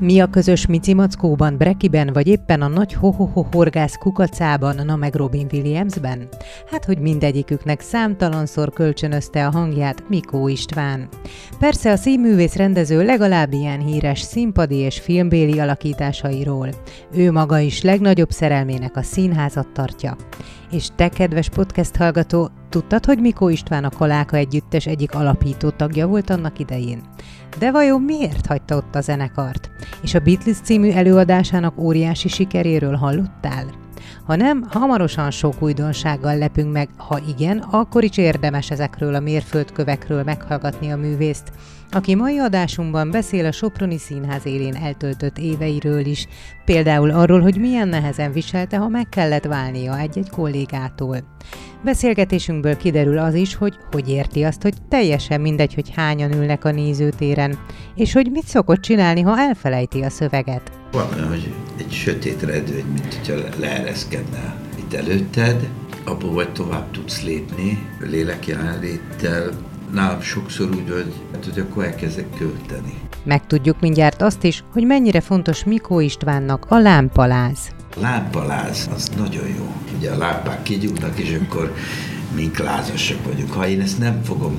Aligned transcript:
Mi 0.00 0.20
a 0.20 0.26
közös 0.26 0.66
Mici 0.66 0.94
Mackóban, 0.94 1.56
Brekiben, 1.56 2.10
vagy 2.12 2.26
éppen 2.26 2.62
a 2.62 2.68
nagy 2.68 2.92
ho-ho-ho 2.92 3.46
horgász 3.52 3.96
kukacában, 3.96 4.80
na 4.84 4.96
meg 4.96 5.14
Robin 5.14 5.46
Williamsben? 5.52 6.28
Hát, 6.70 6.84
hogy 6.84 6.98
mindegyiküknek 6.98 7.80
számtalanszor 7.80 8.72
kölcsönözte 8.72 9.46
a 9.46 9.50
hangját 9.50 10.08
Mikó 10.08 10.48
István. 10.48 11.08
Persze 11.58 11.92
a 11.92 11.96
színművész 11.96 12.54
rendező 12.54 13.04
legalább 13.04 13.52
ilyen 13.52 13.80
híres 13.80 14.20
színpadi 14.20 14.76
és 14.76 15.00
filmbéli 15.00 15.58
alakításairól. 15.58 16.68
Ő 17.14 17.32
maga 17.32 17.58
is 17.58 17.82
legnagyobb 17.82 18.30
szerelmének 18.30 18.96
a 18.96 19.02
színházat 19.02 19.68
tartja. 19.72 20.16
És 20.70 20.88
te, 20.96 21.08
kedves 21.08 21.48
podcast 21.48 21.96
hallgató, 21.96 22.50
tudtad, 22.68 23.04
hogy 23.04 23.20
Mikó 23.20 23.48
István 23.48 23.84
a 23.84 23.90
Kaláka 23.90 24.36
Együttes 24.36 24.86
egyik 24.86 25.14
alapító 25.14 25.70
tagja 25.70 26.06
volt 26.06 26.30
annak 26.30 26.58
idején? 26.58 27.02
De 27.58 27.70
vajon 27.70 28.02
miért 28.02 28.46
hagyta 28.46 28.76
ott 28.76 28.94
a 28.94 29.00
zenekart? 29.00 29.70
És 30.02 30.14
a 30.14 30.20
Beatles 30.20 30.56
című 30.56 30.90
előadásának 30.90 31.78
óriási 31.78 32.28
sikeréről 32.28 32.94
hallottál? 32.94 33.64
Ha 34.26 34.36
nem, 34.36 34.66
hamarosan 34.68 35.30
sok 35.30 35.62
újdonsággal 35.62 36.38
lepünk 36.38 36.72
meg, 36.72 36.88
ha 36.96 37.20
igen, 37.36 37.58
akkor 37.58 38.04
is 38.04 38.16
érdemes 38.16 38.70
ezekről 38.70 39.14
a 39.14 39.20
mérföldkövekről 39.20 40.22
meghallgatni 40.22 40.90
a 40.90 40.96
művészt, 40.96 41.52
aki 41.90 42.14
mai 42.14 42.38
adásunkban 42.38 43.10
beszél 43.10 43.46
a 43.46 43.52
Soproni 43.52 43.98
Színház 43.98 44.46
élén 44.46 44.74
eltöltött 44.74 45.38
éveiről 45.38 46.06
is, 46.06 46.26
például 46.64 47.10
arról, 47.10 47.40
hogy 47.40 47.60
milyen 47.60 47.88
nehezen 47.88 48.32
viselte, 48.32 48.76
ha 48.76 48.88
meg 48.88 49.08
kellett 49.08 49.44
válnia 49.44 49.98
egy-egy 49.98 50.30
kollégától. 50.30 51.18
Beszélgetésünkből 51.84 52.76
kiderül 52.76 53.18
az 53.18 53.34
is, 53.34 53.54
hogy 53.54 53.74
hogy 53.90 54.08
érti 54.08 54.44
azt, 54.44 54.62
hogy 54.62 54.74
teljesen 54.88 55.40
mindegy, 55.40 55.74
hogy 55.74 55.92
hányan 55.94 56.32
ülnek 56.32 56.64
a 56.64 56.70
nézőtéren, 56.70 57.58
és 57.94 58.12
hogy 58.12 58.30
mit 58.30 58.46
szokott 58.46 58.80
csinálni, 58.80 59.20
ha 59.20 59.38
elfelejti 59.38 60.02
a 60.02 60.10
szöveget. 60.10 60.70
Van 60.92 61.06
olyan, 61.14 61.28
hogy 61.28 61.52
egy 61.78 61.92
sötét 61.92 62.42
redőny, 62.42 62.84
mint 62.92 63.14
hogyha 63.14 63.48
leereszkedne 63.58 64.56
itt 64.78 64.94
előtted, 64.94 65.68
abból 66.04 66.32
vagy 66.32 66.52
tovább 66.52 66.90
tudsz 66.90 67.22
lépni, 67.22 67.86
lélek 68.00 68.46
jelenléttel, 68.46 69.50
nálam 69.92 70.20
sokszor 70.20 70.68
úgy 70.68 70.90
hogy, 70.90 71.12
hát, 71.32 71.44
hogy 71.44 71.58
akkor 71.58 71.84
elkezdek 71.84 72.26
költeni. 72.36 72.94
Megtudjuk 73.24 73.80
mindjárt 73.80 74.22
azt 74.22 74.44
is, 74.44 74.64
hogy 74.72 74.84
mennyire 74.84 75.20
fontos 75.20 75.64
Mikó 75.64 76.00
Istvánnak 76.00 76.66
a 76.68 76.78
lámpaláz. 76.78 77.58
A 77.96 78.00
lámpaláz 78.00 78.90
az 78.94 79.10
nagyon 79.16 79.48
jó. 79.48 79.74
Ugye 79.96 80.10
a 80.10 80.16
lámpák 80.16 80.62
kigyúrnak, 80.62 81.18
és 81.18 81.38
akkor 81.44 81.74
mink 82.34 82.58
lázasak 82.58 83.24
vagyunk. 83.24 83.52
Ha 83.52 83.68
én 83.68 83.80
ezt 83.80 83.98
nem 83.98 84.22
fogom 84.22 84.56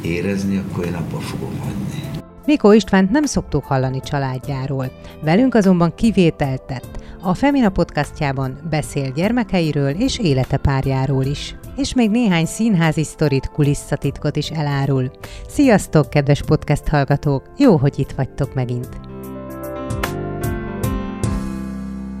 érezni, 0.00 0.56
akkor 0.56 0.84
én 0.84 0.94
abba 0.94 1.18
fogom 1.18 1.58
hagyni. 1.58 2.04
Mikó 2.46 2.72
Istvánt 2.72 3.10
nem 3.10 3.24
szoktuk 3.24 3.64
hallani 3.64 4.00
családjáról. 4.00 4.92
Velünk 5.22 5.54
azonban 5.54 5.94
kivételt 5.94 6.62
tett. 6.62 7.04
A 7.22 7.34
Femina 7.34 7.68
podcastjában 7.68 8.58
beszél 8.70 9.10
gyermekeiről 9.10 9.90
és 9.90 10.18
élete 10.18 10.56
párjáról 10.56 11.24
is. 11.24 11.54
És 11.76 11.94
még 11.94 12.10
néhány 12.10 12.46
színházi 12.46 13.04
sztorit, 13.04 13.50
kulisszatitkot 13.50 14.36
is 14.36 14.50
elárul. 14.50 15.10
Sziasztok, 15.48 16.10
kedves 16.10 16.42
podcast 16.42 16.88
hallgatók! 16.88 17.42
Jó, 17.58 17.76
hogy 17.76 17.98
itt 17.98 18.10
vagytok 18.10 18.54
megint! 18.54 19.05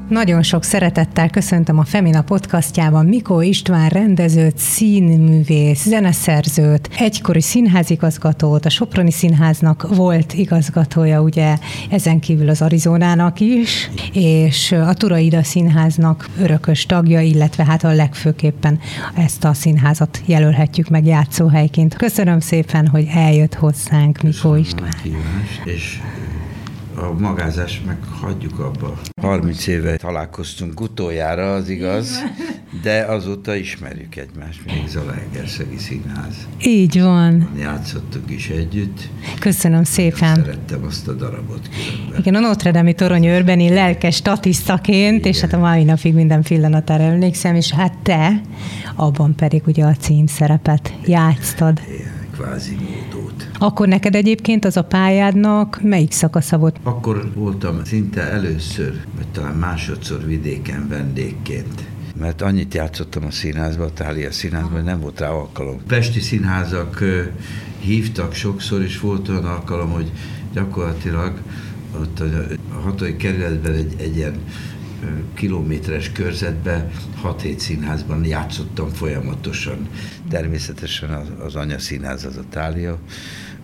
Nagyon 0.08 0.42
sok 0.42 0.62
szeretettel 0.62 1.30
köszöntöm 1.30 1.78
a 1.78 1.84
Femina 1.84 2.22
podcastjában 2.22 3.06
Mikó 3.06 3.40
István 3.40 3.88
rendezőt, 3.88 4.58
színművész, 4.58 5.84
zeneszerzőt, 5.84 6.88
egykori 6.98 7.40
színházigazgatót, 7.40 8.64
a 8.64 8.70
Soproni 8.70 9.10
Színháznak 9.10 9.96
volt 9.96 10.32
igazgatója, 10.32 11.20
ugye 11.20 11.56
ezen 11.90 12.20
kívül 12.20 12.48
az 12.48 12.62
Arizonának 12.62 13.40
is, 13.40 13.90
és 14.12 14.72
a 14.72 14.94
Turaida 14.94 15.42
Színháznak 15.42 16.28
örökös 16.40 16.86
tagja, 16.86 17.20
illetve 17.20 17.64
hát 17.64 17.84
a 17.84 17.92
legfőképpen 17.92 18.78
ezt 19.14 19.44
a 19.44 19.52
színházat 19.52 20.22
jelölhetjük 20.26 20.88
meg 20.88 21.06
játszóhelyként. 21.06 21.94
Köszönöm 21.94 22.40
szépen, 22.40 22.86
hogy 22.86 23.06
eljött 23.14 23.54
hozzánk 23.54 24.22
Mikó 24.22 24.54
István. 24.54 24.94
És 25.64 26.00
a 26.96 27.12
magázás 27.18 27.82
meg 27.86 27.96
hagyjuk 28.20 28.58
abba. 28.58 28.98
30 29.20 29.66
éve 29.66 29.96
találkoztunk 29.96 30.80
utoljára, 30.80 31.54
az 31.54 31.68
igaz, 31.68 32.24
de 32.82 33.04
azóta 33.04 33.54
ismerjük 33.54 34.16
egymást, 34.16 34.60
még 34.66 34.88
Zalaegerszegi 34.88 35.76
Színház. 35.78 36.46
Így 36.64 37.00
van. 37.00 37.48
Játszottunk 37.58 38.30
is 38.30 38.48
együtt. 38.48 39.08
Köszönöm 39.40 39.84
szépen. 39.84 40.34
Szerettem 40.34 40.84
azt 40.84 41.08
a 41.08 41.12
darabot 41.12 41.68
különben. 41.68 42.20
Igen, 42.20 42.34
a 42.34 42.40
Notre 42.40 42.70
Dame 42.70 42.92
torony 42.92 43.26
őrbeni 43.26 43.68
lelkes 43.68 44.14
statisztaként, 44.14 45.18
Igen. 45.18 45.32
és 45.32 45.40
hát 45.40 45.52
a 45.52 45.58
mai 45.58 45.84
napig 45.84 46.14
minden 46.14 46.42
pillanatára 46.42 47.02
emlékszem, 47.02 47.54
és 47.54 47.72
hát 47.72 47.98
te 48.02 48.40
abban 48.94 49.34
pedig 49.34 49.62
ugye 49.66 49.84
a 49.84 49.94
címszerepet 49.94 50.94
játsztad. 51.04 51.80
Igen, 51.94 52.15
kvázi 52.36 52.74
módót. 52.74 53.48
Akkor 53.58 53.88
neked 53.88 54.14
egyébként 54.14 54.64
az 54.64 54.76
a 54.76 54.84
pályádnak 54.84 55.80
melyik 55.82 56.12
szakasza 56.12 56.58
volt? 56.58 56.76
Akkor 56.82 57.30
voltam 57.34 57.84
szinte 57.84 58.20
először, 58.20 59.00
vagy 59.16 59.28
talán 59.28 59.54
másodszor 59.54 60.26
vidéken 60.26 60.88
vendégként 60.88 61.84
mert 62.18 62.42
annyit 62.42 62.74
játszottam 62.74 63.24
a 63.24 63.30
színházban, 63.30 63.86
a 63.86 63.92
Tália 63.92 64.32
színházban, 64.32 64.72
hogy 64.72 64.82
nem 64.82 65.00
volt 65.00 65.20
rá 65.20 65.28
alkalom. 65.28 65.80
Pesti 65.86 66.20
színházak 66.20 67.04
hívtak 67.78 68.34
sokszor, 68.34 68.82
és 68.82 69.00
volt 69.00 69.28
olyan 69.28 69.44
alkalom, 69.44 69.90
hogy 69.90 70.10
gyakorlatilag 70.52 71.32
ott 72.00 72.20
a 72.20 72.80
hatodik 72.82 73.16
kerületben 73.16 73.72
egy, 73.72 73.94
egy 73.98 74.16
ilyen 74.16 74.34
kilométeres 75.34 76.12
körzetben 76.12 76.90
6-7 77.24 77.58
színházban 77.58 78.24
játszottam 78.24 78.88
folyamatosan. 78.88 79.88
Természetesen 80.28 81.10
az, 81.10 81.26
az 81.44 81.54
anya 81.54 81.78
színház 81.78 82.24
az 82.24 82.36
a 82.36 82.44
Tália 82.50 82.98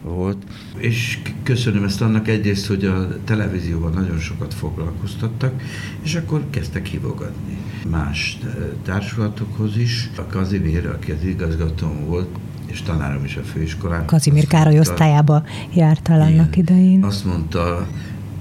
volt. 0.03 0.37
És 0.77 1.19
köszönöm 1.43 1.85
ezt 1.85 2.01
annak 2.01 2.29
egyrészt, 2.29 2.67
hogy 2.67 2.85
a 2.85 3.09
televízióban 3.25 3.93
nagyon 3.93 4.19
sokat 4.19 4.55
foglalkoztattak, 4.55 5.63
és 6.03 6.15
akkor 6.15 6.45
kezdtek 6.51 6.87
hívogatni 6.87 7.57
más 7.91 8.39
társulatokhoz 8.85 9.77
is. 9.77 10.11
A 10.17 10.27
Kazimír, 10.27 10.87
aki 10.87 11.13
az 11.13 11.25
igazgatóm 11.25 12.07
volt, 12.07 12.29
és 12.67 12.83
tanárom 12.83 13.25
is 13.25 13.37
a 13.37 13.43
főiskolán. 13.43 14.07
Kazimír 14.07 14.47
Károly 14.47 14.79
osztályába 14.79 15.45
jártál 15.75 16.21
annak 16.21 16.57
idején. 16.57 17.05
Azt 17.05 17.25
mondta 17.25 17.87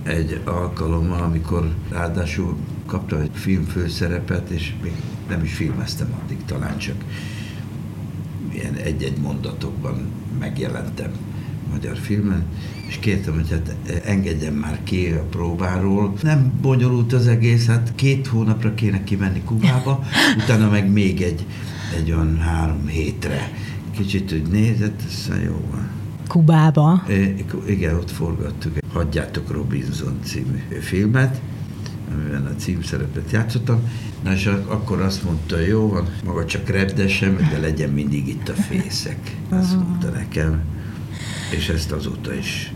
egy 0.03 0.39
alkalommal, 0.45 1.21
amikor 1.21 1.73
ráadásul 1.89 2.57
kaptam 2.91 3.19
egy 3.19 3.29
filmfőszerepet, 3.33 4.49
és 4.49 4.73
még 4.83 4.91
nem 5.29 5.43
is 5.43 5.53
filmeztem 5.53 6.13
addig, 6.23 6.37
talán 6.45 6.77
csak 6.77 7.03
ilyen 8.53 8.73
egy-egy 8.73 9.17
mondatokban 9.17 10.11
megjelentem 10.39 11.11
magyar 11.71 11.97
filmen, 11.97 12.45
és 12.87 12.97
kértem, 12.99 13.33
hogy 13.33 13.49
hát 13.49 13.75
engedjem 14.05 14.53
már 14.53 14.79
ki 14.83 15.07
a 15.07 15.23
próbáról. 15.23 16.13
Nem 16.21 16.53
bonyolult 16.61 17.13
az 17.13 17.27
egész, 17.27 17.65
hát 17.65 17.91
két 17.95 18.27
hónapra 18.27 18.73
kéne 18.73 19.03
kimenni 19.03 19.41
Kubába, 19.45 20.03
utána 20.43 20.69
meg 20.69 20.91
még 20.91 21.21
egy, 21.21 21.45
egy 21.97 22.11
olyan 22.11 22.39
három 22.39 22.87
hétre. 22.87 23.51
Kicsit 23.91 24.31
úgy 24.33 24.47
nézett, 24.47 25.01
aztán 25.07 25.39
jó 25.39 25.65
van. 25.71 25.89
Kubába? 26.27 27.03
igen, 27.67 27.95
ott 27.95 28.11
forgattuk. 28.11 28.77
Hagyjátok 28.93 29.51
Robinson 29.51 30.19
című 30.23 30.57
filmet, 30.81 31.41
amiben 32.13 32.45
a 32.45 32.55
címszerepet 32.55 33.31
játszottam. 33.31 33.89
Na 34.23 34.33
és 34.33 34.45
akkor 34.45 35.01
azt 35.01 35.23
mondta, 35.23 35.59
jó 35.59 35.89
van, 35.89 36.07
maga 36.25 36.45
csak 36.45 36.69
repdessem, 36.69 37.47
de 37.51 37.59
legyen 37.59 37.89
mindig 37.89 38.27
itt 38.27 38.49
a 38.49 38.53
fészek. 38.53 39.35
Azt 39.49 39.75
mondta 39.75 40.09
nekem 40.09 40.61
és 41.51 41.69
ezt 41.69 41.91
azóta 41.91 42.33
is 42.33 42.73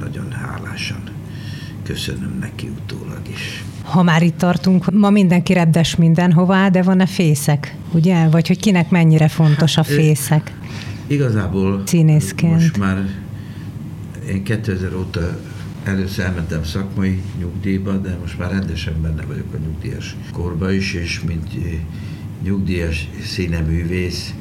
nagyon 0.00 0.32
hálásan 0.32 1.02
köszönöm 1.82 2.38
neki 2.40 2.68
utólag 2.68 3.20
is. 3.30 3.64
Ha 3.82 4.02
már 4.02 4.22
itt 4.22 4.36
tartunk, 4.36 4.92
ma 4.92 5.10
mindenki 5.10 5.52
repdes 5.52 5.96
mindenhová, 5.96 6.68
de 6.68 6.82
van-e 6.82 7.06
fészek, 7.06 7.76
ugye? 7.92 8.28
Vagy 8.28 8.46
hogy 8.46 8.60
kinek 8.60 8.90
mennyire 8.90 9.28
fontos 9.28 9.76
a 9.76 9.82
hát, 9.82 9.92
fészek? 9.92 10.56
Igazából 11.06 11.82
Színészként. 11.86 12.52
most 12.52 12.78
már 12.78 13.06
én 14.28 14.42
2000 14.42 14.94
óta 14.94 15.40
először 15.88 16.24
elmentem 16.24 16.64
szakmai 16.64 17.22
nyugdíjba, 17.38 17.92
de 17.92 18.16
most 18.20 18.38
már 18.38 18.50
rendesen 18.50 19.02
benne 19.02 19.22
vagyok 19.22 19.54
a 19.54 19.56
nyugdíjas 19.56 20.16
korba 20.32 20.72
is, 20.72 20.94
és 20.94 21.20
mint 21.20 21.48
nyugdíjas 22.42 23.08
színeművész 23.24 24.34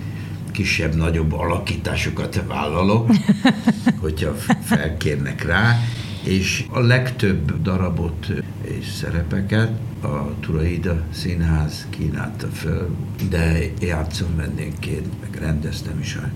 kisebb-nagyobb 0.52 1.34
alakításokat 1.34 2.44
vállalok, 2.48 3.10
hogyha 4.02 4.34
felkérnek 4.64 5.46
rá, 5.46 5.80
és 6.24 6.66
a 6.70 6.80
legtöbb 6.80 7.62
darabot 7.62 8.32
és 8.62 8.88
szerepeket 8.92 9.72
a 10.02 10.40
Turaida 10.40 11.04
Színház 11.12 11.88
kínálta 11.90 12.48
föl, 12.48 12.96
de 13.30 13.60
játszom 13.82 14.36
vendégként, 14.36 15.22
meg 15.22 15.42
rendeztem 15.42 16.00
is 16.00 16.16
a 16.16 16.30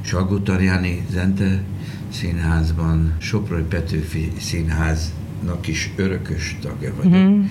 Salgótarjáni 0.00 1.06
Zente 1.10 1.62
Színházban, 2.10 3.14
Soproni 3.18 3.64
Petőfi 3.68 4.32
Színháznak 4.40 5.66
is 5.66 5.90
örökös 5.96 6.56
tagja 6.60 6.94
vagyok. 6.94 7.12
Mm-hmm 7.12 7.44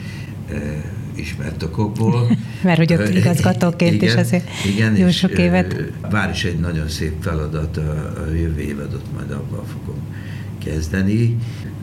ismert 1.18 1.64
okokból. 1.64 2.38
Mert 2.64 2.78
hogy 2.78 2.94
ott 2.94 3.10
igazgatóként 3.10 3.94
igen, 3.94 4.08
is 4.08 4.16
azért 4.16 4.50
igen, 4.66 4.96
jó 4.96 5.10
sok 5.10 5.38
évet. 5.38 5.76
Vár 6.10 6.30
is 6.30 6.44
egy 6.44 6.60
nagyon 6.60 6.88
szép 6.88 7.14
feladat, 7.22 7.78
a, 7.78 8.24
a 8.28 8.34
jövő 8.34 8.60
évadot 8.62 9.06
majd 9.14 9.32
abban 9.32 9.66
fogom 9.66 10.00
kezdeni. 10.64 11.38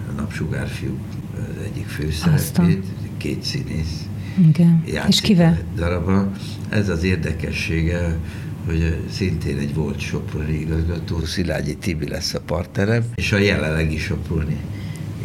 A 0.08 0.20
Napsugárfiú 0.20 0.98
az 1.34 1.64
egyik 1.64 1.86
főszerepét, 1.86 2.84
két 3.16 3.42
színész. 3.42 4.06
Igen. 4.48 4.84
És 5.08 5.20
kivel? 5.20 5.58
Darabban. 5.76 6.30
Ez 6.68 6.88
az 6.88 7.02
érdekessége, 7.02 8.18
hogy 8.66 9.00
szintén 9.10 9.58
egy 9.58 9.74
volt 9.74 10.00
Soproni 10.00 10.60
igazgató, 10.60 11.24
Szilágyi 11.24 11.76
Tibi 11.76 12.08
lesz 12.08 12.34
a 12.34 12.40
partnerem, 12.40 13.04
és 13.14 13.32
a 13.32 13.38
jelenlegi 13.38 13.98
Soproni 13.98 14.56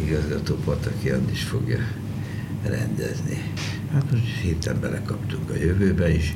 igazgató 0.04 0.54
Pataki 0.54 1.10
is 1.32 1.42
fogja 1.42 1.78
rendezni. 2.62 3.42
Hát 3.92 4.04
most 4.12 4.40
héten 4.42 4.76
belekaptunk 4.80 5.50
a 5.50 5.54
jövőbe 5.54 6.14
is, 6.14 6.34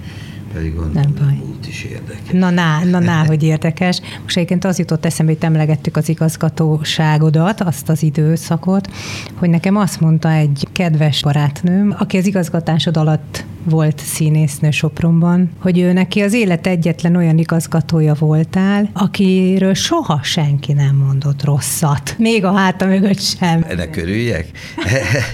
pedig 0.52 0.74
gondolom, 0.74 1.14
nem 1.14 1.26
baj. 1.26 1.36
múlt 1.36 1.66
is 1.66 1.84
érdekes. 1.84 2.32
Na, 2.32 2.50
na, 2.50 2.84
na, 2.84 2.98
na 2.98 3.26
hogy 3.26 3.42
érdekes. 3.42 4.00
Most 4.22 4.36
egyébként 4.36 4.64
az 4.64 4.78
jutott 4.78 5.04
eszembe, 5.04 5.32
hogy 5.32 5.44
emlegettük 5.44 5.96
az 5.96 6.08
igazgatóságodat, 6.08 7.60
azt 7.60 7.88
az 7.88 8.02
időszakot, 8.02 8.90
hogy 9.34 9.50
nekem 9.50 9.76
azt 9.76 10.00
mondta 10.00 10.30
egy 10.30 10.68
kedves 10.72 11.22
barátnőm, 11.22 11.94
aki 11.98 12.16
az 12.16 12.26
igazgatásod 12.26 12.96
alatt 12.96 13.44
volt 13.64 13.98
színésznő 13.98 14.70
Sopronban, 14.70 15.50
hogy 15.58 15.78
ő 15.78 15.92
neki 15.92 16.20
az 16.20 16.32
élet 16.32 16.66
egyetlen 16.66 17.16
olyan 17.16 17.38
igazgatója 17.38 18.14
voltál, 18.18 18.90
akiről 18.92 19.74
soha 19.74 20.20
senki 20.22 20.72
nem 20.72 20.96
mondott 20.96 21.44
rosszat. 21.44 22.14
Még 22.18 22.44
a 22.44 22.52
háta 22.52 22.86
mögött 22.86 23.20
sem. 23.20 23.64
Ennek 23.68 23.96
örüljek? 23.96 24.50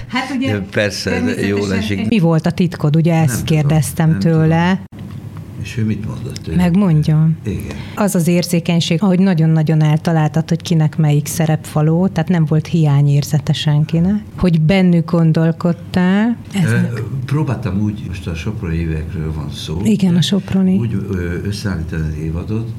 hát 0.07 0.29
ugye... 0.37 0.59
Persze, 0.59 1.23
jó 1.47 1.69
esik. 1.69 2.07
Mi 2.07 2.19
volt 2.19 2.45
a 2.45 2.51
titkod? 2.51 2.95
Ugye 2.95 3.13
ezt 3.13 3.35
nem 3.35 3.43
kérdeztem 3.43 4.19
tudom, 4.19 4.39
tőle. 4.39 4.69
Tudom. 4.69 5.20
És 5.61 5.77
ő 5.77 5.85
mit 5.85 6.05
mondott? 6.05 6.47
Ő? 6.47 6.55
Megmondjon. 6.55 7.37
Igen. 7.43 7.75
Az 7.95 8.15
az 8.15 8.27
érzékenység, 8.27 9.03
ahogy 9.03 9.19
nagyon-nagyon 9.19 9.81
eltaláltad, 9.81 10.49
hogy 10.49 10.61
kinek 10.61 10.97
melyik 10.97 11.27
szerep 11.27 11.71
való, 11.71 12.07
tehát 12.07 12.29
nem 12.29 12.45
volt 12.45 12.67
hiányérzete 12.67 13.53
senkinek, 13.53 14.23
hogy 14.37 14.61
bennük 14.61 15.11
gondolkodtál. 15.11 16.37
Ez 16.53 16.71
e, 16.71 16.93
próbáltam 17.25 17.81
úgy, 17.81 18.03
most 18.07 18.27
a 18.27 18.35
Soproni 18.35 18.75
évekről 18.75 19.33
van 19.33 19.51
szó. 19.51 19.81
Igen, 19.83 20.15
a 20.15 20.21
Soproni. 20.21 20.77
Úgy 20.77 21.05
összeállítani 21.43 22.07
az 22.07 22.17
évadot, 22.23 22.69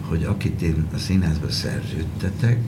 hogy 0.00 0.24
akit 0.24 0.62
én 0.62 0.86
a 0.94 0.98
színházba 0.98 1.50
szerződtetek, 1.50 2.58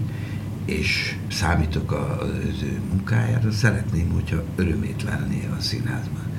és 0.65 1.17
számítok 1.29 1.93
az 1.93 2.63
ő 2.63 2.81
munkájára, 2.91 3.51
szeretném, 3.51 4.11
hogyha 4.13 4.43
örömét 4.57 5.03
lenné 5.03 5.49
a 5.59 5.61
színházban. 5.61 6.32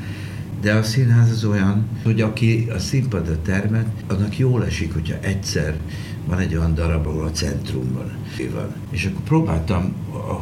De 0.64 0.74
a 0.74 0.84
színház 0.84 1.30
az 1.30 1.46
olyan, 1.46 1.86
hogy 2.04 2.22
aki 2.22 2.68
a 2.76 2.80
színpadra 2.80 3.42
termet, 3.42 3.88
annak 4.08 4.38
jól 4.38 4.66
esik, 4.66 4.94
hogyha 4.94 5.20
egyszer 5.20 5.78
van 6.26 6.40
egy 6.40 6.56
olyan 6.56 6.74
darab, 6.74 7.08
ahol 7.08 7.26
a 7.26 7.32
centrumban 7.32 8.12
van. 8.54 8.74
És 8.90 9.06
akkor 9.06 9.24
próbáltam, 9.24 9.94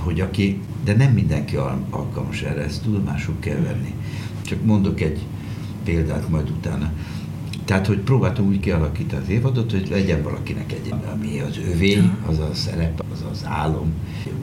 hogy 0.03 0.19
aki, 0.19 0.59
de 0.83 0.95
nem 0.95 1.13
mindenki 1.13 1.55
alkalmas 1.89 2.41
erre, 2.41 2.61
ezt 2.63 2.81
tudomásul 2.81 3.35
kell 3.39 3.59
venni. 3.59 3.93
Csak 4.41 4.65
mondok 4.65 5.01
egy 5.01 5.19
példát 5.83 6.29
majd 6.29 6.49
utána. 6.49 6.91
Tehát, 7.71 7.87
hogy 7.87 7.99
próbáltam 7.99 8.45
úgy 8.45 8.59
kialakítani 8.59 9.21
az 9.21 9.29
évadot, 9.29 9.71
hogy 9.71 9.87
legyen 9.89 10.23
valakinek 10.23 10.71
egy, 10.71 10.93
ami 11.13 11.39
az 11.39 11.59
övé, 11.73 12.01
az 12.25 12.39
a 12.39 12.49
szerep, 12.53 13.03
az 13.13 13.23
az 13.31 13.41
álom, 13.45 13.93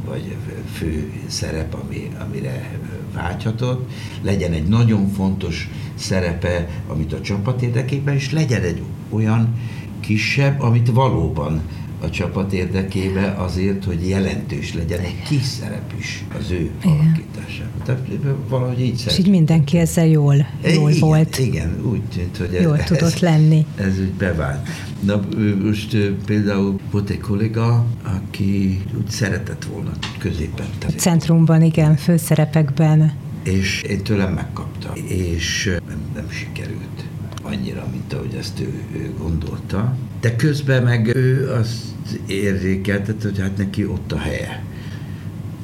vagy 0.07 0.37
fő 0.73 1.13
szerep, 1.27 1.75
ami, 1.75 2.11
amire 2.27 2.79
vágyhatott, 3.15 3.91
legyen 4.23 4.53
egy 4.53 4.69
nagyon 4.69 5.09
fontos 5.09 5.71
szerepe, 5.95 6.69
amit 6.89 7.13
a 7.13 7.21
csapat 7.21 7.63
érdekében, 7.63 8.15
és 8.15 8.33
legyen 8.33 8.63
egy 8.63 8.83
olyan 9.09 9.55
kisebb, 10.01 10.61
amit 10.61 10.91
valóban 10.91 11.63
a 12.01 12.11
csapat 12.11 12.53
érdekébe 12.53 13.35
azért, 13.39 13.85
hogy 13.85 14.09
jelentős 14.09 14.75
legyen 14.75 15.01
egy 15.01 15.23
kis 15.29 15.43
szerep 15.43 15.93
is 15.99 16.25
az 16.39 16.51
ő 16.51 16.71
alakításában. 16.85 17.83
Tehát 17.85 18.01
valahogy 18.49 18.81
így 18.81 19.05
És 19.07 19.19
így 19.19 19.29
mindenki 19.29 19.79
ezzel 19.79 20.07
jól, 20.07 20.47
jól 20.75 20.91
igen, 20.91 21.09
volt. 21.09 21.39
Igen, 21.39 21.81
úgy 21.91 22.03
tűnt, 22.03 22.37
hogy 22.37 22.59
jól 22.63 22.79
ez, 22.79 22.85
tudott 22.85 23.19
lenni. 23.19 23.67
Ez 23.77 23.99
úgy 23.99 24.13
bevált. 24.13 24.69
Na 25.01 25.21
most 25.65 25.97
például 26.27 26.81
volt 26.91 27.11
egy 27.11 27.21
kolléga, 27.21 27.87
aki 28.03 28.83
úgy 28.97 29.11
szeretett 29.11 29.65
volna 29.65 29.91
középen. 30.19 30.67
A 30.87 30.91
centrumban, 30.91 31.63
igen, 31.63 31.97
főszerepekben. 31.97 33.13
És 33.43 33.83
én 33.83 34.03
tőlem 34.03 34.33
megkapta, 34.33 34.93
és 35.09 35.77
nem, 35.89 35.99
nem 36.15 36.31
sikerült 36.31 37.05
annyira, 37.43 37.87
mint 37.91 38.13
ahogy 38.13 38.35
ezt 38.39 38.61
ő, 38.61 38.83
ő 38.93 39.13
gondolta. 39.19 39.97
De 40.21 40.37
közben 40.37 40.83
meg 40.83 41.17
ő 41.17 41.51
azt 41.51 41.85
érzékeltette, 42.27 43.29
hogy 43.29 43.39
hát 43.39 43.57
neki 43.57 43.87
ott 43.87 44.13
a 44.13 44.19
helye. 44.19 44.65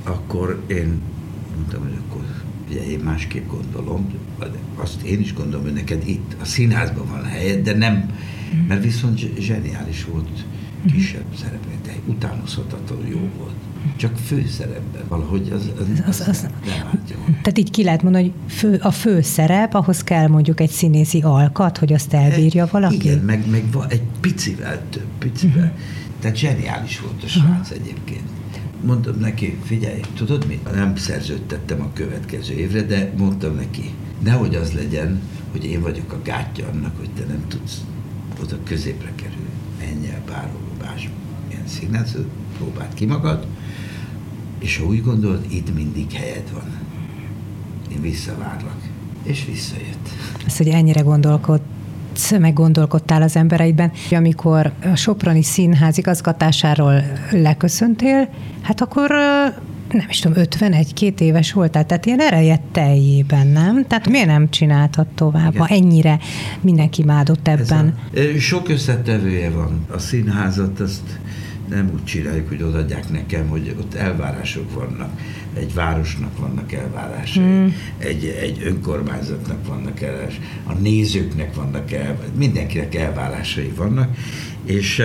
Akkor 0.03 0.63
én 0.67 1.01
mondtam, 1.55 1.83
hogy 1.83 1.99
akkor 2.07 2.25
ugye 2.69 2.87
én 2.87 2.99
másképp 2.99 3.49
gondolom, 3.49 4.15
azt 4.75 5.03
én 5.03 5.21
is 5.21 5.35
gondolom, 5.35 5.65
hogy 5.65 5.75
neked 5.75 6.09
itt 6.09 6.37
a 6.41 6.45
színházban 6.45 7.09
van 7.09 7.25
helyed, 7.25 7.65
de 7.65 7.77
nem, 7.77 8.11
mert 8.69 8.83
viszont 8.83 9.39
zseniális 9.39 10.05
volt 10.05 10.45
kisebb 10.93 11.25
szerepet, 11.41 11.81
de 11.83 11.93
utánozhatatlan 12.07 13.07
jó 13.07 13.31
volt 13.39 13.55
csak 13.97 14.17
főszerepben 14.17 15.03
valahogy 15.09 15.51
az, 15.55 15.71
az, 15.79 15.87
az, 16.07 16.21
az, 16.21 16.29
az 16.29 16.41
nem 16.43 17.05
Tehát 17.43 17.59
így 17.59 17.71
ki 17.71 17.85
lehet 17.85 18.03
mondani, 18.03 18.25
hogy 18.25 18.53
fő, 18.55 18.79
a 18.83 18.91
főszerep, 18.91 19.75
ahhoz 19.75 20.05
kell 20.05 20.29
mondjuk 20.29 20.61
egy 20.61 20.71
színészi 20.71 21.21
alkat, 21.23 21.79
hogy 21.79 21.93
azt 21.93 22.15
elbírja 22.15 22.69
valaki? 22.71 22.95
Igen, 22.95 23.19
meg, 23.19 23.51
meg 23.51 23.65
egy 23.89 24.03
picivel 24.21 24.83
több, 24.91 25.07
picivel. 25.19 25.65
Uh-huh. 25.65 25.79
Tehát 26.21 26.37
zseniális 26.37 27.01
volt 27.01 27.23
a 27.23 27.27
srác 27.27 27.71
uh-huh. 27.71 27.79
egyébként. 27.83 28.29
Mondtam 28.85 29.19
neki, 29.19 29.59
figyelj, 29.65 30.01
tudod 30.15 30.47
mit? 30.47 30.75
Nem 30.75 30.97
szerződtettem 30.97 31.81
a 31.81 31.91
következő 31.93 32.55
évre, 32.55 32.83
de 32.83 33.13
mondtam 33.17 33.55
neki, 33.55 33.95
nehogy 34.23 34.55
az 34.55 34.73
legyen, 34.73 35.21
hogy 35.53 35.65
én 35.65 35.81
vagyok 35.81 36.13
a 36.13 36.21
gátja 36.25 36.69
annak, 36.69 36.99
hogy 36.99 37.11
te 37.11 37.25
nem 37.29 37.45
tudsz 37.49 37.81
oda 38.43 38.57
középre 38.65 39.13
kerülni. 39.15 39.53
Menj 39.79 40.09
el 40.09 40.23
bárhol, 40.27 40.61
bás, 40.79 41.09
ilyen 41.55 41.67
színező, 41.67 42.27
próbáld 42.57 42.95
ki 42.95 43.07
magad, 43.07 43.47
és 44.59 44.77
ha 44.79 44.85
úgy 44.85 45.03
gondolod, 45.03 45.45
itt 45.49 45.75
mindig 45.75 46.13
helyed 46.13 46.51
van. 46.53 46.79
Én 47.93 48.01
visszavárlak. 48.01 48.77
És 49.23 49.45
visszajött. 49.45 50.09
Ez, 50.47 50.57
hogy 50.57 50.69
ennyire 50.69 51.01
gondolkod, 51.01 51.61
meg 52.39 52.53
gondolkodtál 52.53 53.23
az 53.23 53.37
embereidben, 53.37 53.93
hogy 54.09 54.17
amikor 54.17 54.73
a 54.93 54.95
Soproni 54.95 55.43
Színház 55.43 55.99
igazgatásáról 55.99 57.03
leköszöntél, 57.31 58.29
hát 58.63 58.81
akkor 58.81 59.11
nem 59.91 60.07
is 60.09 60.19
tudom, 60.19 60.45
51-2 60.51 61.21
éves 61.21 61.53
voltál, 61.53 61.87
tehát 61.87 62.07
ilyen 62.07 62.21
ereje 62.21 62.61
teljében, 62.73 63.47
nem? 63.47 63.87
Tehát 63.87 64.09
miért 64.09 64.27
nem 64.27 64.51
csináltad 64.51 65.07
tovább, 65.07 65.53
Igen. 65.55 65.67
ha 65.67 65.75
ennyire 65.75 66.19
mindenki 66.61 67.03
imádott 67.03 67.49
ebben? 67.49 67.95
A, 68.15 68.39
sok 68.39 68.69
összetevője 68.69 69.51
van. 69.51 69.87
A 69.91 69.99
színházat 69.99 70.81
azt 70.81 71.19
nem 71.69 71.91
úgy 71.95 72.05
csináljuk, 72.05 72.49
hogy 72.49 72.63
odaadják 72.63 73.11
nekem, 73.11 73.49
hogy 73.49 73.75
ott 73.79 73.95
elvárások 73.95 74.73
vannak. 74.75 75.21
egy 75.55 75.75
városnak 75.75 76.39
vannak 76.39 76.73
elvárásai, 76.73 77.45
mm. 77.45 77.67
egy, 77.99 78.25
egy 78.25 78.63
önkormányzatnak 78.65 79.67
vannak 79.67 80.01
elvárásai, 80.01 80.41
a 80.65 80.73
nézőknek 80.73 81.55
vannak 81.55 81.93
elvárásai, 81.93 82.31
mindenkinek 82.37 82.95
elvárásai 82.95 83.73
vannak, 83.77 84.17
és 84.65 85.03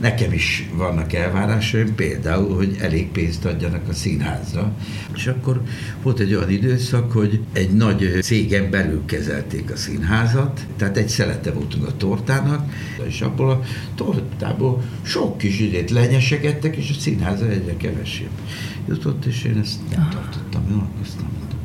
nekem 0.00 0.32
is 0.32 0.68
vannak 0.74 1.12
elvárásaim, 1.12 1.94
például, 1.94 2.54
hogy 2.56 2.76
elég 2.80 3.08
pénzt 3.08 3.44
adjanak 3.44 3.88
a 3.88 3.92
színházra. 3.92 4.72
És 5.14 5.26
akkor 5.26 5.62
volt 6.02 6.18
egy 6.18 6.34
olyan 6.34 6.50
időszak, 6.50 7.12
hogy 7.12 7.40
egy 7.52 7.70
nagy 7.70 8.18
cégen 8.22 8.70
belül 8.70 9.04
kezelték 9.04 9.70
a 9.70 9.76
színházat, 9.76 10.66
tehát 10.76 10.96
egy 10.96 11.08
szelete 11.08 11.52
voltunk 11.52 11.86
a 11.86 11.96
tortának, 11.96 12.72
és 13.06 13.20
abból 13.20 13.50
a 13.50 13.62
tortából 13.94 14.82
sok 15.02 15.38
kis 15.38 15.60
időt 15.60 15.90
lenyesegettek, 15.90 16.76
és 16.76 16.90
a 16.90 17.00
színházra 17.00 17.48
egyre 17.48 17.76
kevesebb 17.76 18.30
jutott, 18.88 19.24
és 19.24 19.44
én 19.44 19.58
ezt 19.58 19.78
nem 19.96 20.08
tartottam, 20.10 20.62
jó, 20.70 20.82
azt 21.02 21.16
nem 21.16 21.30
mondtam. 21.38 21.58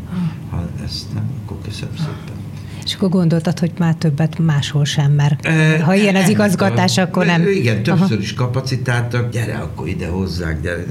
Ha 0.49 0.83
ezt 0.83 1.13
nem, 1.13 1.29
akkor 1.43 1.57
köszönöm 1.63 1.95
szépen. 1.95 2.44
És 2.85 2.93
akkor 2.93 3.09
gondoltad, 3.09 3.59
hogy 3.59 3.71
már 3.77 3.95
többet 3.95 4.39
máshol 4.39 4.85
sem, 4.85 5.11
mert 5.11 5.45
e, 5.45 5.83
ha 5.83 5.95
ilyen 5.95 6.15
az 6.15 6.29
igazgatás, 6.29 6.97
akkor 6.97 7.25
nem. 7.25 7.47
Igen, 7.47 7.83
többször 7.83 8.11
Aha. 8.11 8.21
is 8.21 8.33
kapacitáltak, 8.33 9.31
gyere 9.31 9.57
akkor 9.57 9.87
ide 9.87 10.07
hozzák, 10.07 10.61
gyere. 10.61 10.85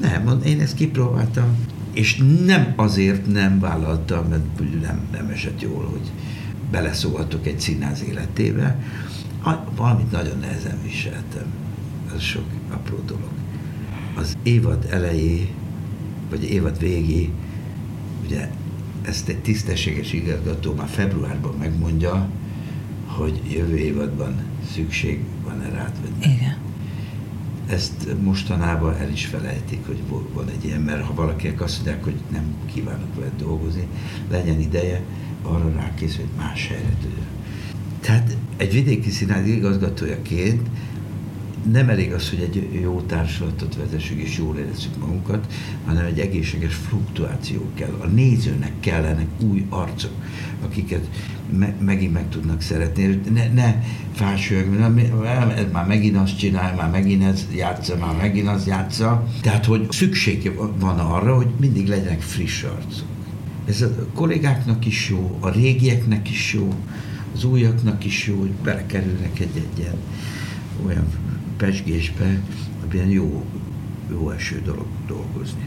Nem, 0.00 0.40
én 0.44 0.60
ezt 0.60 0.74
kipróbáltam, 0.74 1.56
és 1.92 2.22
nem 2.46 2.72
azért 2.76 3.26
nem 3.26 3.60
vállaltam, 3.60 4.26
mert 4.28 4.42
nem, 4.82 5.00
nem 5.12 5.28
esett 5.32 5.60
jól, 5.60 5.88
hogy 5.90 6.10
beleszólhatok 6.70 7.46
egy 7.46 7.60
színház 7.60 8.04
életébe, 8.10 8.78
valamit 9.76 10.10
nagyon 10.10 10.38
nehezen 10.40 10.78
viseltem. 10.82 11.44
Ez 12.14 12.20
sok 12.20 12.44
apró 12.72 12.98
dolog. 13.06 13.30
Az 14.14 14.36
évad 14.42 14.86
elejé, 14.90 15.48
vagy 16.30 16.50
évad 16.50 16.78
végé, 16.78 17.30
ugye 18.24 18.48
ezt 19.02 19.28
egy 19.28 19.38
tisztességes 19.38 20.12
igazgató 20.12 20.74
már 20.74 20.88
februárban 20.88 21.54
megmondja, 21.58 22.28
hogy 23.06 23.40
jövő 23.52 23.76
évadban 23.76 24.34
szükség 24.72 25.20
van-e 25.44 25.68
rád, 25.68 25.92
vagy 26.00 26.10
nem. 26.20 26.30
Igen. 26.30 26.56
Ezt 27.66 28.06
mostanában 28.22 28.96
el 28.96 29.10
is 29.10 29.26
felejtik, 29.26 29.86
hogy 29.86 30.02
van 30.32 30.48
egy 30.48 30.64
ilyen, 30.64 30.80
mert 30.80 31.04
ha 31.04 31.14
valakinek 31.14 31.60
azt 31.60 31.74
mondják, 31.76 32.04
hogy 32.04 32.14
nem 32.30 32.54
kívánok 32.72 33.14
veled 33.14 33.36
dolgozni, 33.38 33.86
legyen 34.30 34.60
ideje, 34.60 35.02
arra 35.42 35.72
rákész, 35.72 36.16
hogy 36.16 36.28
más 36.36 36.68
helyre 36.68 36.96
tudja. 37.00 37.22
Tehát 38.00 38.36
egy 38.56 38.72
vidéki 38.72 39.10
színház 39.10 39.46
igazgatójaként 39.46 40.68
nem 41.70 41.88
elég 41.88 42.12
az, 42.12 42.30
hogy 42.30 42.40
egy 42.40 42.80
jó 42.82 43.00
társulatot 43.00 43.76
vezessük 43.76 44.18
és 44.18 44.38
jól 44.38 44.56
érezzük 44.58 44.98
magunkat, 44.98 45.52
hanem 45.84 46.04
egy 46.04 46.18
egészséges 46.18 46.74
fluktuáció 46.74 47.70
kell. 47.74 47.96
A 48.00 48.06
nézőnek 48.06 48.72
kellenek 48.80 49.26
új 49.40 49.66
arcok, 49.68 50.12
akiket 50.64 51.08
me- 51.58 51.80
megint 51.80 52.12
meg 52.12 52.28
tudnak 52.28 52.60
szeretni. 52.60 53.20
Ne, 53.32 53.48
ne 53.48 53.82
fásők, 54.12 54.80
ez 55.56 55.64
már 55.72 55.86
megint 55.86 56.16
azt 56.16 56.38
csinál, 56.38 56.74
már 56.74 56.90
megint 56.90 57.24
ez 57.24 57.46
játsza, 57.54 57.96
már 57.96 58.16
megint 58.16 58.48
az 58.48 58.66
játsza. 58.66 59.26
Tehát, 59.40 59.64
hogy 59.64 59.86
szükség 59.90 60.52
van 60.78 60.98
arra, 60.98 61.36
hogy 61.36 61.48
mindig 61.60 61.88
legyenek 61.88 62.20
friss 62.20 62.62
arcok. 62.62 63.06
Ez 63.68 63.82
a 63.82 64.06
kollégáknak 64.14 64.86
is 64.86 65.08
jó, 65.08 65.36
a 65.40 65.48
régieknek 65.48 66.30
is 66.30 66.52
jó, 66.52 66.74
az 67.34 67.44
újaknak 67.44 68.04
is 68.04 68.26
jó, 68.26 68.38
hogy 68.38 68.50
belekerülnek 68.50 69.38
egy-egy 69.38 69.90
olyan 70.86 71.06
pesgésbe, 71.56 72.40
ilyen 72.92 73.08
jó, 73.08 73.44
jó 74.10 74.30
eső 74.30 74.62
dolog 74.64 74.86
dolgozni. 75.06 75.66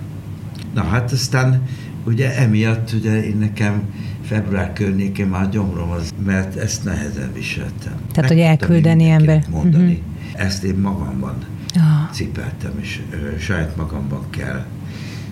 Na 0.74 0.84
hát 0.84 1.12
aztán 1.12 1.68
ugye 2.06 2.38
emiatt 2.38 2.92
ugye 2.92 3.24
én 3.24 3.38
nekem 3.38 3.84
február 4.22 4.74
környékén 4.74 5.28
már 5.28 5.50
gyomrom 5.50 5.90
az, 5.90 6.14
mert 6.26 6.56
ezt 6.56 6.84
nehezen 6.84 7.34
viseltem. 7.34 7.94
Tehát, 8.12 8.16
Meg 8.16 8.28
hogy 8.28 8.40
elküldeni 8.40 9.10
ember. 9.10 9.44
Mondani. 9.50 9.84
Uh-huh. 9.94 10.46
Ezt 10.46 10.64
én 10.64 10.76
magamban 10.76 11.36
uh. 11.76 12.12
cipeltem, 12.12 12.72
és 12.82 13.02
ö, 13.12 13.40
saját 13.40 13.76
magamban 13.76 14.30
kell 14.30 14.66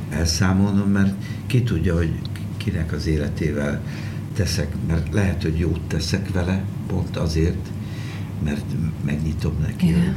elszámolnom, 0.09 0.89
mert 0.89 1.13
ki 1.47 1.63
tudja, 1.63 1.95
hogy 1.95 2.11
kinek 2.57 2.91
az 2.91 3.07
életével 3.07 3.81
teszek, 4.33 4.67
mert 4.87 5.13
lehet, 5.13 5.41
hogy 5.41 5.59
jót 5.59 5.81
teszek 5.87 6.31
vele, 6.33 6.63
pont 6.87 7.17
azért, 7.17 7.71
mert 8.43 8.65
megnyitom 9.05 9.53
neki. 9.61 9.87
Igen. 9.87 10.15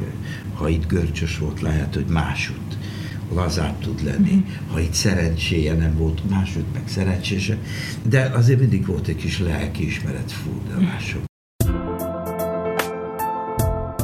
Ha 0.55 0.69
itt 0.69 0.87
görcsös 0.87 1.39
volt, 1.39 1.61
lehet, 1.61 1.95
hogy 1.95 2.07
másút 2.09 2.77
lazább 3.35 3.79
tud 3.79 4.05
lenni. 4.05 4.31
Uh-huh. 4.31 4.73
Ha 4.73 4.81
itt 4.81 4.93
szerencséje 4.93 5.75
nem 5.75 5.97
volt, 5.97 6.31
máshogy 6.31 6.65
meg 6.73 6.83
szerencsése. 6.87 7.59
De 8.09 8.31
azért 8.35 8.61
mindig 8.61 8.87
volt 8.87 9.07
egy 9.07 9.17
kis 9.17 9.41
lelkiismeret 9.41 10.33
furdalásom. 10.33 11.25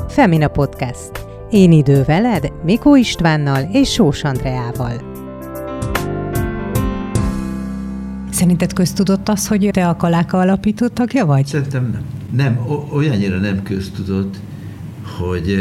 Femina 0.08 0.48
Podcast. 0.48 1.10
Én 1.50 1.72
idő 1.72 2.02
veled, 2.02 2.52
Mikó 2.64 2.96
Istvánnal 2.96 3.68
és 3.72 3.92
Sós 3.92 4.24
Andreával. 4.24 5.10
Szerinted 8.30 8.72
köztudott 8.72 9.28
az, 9.28 9.48
hogy 9.48 9.68
te 9.72 9.88
a 9.88 9.96
Kaláka 9.96 10.38
alapító 10.38 10.86
tagja 10.88 11.26
vagy? 11.26 11.46
Szerintem 11.46 11.90
nem. 11.90 12.21
Nem, 12.36 12.58
olyannyira 12.92 13.38
nem 13.38 13.62
köztudott, 13.62 14.36
hogy 15.18 15.56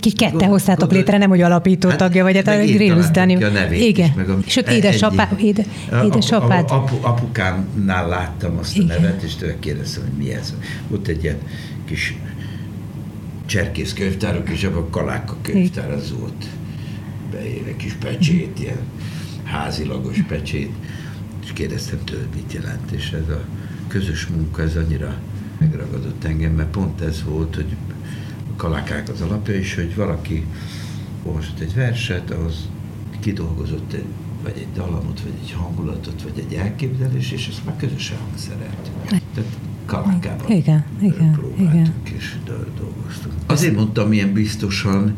Kik 0.00 0.16
kette 0.16 0.30
gond, 0.30 0.50
hoztátok 0.50 0.80
gondol, 0.80 0.98
létre, 0.98 1.18
nem 1.18 1.28
hogy 1.28 1.40
alapító 1.40 1.88
hát, 1.88 1.98
tagja 1.98 2.22
vagy, 2.22 2.36
hát 2.36 2.48
a 2.48 2.64
Grillus 2.64 3.10
Dani. 3.10 3.32
Igen, 3.32 3.72
is, 3.72 4.14
meg 4.16 4.28
a, 4.28 4.38
ott 4.56 4.68
édesapá, 4.68 5.28
éde, 5.40 5.64
édesapád. 6.04 6.70
Apu, 6.70 6.96
apukámnál 7.00 8.08
láttam 8.08 8.58
azt 8.58 8.76
Igen. 8.76 8.96
a 8.96 9.00
nevet, 9.00 9.22
és 9.22 9.34
tőle 9.34 9.58
kérdeztem, 9.58 10.02
hogy 10.02 10.24
mi 10.24 10.32
ez. 10.34 10.54
Ott 10.90 11.06
egy 11.06 11.22
ilyen 11.22 11.38
kis 11.84 12.16
cserkész 13.46 13.92
könyvtárok, 13.92 14.48
és 14.48 14.64
abban 14.64 14.82
a 14.82 14.90
kaláka 14.90 15.36
könyvtár 15.42 15.90
az 15.90 16.14
volt. 16.18 16.46
Beér 17.32 17.76
kis 17.76 17.92
pecsét, 17.92 18.60
ilyen 18.60 18.80
házilagos 19.42 20.22
pecsét 20.28 20.72
és 21.44 21.52
kérdeztem 21.52 21.98
tőle, 22.04 22.26
mit 22.34 22.52
jelent, 22.52 22.90
és 22.90 23.10
ez 23.10 23.28
a 23.28 23.40
közös 23.88 24.26
munka, 24.26 24.62
ez 24.62 24.76
annyira 24.76 25.14
megragadott 25.62 26.24
engem, 26.24 26.52
mert 26.52 26.70
pont 26.70 27.00
ez 27.00 27.22
volt, 27.24 27.54
hogy 27.54 27.76
a 28.52 28.56
kalákák 28.56 29.08
az 29.08 29.20
alapja 29.20 29.54
is, 29.54 29.74
hogy 29.74 29.94
valaki 29.94 30.46
olvasott 31.22 31.58
egy 31.58 31.74
verset, 31.74 32.30
ahhoz 32.30 32.68
kidolgozott 33.20 33.92
egy, 33.92 34.04
vagy 34.42 34.56
egy 34.56 34.72
dalamot, 34.74 35.20
vagy 35.20 35.32
egy 35.42 35.52
hangulatot, 35.52 36.22
vagy 36.22 36.46
egy 36.46 36.54
elképzelés, 36.54 37.30
és 37.30 37.48
ezt 37.48 37.64
már 37.64 37.76
közösen 37.76 38.18
hangszerelt. 38.18 38.90
Tehát 39.08 39.50
kalákában 39.86 40.50
igen, 40.50 40.84
igen, 41.00 41.32
próbáltunk 41.32 42.08
igen. 42.08 42.16
és 42.16 42.36
dolgoztunk. 42.78 43.34
Azért 43.46 43.74
mondtam 43.74 44.12
ilyen 44.12 44.32
biztosan, 44.32 45.14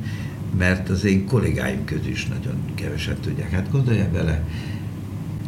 mert 0.58 0.88
az 0.88 1.04
én 1.04 1.26
kollégáim 1.26 1.84
közül 1.84 2.10
is 2.10 2.26
nagyon 2.26 2.54
kevesen 2.74 3.16
tudják. 3.20 3.50
Hát 3.50 3.70
gondolja 3.70 4.10
bele, 4.12 4.44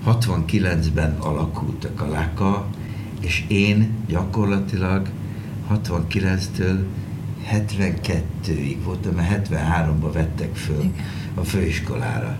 69-ben 0.07 1.17
alakult 1.19 1.85
a 1.85 1.95
Kaláka, 1.95 2.67
és 3.20 3.44
én 3.49 3.90
gyakorlatilag 4.08 5.08
69-től 5.70 6.78
72-ig 7.52 8.76
voltam, 8.85 9.14
mert 9.14 9.49
73-ban 9.49 10.11
vettek 10.12 10.54
föl 10.54 10.92
a 11.35 11.44
főiskolára. 11.44 12.38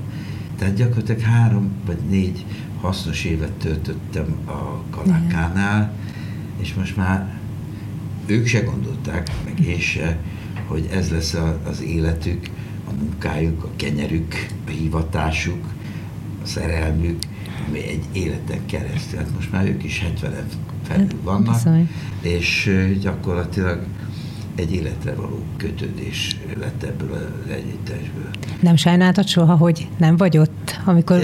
Tehát 0.59 0.75
gyakorlatilag 0.75 1.21
három 1.21 1.71
vagy 1.87 1.99
négy 2.09 2.45
hasznos 2.81 3.25
évet 3.25 3.53
töltöttem 3.53 4.37
a 4.47 4.83
Kalákánál, 4.91 5.93
és 6.61 6.75
most 6.75 6.97
már 6.97 7.35
ők 8.27 8.47
se 8.47 8.61
gondolták, 8.61 9.31
meg 9.45 9.67
én 9.67 9.81
se, 9.81 10.19
hogy 10.67 10.89
ez 10.93 11.11
lesz 11.11 11.37
az 11.69 11.83
életük, 11.83 12.47
a 12.89 12.93
munkájuk, 13.01 13.65
a 13.65 13.71
kenyerük, 13.77 14.47
a 14.67 14.71
hivatásuk, 14.71 15.65
a 16.43 16.47
szerelmük, 16.47 17.23
egy 17.75 18.05
életen 18.13 18.67
keresztül, 18.67 19.19
hát 19.19 19.35
most 19.35 19.53
már 19.53 19.67
ők 19.67 19.85
is 19.85 20.01
70 20.01 20.33
felül 20.83 21.07
vannak, 21.23 21.55
Viszony. 21.55 21.91
és 22.21 22.71
gyakorlatilag 23.01 23.87
egy 24.57 24.75
életre 24.75 25.15
való 25.15 25.45
kötődés 25.57 26.37
lett 26.61 26.83
ebből 26.83 27.13
az 27.13 27.51
együttesből. 27.51 28.31
Nem 28.61 28.77
sajnáltad 28.77 29.27
soha, 29.27 29.57
hogy 29.57 29.89
nem 29.97 30.17
vagy 30.17 30.39
ott, 30.39 30.81
amikor 30.85 31.17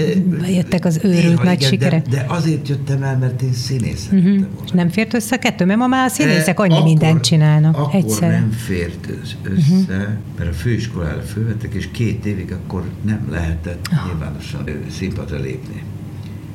e, 0.43 0.49
jöttek 0.49 0.85
az 0.85 0.99
őrült 1.03 1.43
nagy 1.43 1.57
igen, 1.57 1.69
sikerek? 1.69 2.07
De, 2.07 2.17
de 2.17 2.25
azért 2.27 2.67
jöttem 2.67 3.03
el, 3.03 3.17
mert 3.17 3.41
én 3.41 3.53
színész 3.53 4.05
uh-huh. 4.11 4.23
volna. 4.23 4.73
Nem 4.73 4.89
fért 4.89 5.13
össze 5.13 5.35
a 5.35 5.39
kettő, 5.39 5.65
mert 5.65 5.79
ma 5.79 5.87
már 5.87 6.05
a 6.05 6.09
színészek 6.09 6.59
annyi 6.59 6.73
akkor, 6.73 6.85
mindent 6.85 7.21
csinálnak 7.21 7.77
akkor 7.77 7.95
egyszerre. 7.95 8.39
nem 8.39 8.51
fért 8.51 9.07
össze, 9.09 9.35
uh-huh. 9.43 10.07
mert 10.37 10.49
a 10.49 10.53
főiskolára 10.53 11.21
fölvettek, 11.21 11.73
és 11.73 11.87
két 11.91 12.25
évig 12.25 12.51
akkor 12.51 12.83
nem 13.01 13.27
lehetett 13.31 13.87
uh-huh. 13.91 14.07
nyilvánosan 14.07 14.63
színpadra 14.89 15.39
lépni 15.39 15.83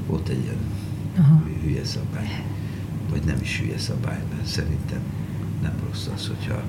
volt 0.09 0.29
egy 0.29 0.43
ilyen 0.43 0.57
Aha. 1.19 1.43
hülye 1.63 1.85
szabály. 1.85 2.45
Vagy 3.11 3.23
nem 3.27 3.39
is 3.43 3.61
hülye 3.61 3.79
szabály, 3.79 4.19
mert 4.35 4.47
szerintem 4.47 4.99
nem 5.63 5.73
rossz 5.89 6.07
az, 6.15 6.27
hogyha 6.27 6.63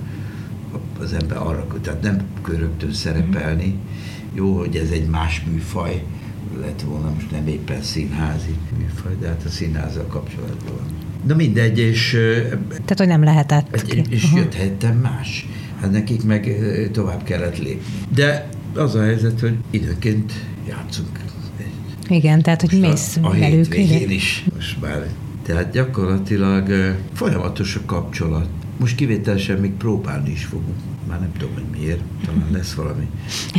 az 0.99 1.13
ember 1.13 1.37
arra, 1.37 1.67
tehát 1.81 2.01
nem 2.01 2.21
rögtön 2.45 2.93
szerepelni. 2.93 3.75
Jó, 4.33 4.57
hogy 4.57 4.75
ez 4.75 4.89
egy 4.89 5.07
más 5.07 5.43
műfaj, 5.51 6.03
lett 6.59 6.81
volna, 6.81 7.09
most 7.13 7.31
nem 7.31 7.47
éppen 7.47 7.81
színházi 7.81 8.55
műfaj, 8.77 9.15
de 9.19 9.27
hát 9.27 9.43
a 9.45 9.49
színházzal 9.49 10.05
kapcsolatban 10.05 10.75
van. 10.77 10.87
Na 11.27 11.35
mindegy, 11.35 11.79
és... 11.79 12.17
Tehát, 12.69 12.97
hogy 12.97 13.07
nem 13.07 13.23
lehetett. 13.23 13.81
És 14.09 14.23
uh-huh. 14.23 14.39
jött 14.39 14.53
helyettem 14.53 14.97
más. 14.97 15.47
Hát 15.81 15.91
nekik 15.91 16.23
meg 16.23 16.55
tovább 16.91 17.23
kellett 17.23 17.57
lépni. 17.57 17.93
De 18.13 18.49
az 18.75 18.95
a 18.95 19.01
helyzet, 19.01 19.39
hogy 19.39 19.57
időnként 19.69 20.33
játszunk. 20.67 21.19
Igen, 22.09 22.41
tehát, 22.41 22.61
hogy 22.61 22.79
mész 22.79 23.17
a, 23.21 23.27
a 23.27 23.37
velük. 23.37 23.73
A 23.73 23.77
is 24.11 24.45
most 24.55 24.81
már. 24.81 25.07
Tehát 25.43 25.71
gyakorlatilag 25.71 26.95
folyamatos 27.13 27.75
a 27.75 27.79
kapcsolat. 27.85 28.47
Most 28.79 28.95
kivételesen 28.95 29.59
még 29.59 29.71
próbálni 29.71 30.31
is 30.31 30.45
fogunk 30.45 30.77
már 31.09 31.19
nem 31.19 31.31
tudom, 31.37 31.53
hogy 31.53 31.79
miért, 31.79 31.99
talán 32.25 32.47
lesz 32.51 32.73
valami 32.73 33.07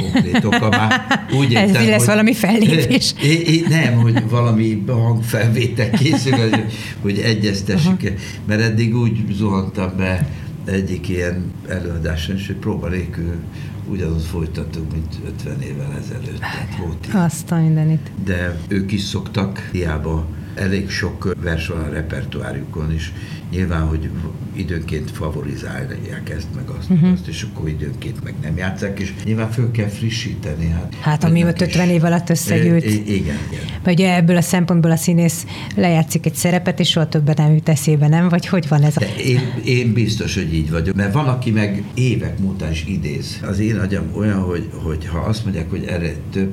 konkrét 0.00 0.44
oka, 0.44 0.68
már 0.68 1.00
úgy 1.38 1.52
értem, 1.52 1.74
Ez 1.74 1.86
lesz 1.86 1.98
hogy, 1.98 2.06
valami 2.06 2.34
fellépés. 2.34 3.14
É, 3.22 3.32
é, 3.32 3.64
nem, 3.68 3.94
hogy 3.94 4.28
valami 4.28 4.82
hangfelvétel 4.86 5.90
készül, 5.90 6.32
hogy, 6.32 6.64
hogy 7.00 7.18
egyeztessük, 7.18 8.02
uh-huh. 8.02 8.18
mert 8.46 8.60
eddig 8.60 8.96
úgy 8.96 9.24
zuhantam 9.32 9.96
be 9.96 10.28
egyik 10.64 11.08
ilyen 11.08 11.52
előadáson, 11.68 12.36
és 12.36 12.46
hogy 12.46 12.56
próba 12.56 12.88
nélkül 12.88 13.34
ugyanaz 13.88 14.26
folytatunk, 14.26 14.92
mint 14.92 15.18
50 15.26 15.60
évvel 15.60 15.96
ezelőtt. 15.98 16.38
Tehát 16.38 16.76
volt 16.76 17.06
Azt 17.12 17.50
a 17.50 17.56
mindenit. 17.56 18.10
De 18.24 18.58
ők 18.68 18.92
is 18.92 19.02
szoktak, 19.02 19.68
hiába 19.72 20.26
elég 20.60 20.90
sok 20.90 21.36
vers 21.42 21.66
van 21.66 21.80
a 21.80 21.88
repertoárjukon 21.88 22.92
is. 22.92 23.12
Nyilván, 23.50 23.86
hogy 23.86 24.10
időnként 24.52 25.10
favorizálják 25.10 26.30
ezt, 26.36 26.46
meg 26.54 26.68
azt, 26.78 26.90
uh-huh. 26.90 27.12
azt, 27.12 27.26
és 27.26 27.42
akkor 27.42 27.68
időnként 27.68 28.24
meg 28.24 28.34
nem 28.42 28.56
játszák, 28.56 29.00
és 29.00 29.12
nyilván 29.24 29.50
föl 29.50 29.70
kell 29.70 29.88
frissíteni. 29.88 30.68
Hát, 30.68 30.94
hát 31.00 31.24
ami 31.24 31.44
ott 31.44 31.60
50 31.60 31.88
év 31.88 32.04
alatt 32.04 32.30
összegyűlt. 32.30 32.84
Igen, 32.84 33.08
igen. 33.08 33.38
Vagy 33.84 33.92
ugye 33.92 34.14
ebből 34.14 34.36
a 34.36 34.40
szempontból 34.40 34.90
a 34.90 34.96
színész 34.96 35.46
lejátszik 35.76 36.26
egy 36.26 36.34
szerepet, 36.34 36.80
és 36.80 36.88
soha 36.88 37.08
többet 37.08 37.36
nem 37.36 37.52
jut 37.52 37.68
eszébe, 37.68 38.08
nem? 38.08 38.28
Vagy 38.28 38.46
hogy 38.46 38.68
van 38.68 38.82
ez? 38.82 38.96
A... 38.96 39.04
én, 39.04 39.40
én 39.64 39.92
biztos, 39.92 40.34
hogy 40.34 40.54
így 40.54 40.70
vagyok, 40.70 40.94
mert 40.94 41.12
van, 41.12 41.28
aki 41.28 41.50
meg 41.50 41.82
évek 41.94 42.38
múltán 42.38 42.70
is 42.70 42.84
idéz. 42.86 43.40
Az 43.42 43.58
én 43.58 43.76
agyam 43.76 44.04
olyan, 44.14 44.42
hogy, 44.42 44.70
hogy 44.72 45.06
ha 45.06 45.18
azt 45.18 45.44
mondják, 45.44 45.70
hogy 45.70 45.84
erre 45.84 46.12
több 46.32 46.52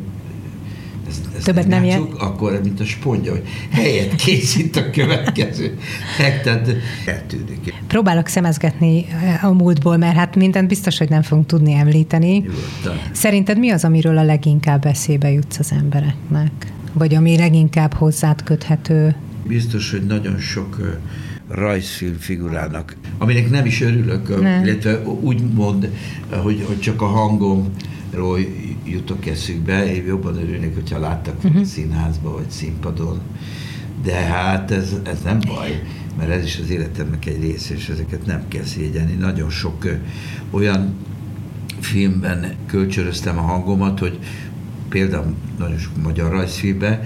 ezt, 1.08 1.26
ezt 1.36 1.46
Többet 1.46 1.68
nem 1.68 1.84
játszuk, 1.84 2.22
akkor 2.22 2.60
mint 2.64 2.80
a 2.80 2.86
spondja, 2.86 3.32
hogy 3.32 3.44
helyet 3.72 4.16
készít 4.16 4.76
a 4.76 4.90
következő. 4.90 5.78
Tehát 6.18 6.76
eltűnik. 7.06 7.74
Próbálok 7.88 8.28
szemezgetni 8.28 9.06
eh, 9.10 9.46
a 9.46 9.54
múltból, 9.54 9.98
mert 9.98 10.16
hát 10.16 10.36
mindent 10.36 10.68
biztos, 10.68 10.98
hogy 10.98 11.10
nem 11.10 11.22
fogunk 11.22 11.48
tudni 11.48 11.74
említeni. 11.74 12.36
Jó, 12.36 12.92
Szerinted 13.12 13.60
mi 13.60 13.70
az, 13.70 13.84
amiről 13.84 14.18
a 14.18 14.24
leginkább 14.24 14.86
eszébe 14.86 15.32
jutsz 15.32 15.60
az 15.60 15.72
embereknek? 15.72 16.52
Vagy 16.94 17.16
ami 17.16 17.38
leginkább 17.38 17.94
hozzád 17.94 18.44
köthető? 18.44 19.16
Biztos, 19.48 19.92
hogy 19.92 20.06
nagyon 20.06 20.38
sok 20.38 21.00
rajzfilm 21.48 22.18
figurának, 22.20 22.96
aminek 23.18 23.50
nem 23.50 23.66
is 23.66 23.82
örülök, 23.82 24.42
nem. 24.42 24.64
illetve 24.64 25.02
úgy 25.04 25.42
mond, 25.54 25.90
hogy, 26.30 26.64
hogy 26.68 26.80
csak 26.80 27.02
a 27.02 27.06
hangomról 28.12 28.40
jutok 28.84 29.26
eszükbe, 29.26 29.94
én 29.94 30.06
jobban 30.06 30.36
örülnék, 30.36 30.74
hogyha 30.74 31.00
láttak 31.00 31.44
uh-huh. 31.44 31.64
színházba 31.64 32.32
vagy 32.32 32.50
színpadon, 32.50 33.20
de 34.04 34.16
hát 34.16 34.72
ez, 34.72 34.96
ez 35.04 35.22
nem 35.22 35.40
baj, 35.48 35.84
mert 36.18 36.30
ez 36.30 36.44
is 36.44 36.60
az 36.60 36.70
életemnek 36.70 37.26
egy 37.26 37.42
része, 37.42 37.74
és 37.74 37.90
ezeket 37.90 38.26
nem 38.26 38.48
kell 38.48 38.64
szégyenni. 38.64 39.14
Nagyon 39.14 39.50
sok 39.50 39.88
olyan 40.50 40.96
filmben 41.80 42.56
kölcsöröztem 42.66 43.38
a 43.38 43.42
hangomat, 43.42 44.00
hogy 44.00 44.20
például 44.90 45.36
nagyon 45.58 45.78
sok 45.78 46.04
magyar 46.04 46.32
rajzfilmben 46.32 47.00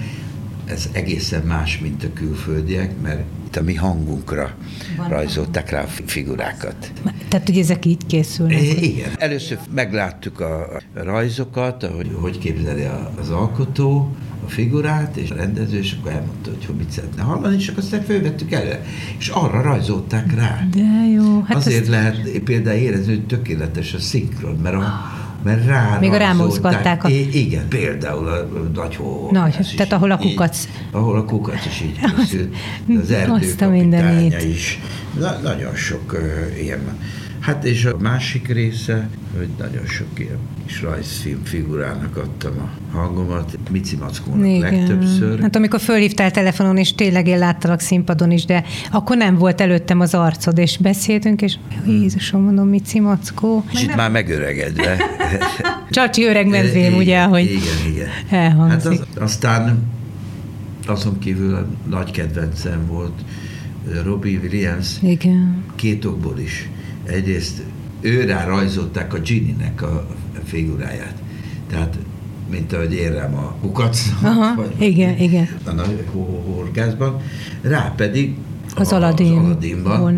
ez 0.65 0.89
egészen 0.91 1.43
más, 1.45 1.79
mint 1.79 2.03
a 2.03 2.13
külföldiek, 2.13 3.01
mert 3.01 3.23
itt 3.51 3.57
a 3.57 3.63
mi 3.63 3.75
hangunkra 3.75 4.55
Van 4.97 5.09
rajzolták 5.09 5.69
rá 5.69 5.81
a 5.81 5.87
figurákat. 6.05 6.91
Tehát, 7.27 7.47
hogy 7.47 7.57
ezek 7.57 7.85
így 7.85 8.05
készülnek? 8.05 8.61
É, 8.61 8.81
igen. 8.81 9.09
Először 9.17 9.57
megláttuk 9.73 10.39
a 10.39 10.67
rajzokat, 10.93 11.83
hogy 11.95 12.11
hogy 12.21 12.37
képzeli 12.37 12.87
az 13.19 13.29
alkotó, 13.29 14.15
a 14.45 14.49
figurát, 14.49 15.17
és 15.17 15.29
a 15.29 15.35
rendező, 15.35 15.77
és 15.77 15.95
akkor 15.99 16.11
elmondta, 16.11 16.49
hogy, 16.49 16.65
hogy 16.65 16.75
mit 16.75 16.91
szeretne 16.91 17.21
hallani, 17.21 17.55
és 17.55 17.67
akkor 17.67 17.83
aztán 17.83 18.01
fölvettük 18.01 18.51
elő, 18.51 18.79
és 19.17 19.27
arra 19.27 19.61
rajzolták 19.61 20.35
rá. 20.35 20.67
De 20.75 21.09
jó. 21.13 21.41
Hát 21.41 21.57
Azért 21.57 21.81
ezt... 21.81 21.89
lehet 21.89 22.39
például 22.43 22.77
érezni, 22.77 23.13
hogy 23.13 23.25
tökéletes 23.25 23.93
a 23.93 23.99
szinkron, 23.99 24.55
mert 24.55 24.75
a, 24.75 25.20
mert 25.43 25.65
rá 25.65 25.97
Még 25.99 26.11
rámozgatták. 26.11 27.03
A... 27.03 27.09
igen, 27.09 27.67
például 27.67 28.27
a 28.27 28.47
nagy 28.73 28.95
hó. 28.95 29.29
Nagy, 29.31 29.73
tehát 29.75 29.93
ahol 29.93 30.11
a 30.11 30.17
kukac. 30.17 30.59
Így, 30.63 30.69
ahol 30.91 31.17
a 31.17 31.25
kukac 31.25 31.65
is 31.65 31.81
így 31.81 31.99
készült. 32.17 32.55
Az 33.01 33.11
erdőkapitánya 33.11 34.39
is. 34.39 34.79
Na, 35.19 35.37
nagyon 35.43 35.75
sok 35.75 36.13
uh, 36.13 36.63
ilyen 36.63 36.79
Hát 37.41 37.63
és 37.63 37.85
a 37.85 37.97
másik 37.99 38.47
része, 38.47 39.09
hogy 39.37 39.47
nagyon 39.57 39.85
sok 39.85 40.07
ilyen 40.19 40.37
kis 40.65 40.81
rajzfilm 40.81 41.43
figurának 41.43 42.17
adtam 42.17 42.53
a 42.57 42.97
hangomat, 42.97 43.57
Mici 43.71 43.95
Mackónak 43.95 44.45
Igen. 44.47 44.59
legtöbbször. 44.59 45.41
Hát 45.41 45.55
amikor 45.55 45.79
fölhívtál 45.79 46.31
telefonon, 46.31 46.77
és 46.77 46.95
tényleg 46.95 47.27
én 47.27 47.37
láttalak 47.37 47.79
színpadon 47.79 48.31
is, 48.31 48.45
de 48.45 48.63
akkor 48.91 49.17
nem 49.17 49.37
volt 49.37 49.61
előttem 49.61 49.99
az 49.99 50.13
arcod, 50.13 50.57
és 50.57 50.77
beszéltünk, 50.77 51.41
és 51.41 51.55
Jézusom, 51.85 52.43
mondom, 52.43 52.67
Mici 52.67 52.99
Mackó. 52.99 53.63
És 53.71 53.81
itt 53.81 53.95
már 53.95 54.11
megöregedve. 54.11 54.97
Csacsi 55.89 56.23
öreg 56.23 56.47
medvém, 56.47 56.95
ugye, 56.95 57.23
hogy 57.23 57.43
Igen, 57.43 57.91
igen. 57.93 58.07
elhangzik. 58.29 58.99
Hát 58.99 59.07
az, 59.15 59.23
aztán 59.23 59.83
azon 60.87 61.19
kívül 61.19 61.55
a 61.55 61.67
nagy 61.89 62.11
kedvencem 62.11 62.85
volt 62.87 63.21
Robbie 64.03 64.39
Williams. 64.39 64.87
Igen. 65.01 65.63
Két 65.75 66.05
okból 66.05 66.39
is 66.39 66.69
egyrészt 67.11 67.61
őrá 68.01 68.45
rajzolták 68.45 69.13
a 69.13 69.19
Ginny-nek 69.19 69.81
a 69.81 70.07
figuráját. 70.43 71.21
Tehát 71.69 71.97
mint 72.49 72.73
ahogy 72.73 72.93
érem 72.93 73.35
a 73.35 73.55
kukac. 73.61 74.01
Aha, 74.21 74.55
vagy, 74.55 74.81
igen, 74.81 75.17
igen. 75.17 75.47
A 75.65 75.71
nagy 75.71 76.05
horgászban. 76.45 77.21
Rá 77.61 77.93
pedig 77.95 78.35
az, 78.75 78.91
Aladdin. 78.91 79.37
az 79.37 79.43
Aladdinban. 79.43 80.17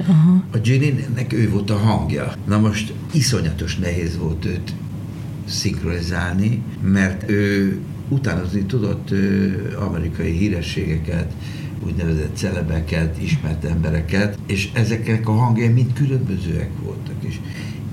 A 0.52 0.58
Ginny-nek 0.58 1.34
ő 1.34 1.50
volt 1.50 1.70
a 1.70 1.78
hangja. 1.78 2.34
Na 2.48 2.60
most 2.60 2.94
iszonyatos 3.12 3.78
nehéz 3.78 4.18
volt 4.18 4.46
őt 4.46 4.74
szinkronizálni, 5.46 6.62
mert 6.82 7.30
ő 7.30 7.78
utánozni 8.10 8.64
tudott 8.64 9.12
ő, 9.12 9.76
amerikai 9.80 10.32
hírességeket, 10.32 11.34
úgynevezett 11.86 12.36
celebeket, 12.36 13.22
ismert 13.22 13.64
embereket, 13.64 14.38
és 14.48 14.70
ezeknek 14.74 15.28
a 15.28 15.32
hangjai 15.32 15.68
mind 15.68 15.94
különbözőek 15.94 16.70
voltak. 16.84 17.16
És 17.20 17.36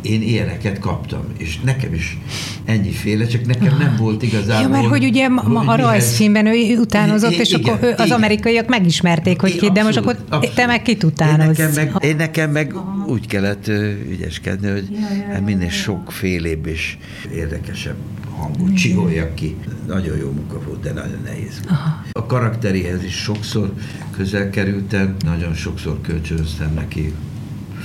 én 0.03 0.23
ilyeneket 0.23 0.79
kaptam, 0.79 1.25
és 1.37 1.61
nekem 1.61 1.95
is 1.95 2.19
ennyiféle, 2.65 3.27
csak 3.27 3.47
nekem 3.47 3.77
nem 3.79 3.97
volt 3.99 4.23
igazából... 4.23 4.63
Ja, 4.63 4.69
mert 4.69 4.87
hogy 4.87 5.05
ugye 5.05 5.29
ma, 5.29 5.61
a 5.61 5.77
rajzfilmben 5.77 6.47
ő 6.47 6.79
utánozott, 6.79 7.33
és 7.33 7.53
igen, 7.53 7.75
akkor 7.75 7.89
ő, 7.89 7.93
az 7.97 8.05
igen. 8.05 8.17
amerikaiak 8.17 8.69
megismerték, 8.69 9.41
hogy 9.41 9.57
ki, 9.57 9.71
de 9.71 9.83
most 9.83 9.97
akkor 9.97 10.17
abszolút. 10.29 10.55
te 10.55 10.67
meg 10.67 10.83
kit 10.83 11.05
utánoz. 11.05 11.59
Én 11.59 11.67
nekem 11.67 11.91
meg, 11.93 12.05
én 12.05 12.17
nekem 12.17 12.51
meg 12.51 12.75
úgy 13.07 13.27
kellett 13.27 13.69
ügyeskedni, 14.11 14.71
hogy 14.71 14.89
ja, 14.91 14.99
ja, 14.99 15.33
ja, 15.33 15.43
minél 15.43 15.69
sokfélébb 15.69 16.67
és 16.67 16.97
érdekesebb 17.35 17.97
hangot 18.41 18.75
csiholjak 18.75 19.35
ki. 19.35 19.57
Nagyon 19.87 20.17
jó 20.17 20.31
munka 20.31 20.61
volt, 20.67 20.81
de 20.81 20.93
nagyon 20.93 21.21
nehéz 21.25 21.61
volt. 21.63 21.71
Aha. 21.71 22.05
A 22.13 22.27
karakteréhez 22.27 23.05
is 23.05 23.15
sokszor 23.15 23.73
közel 24.11 24.51
kerültem, 24.51 25.17
nagyon 25.25 25.55
sokszor 25.55 26.01
kölcsönöztem 26.01 26.75
neki 26.75 27.15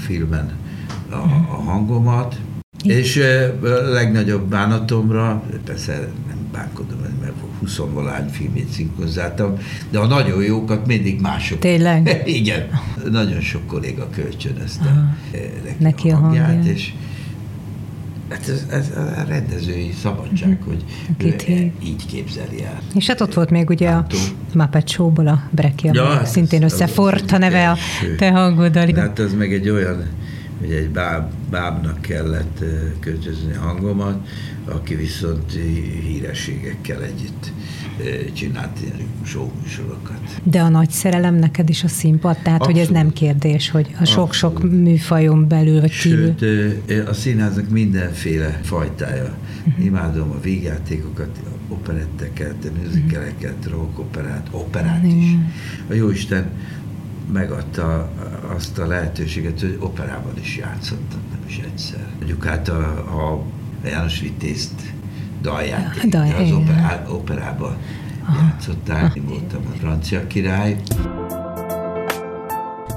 filmen 0.05 0.51
a, 1.09 1.15
a 1.49 1.61
hangomat, 1.65 2.39
és 2.83 3.17
a 3.61 3.65
legnagyobb 3.91 4.49
bánatomra, 4.49 5.43
persze 5.65 6.09
nem 6.27 6.37
bánkodom, 6.51 6.99
mert 7.21 7.33
20 7.59 7.77
valány 7.93 8.29
filmét 8.29 8.69
szinkronizáltam, 8.69 9.57
de 9.89 9.99
a 9.99 10.05
nagyon 10.05 10.43
jókat 10.43 10.87
mindig 10.87 11.21
mások. 11.21 11.59
Tényleg? 11.59 12.21
Igen. 12.39 12.67
Nagyon 13.11 13.41
sok 13.41 13.67
kolléga 13.67 14.09
kölcsönözte 14.09 15.15
neki, 15.63 15.83
neki 15.83 16.09
a 16.09 16.15
hangját, 16.15 16.45
hangját. 16.45 16.75
és 16.75 16.93
Hát 18.29 18.47
ez, 18.47 18.65
ez 18.69 18.91
a 18.97 19.23
rendezői 19.27 19.91
szabadság, 20.01 20.49
uh-huh. 20.49 20.65
hogy 20.65 20.83
Kit 21.17 21.49
ő 21.49 21.71
így 21.83 22.05
képzeli 22.05 22.63
el. 22.63 22.81
És 22.93 23.07
hát 23.07 23.21
ott 23.21 23.33
volt 23.33 23.49
még 23.49 23.69
ugye 23.69 23.89
a 23.89 24.05
Muppet 24.53 24.87
Show-ból 24.87 25.27
a 25.27 25.43
Breki, 25.51 25.89
ja, 25.93 26.05
hát 26.05 26.25
szintén 26.25 26.63
összefort 26.63 27.31
a 27.31 27.37
neve 27.37 27.69
a 27.69 27.77
te 28.17 28.31
hangoddal. 28.31 28.95
Hát 28.95 29.19
ez 29.19 29.33
meg 29.33 29.53
egy 29.53 29.69
olyan, 29.69 30.05
hogy 30.59 30.71
egy 30.71 30.89
báb, 30.89 31.31
bábnak 31.49 32.01
kellett 32.01 32.63
költözni 32.99 33.53
hangomat, 33.53 34.27
aki 34.65 34.95
viszont 34.95 35.51
hírességekkel 36.03 37.03
együtt 37.03 37.51
csinált 38.33 38.79
ilyen 38.81 39.07
showműsorokat. 39.23 40.19
De 40.43 40.61
a 40.61 40.69
nagy 40.69 40.89
szerelem 40.89 41.35
neked 41.35 41.69
is 41.69 41.83
a 41.83 41.87
színpad, 41.87 42.37
tehát 42.37 42.59
Abszolút. 42.59 42.87
hogy 42.87 42.97
ez 42.97 43.03
nem 43.03 43.13
kérdés, 43.13 43.69
hogy 43.69 43.95
a 43.99 44.05
sok-sok 44.05 44.63
műfajon 44.71 45.47
belül 45.47 45.81
vagy 45.81 45.99
kívül. 45.99 46.33
Sőt, 46.39 47.07
a 47.07 47.13
színháznak 47.13 47.69
mindenféle 47.69 48.59
fajtája. 48.63 49.35
Uh-huh. 49.67 49.85
Imádom 49.85 50.31
a 50.31 50.39
végjátékokat, 50.41 51.29
a 51.43 51.73
operetteket, 51.73 52.55
a 52.65 52.69
musicaleket, 52.83 53.67
rock 53.69 53.99
operát, 53.99 54.47
operát 54.51 55.03
uh-huh. 55.03 55.21
is. 55.21 55.35
A 55.89 55.93
Jóisten 55.93 56.49
megadta 57.33 58.11
azt 58.55 58.77
a 58.77 58.87
lehetőséget, 58.87 59.59
hogy 59.59 59.77
operában 59.79 60.33
is 60.41 60.57
játszottam, 60.57 61.19
nem 61.31 61.39
is 61.47 61.61
egyszer. 61.71 62.07
Mondjuk 62.17 62.43
hát 62.43 62.69
a, 62.69 62.79
a 62.97 63.43
János 63.85 64.19
Vitézt 64.19 64.81
dalját, 65.45 66.07
Dal, 66.09 66.35
az 66.35 66.51
operá, 66.51 67.05
operában 67.09 67.75
Aha. 68.25 68.41
játszották. 68.41 69.15
Én 69.15 69.25
voltam 69.25 69.61
a 69.73 69.77
francia 69.77 70.27
király. 70.27 70.75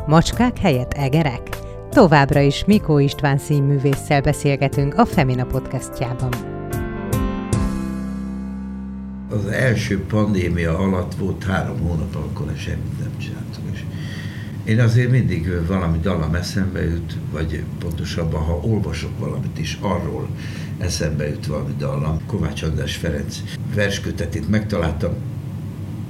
Macskák 0.06 0.58
helyett 0.58 0.92
egerek? 0.92 1.42
Továbbra 1.90 2.40
is 2.40 2.64
Mikó 2.66 2.98
István 2.98 3.38
színművésszel 3.38 4.20
beszélgetünk 4.20 4.94
a 4.94 5.06
Femina 5.06 5.44
podcastjában. 5.44 6.32
Az 9.30 9.46
első 9.46 10.04
pandémia 10.04 10.78
alatt 10.78 11.14
volt 11.14 11.44
három 11.44 11.78
hónap, 11.78 12.14
akkor 12.14 12.52
semmit 12.56 12.98
nem 12.98 13.18
csináltunk. 13.18 13.66
És 13.72 13.84
én 14.64 14.80
azért 14.80 15.11
mindig 15.11 15.66
valami 15.66 15.98
dallam 15.98 16.34
eszembe 16.34 16.84
jut, 16.84 17.16
vagy 17.32 17.64
pontosabban, 17.78 18.42
ha 18.42 18.61
olvasok 18.62 19.18
valamit 19.18 19.58
is 19.58 19.78
arról, 19.80 20.28
eszembe 20.79 21.29
jut 21.29 21.47
valami 21.47 21.75
dallam. 21.79 22.19
Kovács 22.27 22.62
András 22.62 22.97
Ferenc 22.97 23.43
verskötetét 23.75 24.49
megtaláltam, 24.49 25.12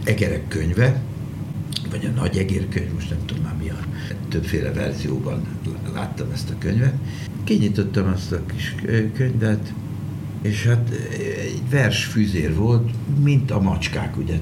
Egerek 0.04 0.48
könyve, 0.48 1.02
vagy 1.90 2.04
a 2.04 2.20
Nagy 2.20 2.36
Egér 2.36 2.68
könyv, 2.68 2.92
most 2.92 3.10
nem 3.10 3.18
tudom 3.26 3.42
már 3.42 3.56
mi 3.62 3.70
a 3.70 3.78
többféle 4.28 4.72
verzióban 4.72 5.46
láttam 5.92 6.30
ezt 6.32 6.50
a 6.50 6.54
könyvet. 6.58 6.94
Kinyitottam 7.44 8.12
azt 8.12 8.32
a 8.32 8.46
kis 8.46 8.74
könyvet, 9.14 9.72
és 10.42 10.66
hát 10.66 10.90
egy 11.38 11.62
versfűzér 11.70 12.54
volt, 12.54 12.90
mint 13.22 13.50
a 13.50 13.60
macskák, 13.60 14.16
ugye 14.16 14.38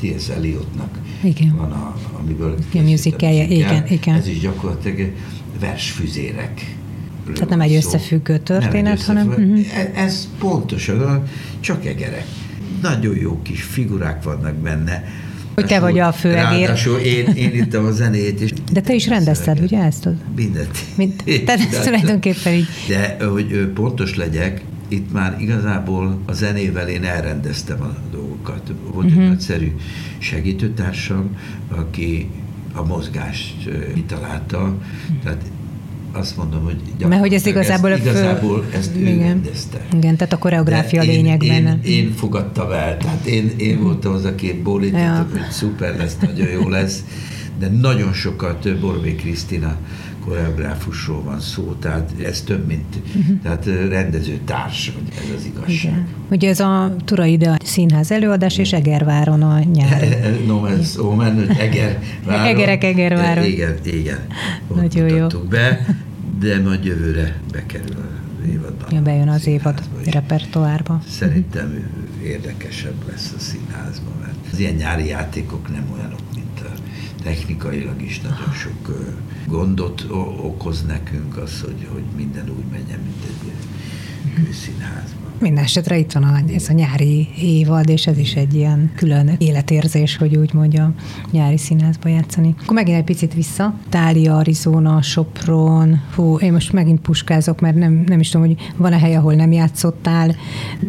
T.S. 0.00 0.28
Eliotnak 0.28 0.98
igen. 1.22 1.56
van, 1.56 1.72
a, 1.72 1.96
amiből 2.18 2.58
a 2.74 2.78
musicalje, 2.78 3.44
igen, 3.44 3.86
igen. 3.86 4.14
Ez 4.14 4.26
is 4.26 4.40
gyakorlatilag 4.40 5.12
versfűzérek 5.60 6.76
tehát 7.34 7.48
nem 7.48 7.60
egy 7.60 7.74
összefüggő 7.74 8.38
történet, 8.38 8.98
egy 8.98 9.04
hanem... 9.04 9.28
Uh-huh. 9.28 9.60
Ez 9.94 10.28
pontosan, 10.38 11.22
csak 11.60 11.86
egerek. 11.86 12.26
Nagyon 12.82 13.16
jó 13.16 13.42
kis 13.42 13.62
figurák 13.62 14.22
vannak 14.22 14.54
benne. 14.54 15.04
Hogy 15.54 15.66
te 15.66 15.80
vagy 15.80 15.98
a 15.98 16.12
főegér. 16.12 16.42
Ráadásul 16.42 16.98
én, 16.98 17.26
én 17.26 17.54
ittem 17.54 17.84
a 17.84 17.90
zenét. 17.90 18.40
És 18.40 18.52
De 18.72 18.80
te 18.80 18.94
is 18.94 19.06
rendezted, 19.06 19.60
ugye 19.60 19.82
ezt? 19.82 20.08
Mindent. 20.36 20.78
Mind, 20.96 21.22
tehát 21.44 21.60
ez 21.72 21.84
tulajdonképpen 21.84 22.52
így. 22.52 22.66
De 22.88 23.16
hogy 23.24 23.70
pontos 23.74 24.16
legyek, 24.16 24.62
itt 24.88 25.12
már 25.12 25.36
igazából 25.40 26.18
a 26.26 26.32
zenével 26.32 26.88
én 26.88 27.04
elrendeztem 27.04 27.82
a 27.82 27.96
dolgokat. 28.10 28.72
Volt 28.92 28.94
uh-huh. 28.94 29.12
egy 29.12 29.18
mhm. 29.18 29.28
nagyszerű 29.28 29.72
segítőtársam, 30.18 31.36
aki 31.68 32.30
a 32.74 32.84
mozgást 32.84 33.70
kitalálta, 33.94 34.78
tehát 35.22 35.42
azt 36.12 36.36
mondom, 36.36 36.64
hogy 36.64 37.08
Mert 37.08 37.20
hogy 37.20 37.34
ez 37.34 37.46
igazából, 37.46 37.90
ezt, 37.90 38.00
igazából 38.00 38.64
ezt 38.74 38.96
ő 38.96 39.00
igen. 39.00 39.18
rendezte. 39.18 39.86
Igen, 39.94 40.16
tehát 40.16 40.32
a 40.32 40.38
koreográfia 40.38 41.02
én, 41.02 41.08
lényeg 41.08 41.42
én. 41.42 41.80
Én 41.84 42.12
fogadtam 42.12 42.70
el, 42.70 42.96
tehát 42.96 43.26
én, 43.26 43.52
én 43.56 43.82
voltam 43.82 44.12
az, 44.12 44.24
aki 44.24 44.60
bólítottam, 44.62 45.06
ja. 45.06 45.26
hogy 45.30 45.50
szuper 45.50 45.96
lesz, 45.96 46.16
nagyon 46.20 46.48
jó 46.48 46.68
lesz, 46.68 47.04
de 47.58 47.68
nagyon 47.68 48.12
sokat 48.12 48.78
Borbé 48.80 49.14
Krisztina 49.14 49.76
koreográfusról 50.24 51.22
van 51.22 51.40
szó, 51.40 51.74
tehát 51.80 52.10
ez 52.24 52.40
több, 52.40 52.66
mint 52.66 52.96
uh-huh. 53.16 53.40
tehát 53.42 53.66
rendező 53.88 54.40
társ, 54.44 54.92
ez 55.10 55.34
az 55.36 55.44
igazság. 55.44 55.92
Igen. 55.92 56.06
Ugye 56.30 56.48
ez 56.48 56.60
a 56.60 56.96
Turaide 57.04 57.56
Színház 57.64 58.10
előadás, 58.10 58.58
és 58.58 58.72
Egerváron 58.72 59.42
a 59.42 59.62
nyár. 59.62 60.06
no, 60.46 60.66
ez 60.66 60.98
Omen, 60.98 61.48
Egerváron. 61.48 62.46
Egerek 62.46 62.84
Egerváron. 62.84 63.44
Igen, 63.44 63.76
igen. 63.84 64.18
Nagyon 64.74 65.08
jó. 65.08 65.26
be, 65.48 65.86
de 66.40 66.60
majd 66.60 66.84
jövőre 66.84 67.36
bekerül 67.52 67.96
az 68.42 68.48
évadban. 68.48 68.88
Ja, 68.90 69.02
bejön 69.02 69.28
az 69.28 69.46
évad 69.46 69.82
repertoárba. 70.04 71.00
Szerintem 71.08 71.90
érdekesebb 72.22 73.08
lesz 73.08 73.34
a 73.36 73.40
színházban, 73.40 74.12
mert 74.20 74.36
az 74.52 74.58
ilyen 74.58 74.74
nyári 74.74 75.06
játékok 75.06 75.68
nem 75.72 75.84
olyanok, 75.94 76.20
mint 76.34 76.60
a 76.60 76.72
technikailag 77.22 78.02
is 78.02 78.20
nagyon 78.20 78.52
sok 78.52 78.90
gondot 79.46 80.06
okoz 80.42 80.82
nekünk 80.82 81.36
az, 81.36 81.60
hogy, 81.60 81.88
hogy 81.92 82.04
minden 82.16 82.48
úgy 82.48 82.64
menjen, 82.70 83.00
mint 83.00 83.24
egy 83.24 83.52
kőszínházban. 84.34 85.21
Minden 85.42 85.64
esetre 85.64 85.98
itt 85.98 86.12
van 86.12 86.22
a, 86.22 86.40
ez 86.54 86.68
a 86.68 86.72
nyári 86.72 87.28
évad, 87.38 87.88
és 87.88 88.06
ez 88.06 88.18
is 88.18 88.34
egy 88.34 88.54
ilyen 88.54 88.92
külön 88.96 89.30
életérzés, 89.38 90.16
hogy 90.16 90.36
úgy 90.36 90.54
mondja, 90.54 90.94
nyári 91.30 91.58
színházba 91.58 92.08
játszani. 92.08 92.54
Akkor 92.62 92.74
megint 92.74 92.96
egy 92.96 93.04
picit 93.04 93.34
vissza. 93.34 93.74
Tália, 93.88 94.36
Arizona, 94.36 95.02
Sopron. 95.02 96.00
Hú, 96.14 96.38
én 96.38 96.52
most 96.52 96.72
megint 96.72 97.00
puskázok, 97.00 97.60
mert 97.60 97.74
nem, 97.74 98.04
nem 98.06 98.20
is 98.20 98.28
tudom, 98.28 98.46
hogy 98.46 98.56
van-e 98.76 98.98
hely, 98.98 99.14
ahol 99.14 99.34
nem 99.34 99.52
játszottál. 99.52 100.36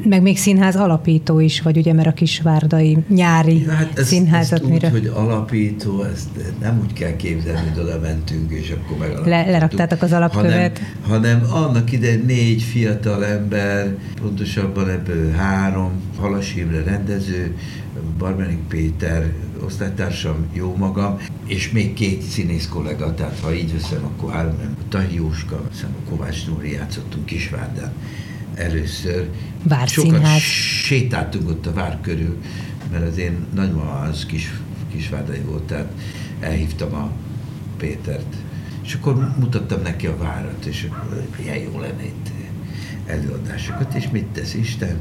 Meg 0.04 0.22
még 0.22 0.38
színház 0.38 0.76
alapító 0.76 1.40
is 1.40 1.62
vagy, 1.62 1.78
ugye, 1.78 1.94
mert 1.94 2.08
a 2.08 2.14
kisvárdai 2.14 2.98
nyári 3.10 3.62
ja, 3.62 3.72
hát 3.72 4.00
ezt, 4.00 4.08
színházat. 4.08 4.60
Ezt 4.60 4.70
mire... 4.70 4.88
úgy, 4.88 4.94
hogy 4.94 5.12
alapító, 5.14 6.04
ezt 6.04 6.30
nem 6.62 6.80
úgy 6.84 6.94
kell 6.94 7.16
képzelni, 7.16 7.70
hogy 7.70 7.84
oda 7.84 8.00
mentünk, 8.00 8.52
és 8.52 8.70
akkor 8.70 8.98
megalapítottuk. 8.98 9.46
Le, 9.46 9.52
leraktátok 9.52 10.02
az 10.02 10.12
alapkövet. 10.12 10.82
Hanem, 11.08 11.42
hanem 11.42 11.66
annak 11.66 11.92
ide 11.92 12.16
négy 12.26 12.62
fiatal 12.62 13.26
ember, 13.26 13.96
pont 14.22 14.42
pontosabban 14.44 14.90
ebből 14.90 15.32
három, 15.32 16.02
Halas 16.20 16.56
Imre 16.56 16.84
rendező, 16.84 17.58
Barbenik 18.18 18.60
Péter, 18.68 19.34
osztálytársam, 19.64 20.48
jó 20.54 20.76
magam, 20.76 21.18
és 21.46 21.72
még 21.72 21.94
két 21.94 22.22
színész 22.22 22.68
kollega, 22.68 23.14
tehát 23.14 23.40
ha 23.40 23.54
így 23.54 23.74
veszem, 23.74 24.04
akkor 24.04 24.34
három, 24.34 24.56
nem, 24.58 24.76
a 24.80 24.88
Tahi 24.90 25.16
Jóska, 25.16 25.56
a 25.56 26.10
Kovács 26.10 26.48
Nóri 26.48 26.72
játszottunk 26.72 27.26
Kisvárdán 27.26 27.92
először. 28.56 29.30
Várszínház. 29.64 30.22
Sokat 30.22 30.40
sétáltunk 30.84 31.50
ott 31.50 31.66
a 31.66 31.74
vár 31.74 31.98
körül, 32.02 32.38
mert 32.92 33.08
az 33.08 33.18
én 33.18 33.46
nagymama 33.54 34.00
az 34.00 34.26
kis, 34.26 34.54
kisvárdai 34.92 35.40
volt, 35.40 35.64
tehát 35.64 35.92
elhívtam 36.40 36.94
a 36.94 37.12
Pétert, 37.78 38.36
és 38.84 38.94
akkor 38.94 39.34
mutattam 39.40 39.82
neki 39.82 40.08
a 40.08 40.18
várat, 40.18 40.66
és 40.66 40.88
milyen 41.38 41.58
jó 41.58 41.80
lenne 41.80 42.04
itt 42.04 42.33
előadásokat, 43.08 43.94
és 43.94 44.10
mit 44.10 44.26
tesz 44.26 44.54
Isten? 44.54 44.98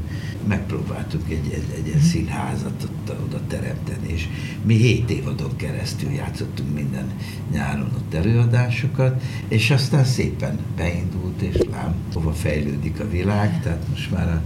Megpróbáltuk 0.47 1.29
egy, 1.29 1.51
egy, 1.53 1.73
egy, 1.77 1.93
egy 1.93 2.01
színházat 2.01 2.83
ott, 2.83 3.15
oda 3.25 3.39
teremteni, 3.47 4.07
és 4.13 4.27
mi 4.65 4.75
hét 4.75 5.09
évadon 5.09 5.55
keresztül 5.55 6.11
játszottunk 6.11 6.73
minden 6.73 7.11
nyáron 7.51 7.91
ott 7.95 8.13
előadásokat, 8.13 9.21
és 9.47 9.71
aztán 9.71 10.05
szépen 10.05 10.59
beindult, 10.75 11.41
és 11.41 11.57
lám, 11.71 11.95
hova 12.13 12.33
fejlődik 12.33 12.99
a 12.99 13.09
világ, 13.09 13.61
tehát 13.61 13.89
most 13.89 14.11
már 14.11 14.27
a 14.27 14.41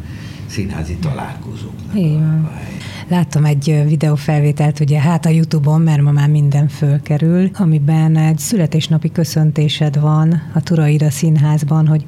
színházi 0.47 0.95
találkozóknak 0.95 1.95
Igen. 1.95 2.49
Láttam 3.07 3.45
egy 3.45 3.83
videófelvételt, 3.87 4.79
ugye 4.79 4.99
hát 4.99 5.25
a 5.25 5.29
Youtube-on, 5.29 5.81
mert 5.81 6.01
ma 6.01 6.11
már 6.11 6.29
minden 6.29 6.67
fölkerül, 6.67 7.49
amiben 7.53 8.17
egy 8.17 8.37
születésnapi 8.37 9.11
köszöntésed 9.11 9.99
van 9.99 10.41
a 10.53 10.61
Turaida 10.61 11.09
Színházban, 11.09 11.87
hogy 11.87 12.05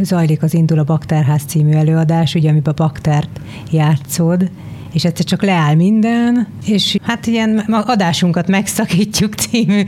zajlik 0.00 0.42
az 0.42 0.54
Indul 0.54 0.78
a 0.78 0.84
Bakterház 0.84 1.42
című 1.42 1.72
előadás, 1.72 2.34
ugye 2.34 2.50
amiben 2.50 2.72
a 2.72 2.82
Baktert 2.82 3.40
játszod, 3.70 4.50
és 4.92 5.04
egyszer 5.04 5.24
csak 5.24 5.42
leáll 5.42 5.74
minden, 5.74 6.46
és 6.66 6.96
hát 7.02 7.26
ilyen 7.26 7.58
adásunkat 7.68 8.48
megszakítjuk 8.48 9.34
című. 9.34 9.82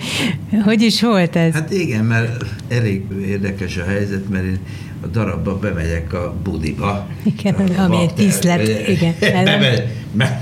Hogy 0.64 0.82
is 0.82 1.02
volt 1.02 1.36
ez? 1.36 1.52
Hát 1.52 1.72
igen, 1.72 2.04
mert 2.04 2.44
elég 2.68 3.04
érdekes 3.26 3.76
a 3.76 3.84
helyzet, 3.84 4.28
mert 4.28 4.44
én 4.44 4.58
a 5.02 5.06
darabba 5.06 5.58
bemegyek 5.58 6.12
a 6.12 6.34
budiba. 6.42 7.08
Igen, 7.22 7.54
a 7.54 7.82
ami 7.82 7.96
egy 7.96 8.14
tisztlet. 8.14 8.88
Igen. 8.88 9.14
Bemegy, 9.44 9.82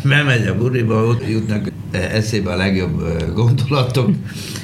bemegy 0.03 0.47
a 0.47 0.57
budiba, 0.57 1.05
ott 1.05 1.29
jutnak 1.29 1.73
eszébe 1.91 2.53
a 2.53 2.57
legjobb 2.57 3.03
gondolatok, 3.35 4.11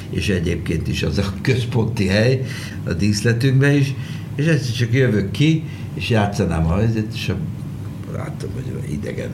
és 0.09 0.29
egyébként 0.29 0.87
is 0.87 1.03
az 1.03 1.17
a 1.17 1.33
központi 1.41 2.07
hely 2.07 2.45
a 2.83 2.93
díszletünkben 2.93 3.75
is, 3.75 3.93
és 4.35 4.45
egyszer 4.45 4.75
csak 4.75 4.93
jövök 4.93 5.31
ki, 5.31 5.63
és 5.93 6.09
játszanám 6.09 6.65
a 6.65 6.75
helyzet, 6.75 7.13
és 7.13 7.31
látom, 8.13 8.49
hogy 8.53 8.91
idegen 8.91 9.29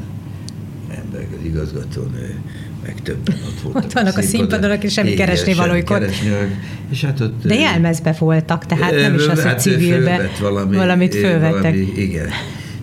ember, 1.04 1.28
az 1.40 1.46
igazgatónő, 1.46 2.36
meg 2.84 3.02
többen 3.04 3.36
ott 3.48 3.62
voltak. 3.62 3.84
Ott 3.84 3.94
vannak 3.94 4.18
a, 4.18 4.22
színpadon, 4.22 4.72
akik 4.72 4.90
semmi 4.90 5.14
keresni 5.14 5.54
valójukot. 5.54 6.12
és 6.92 7.04
hát 7.04 7.20
ott, 7.20 7.46
De 7.46 7.56
jelmezbe 7.56 8.16
voltak, 8.20 8.66
tehát 8.66 8.96
nem 8.96 9.14
is 9.14 9.28
az, 9.28 9.42
hogy 9.42 9.44
hát 9.44 9.60
civilbe 9.60 10.30
valami, 10.40 10.76
valamit 10.76 11.16
fölvettek. 11.16 11.62
Valami, 11.62 11.94
igen. 11.96 12.30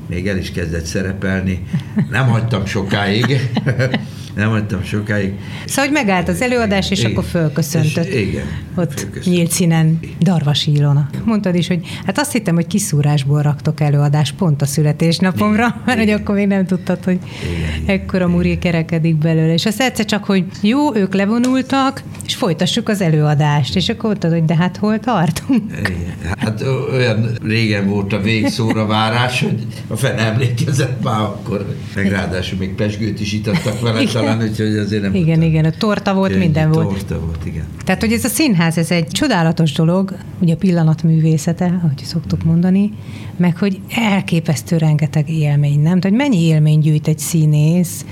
még 0.09 0.29
el 0.29 0.37
is 0.37 0.51
kezdett 0.51 0.85
szerepelni. 0.85 1.67
Nem 2.11 2.29
hagytam 2.29 2.67
sokáig. 2.67 3.41
nem 4.41 4.51
hagytam 4.51 4.83
sokáig. 4.83 5.33
Szóval, 5.67 5.85
hogy 5.85 5.93
megállt 5.93 6.29
az 6.29 6.43
előadás, 6.43 6.91
és 6.91 6.99
igen. 6.99 7.11
akkor 7.11 7.25
fölköszöntött. 7.25 8.05
És 8.05 8.21
igen. 8.21 8.45
Ott 8.77 9.01
fölköszönt. 9.01 9.37
nyílt 9.37 9.51
színen 9.51 9.99
Darvasi 10.21 10.73
Ilona. 10.73 11.11
Mondtad 11.25 11.55
is, 11.55 11.67
hogy 11.67 11.81
hát 12.07 12.19
azt 12.19 12.33
hittem, 12.33 12.55
hogy 12.55 12.67
kiszúrásból 12.67 13.43
raktok 13.43 13.81
előadást 13.81 14.35
pont 14.35 14.63
a 14.63 14.67
születésnapomra, 14.67 15.67
igen. 15.67 15.83
mert 15.85 15.99
hogy 15.99 16.11
akkor 16.11 16.35
még 16.35 16.47
nem 16.47 16.67
tudtad, 16.67 17.05
hogy 17.05 17.19
igen. 17.57 17.99
ekkora 17.99 18.29
muri 18.29 18.59
kerekedik 18.59 19.17
belőle. 19.17 19.53
És 19.53 19.67
azt 19.67 19.81
egyszer 19.81 20.05
csak, 20.05 20.25
hogy 20.25 20.45
jó, 20.61 20.95
ők 20.95 21.15
levonultak, 21.15 22.03
és 22.27 22.35
folytassuk 22.35 22.89
az 22.89 23.01
előadást. 23.01 23.77
És 23.77 23.89
akkor 23.89 24.05
mondtad, 24.05 24.31
hogy 24.31 24.45
de 24.45 24.57
hát 24.57 24.77
hol 24.77 25.01
tartunk? 25.01 25.63
Igen. 25.79 26.39
Hát 26.39 26.63
olyan 26.93 27.39
régen 27.43 27.89
volt 27.89 28.13
a 28.13 28.21
végszóra 28.21 28.87
várás, 28.87 29.41
hogy 29.41 29.67
a 29.89 29.97
fene 29.97 30.23
emlékezett 30.23 31.03
már 31.03 31.21
akkor, 31.21 31.77
meg 31.95 32.11
ráadásul 32.11 32.59
még 32.59 32.75
pesgőt 32.75 33.21
is 33.21 33.33
itattak 33.33 33.81
vele, 33.81 34.05
talán, 34.05 34.30
úgyhogy 34.39 34.77
azért 34.77 35.03
nem 35.03 35.15
Igen, 35.15 35.43
igen, 35.43 35.65
a 35.65 35.71
torta 35.71 36.15
volt, 36.15 36.39
minden 36.39 36.71
torta 36.71 36.89
volt. 36.89 37.07
Torta 37.07 37.25
volt, 37.27 37.47
igen. 37.47 37.65
Tehát, 37.85 38.01
hogy 38.01 38.13
ez 38.13 38.25
a 38.25 38.29
színház, 38.29 38.79
ez 38.79 38.91
egy 38.91 39.07
csodálatos 39.07 39.73
dolog, 39.73 40.17
ugye 40.39 40.55
a 40.55 40.57
pillanatművészete, 40.57 41.65
ahogy 41.65 42.05
szoktuk 42.05 42.45
mondani, 42.45 42.93
meg 43.37 43.57
hogy 43.57 43.81
elképesztő 43.95 44.77
rengeteg 44.77 45.31
élmény, 45.31 45.81
nem? 45.81 46.01
Tehát, 46.01 46.03
hogy 46.03 46.13
mennyi 46.13 46.43
élmény 46.43 46.81
gyűjt 46.81 47.09
egy 47.09 47.19
színész 47.19 48.05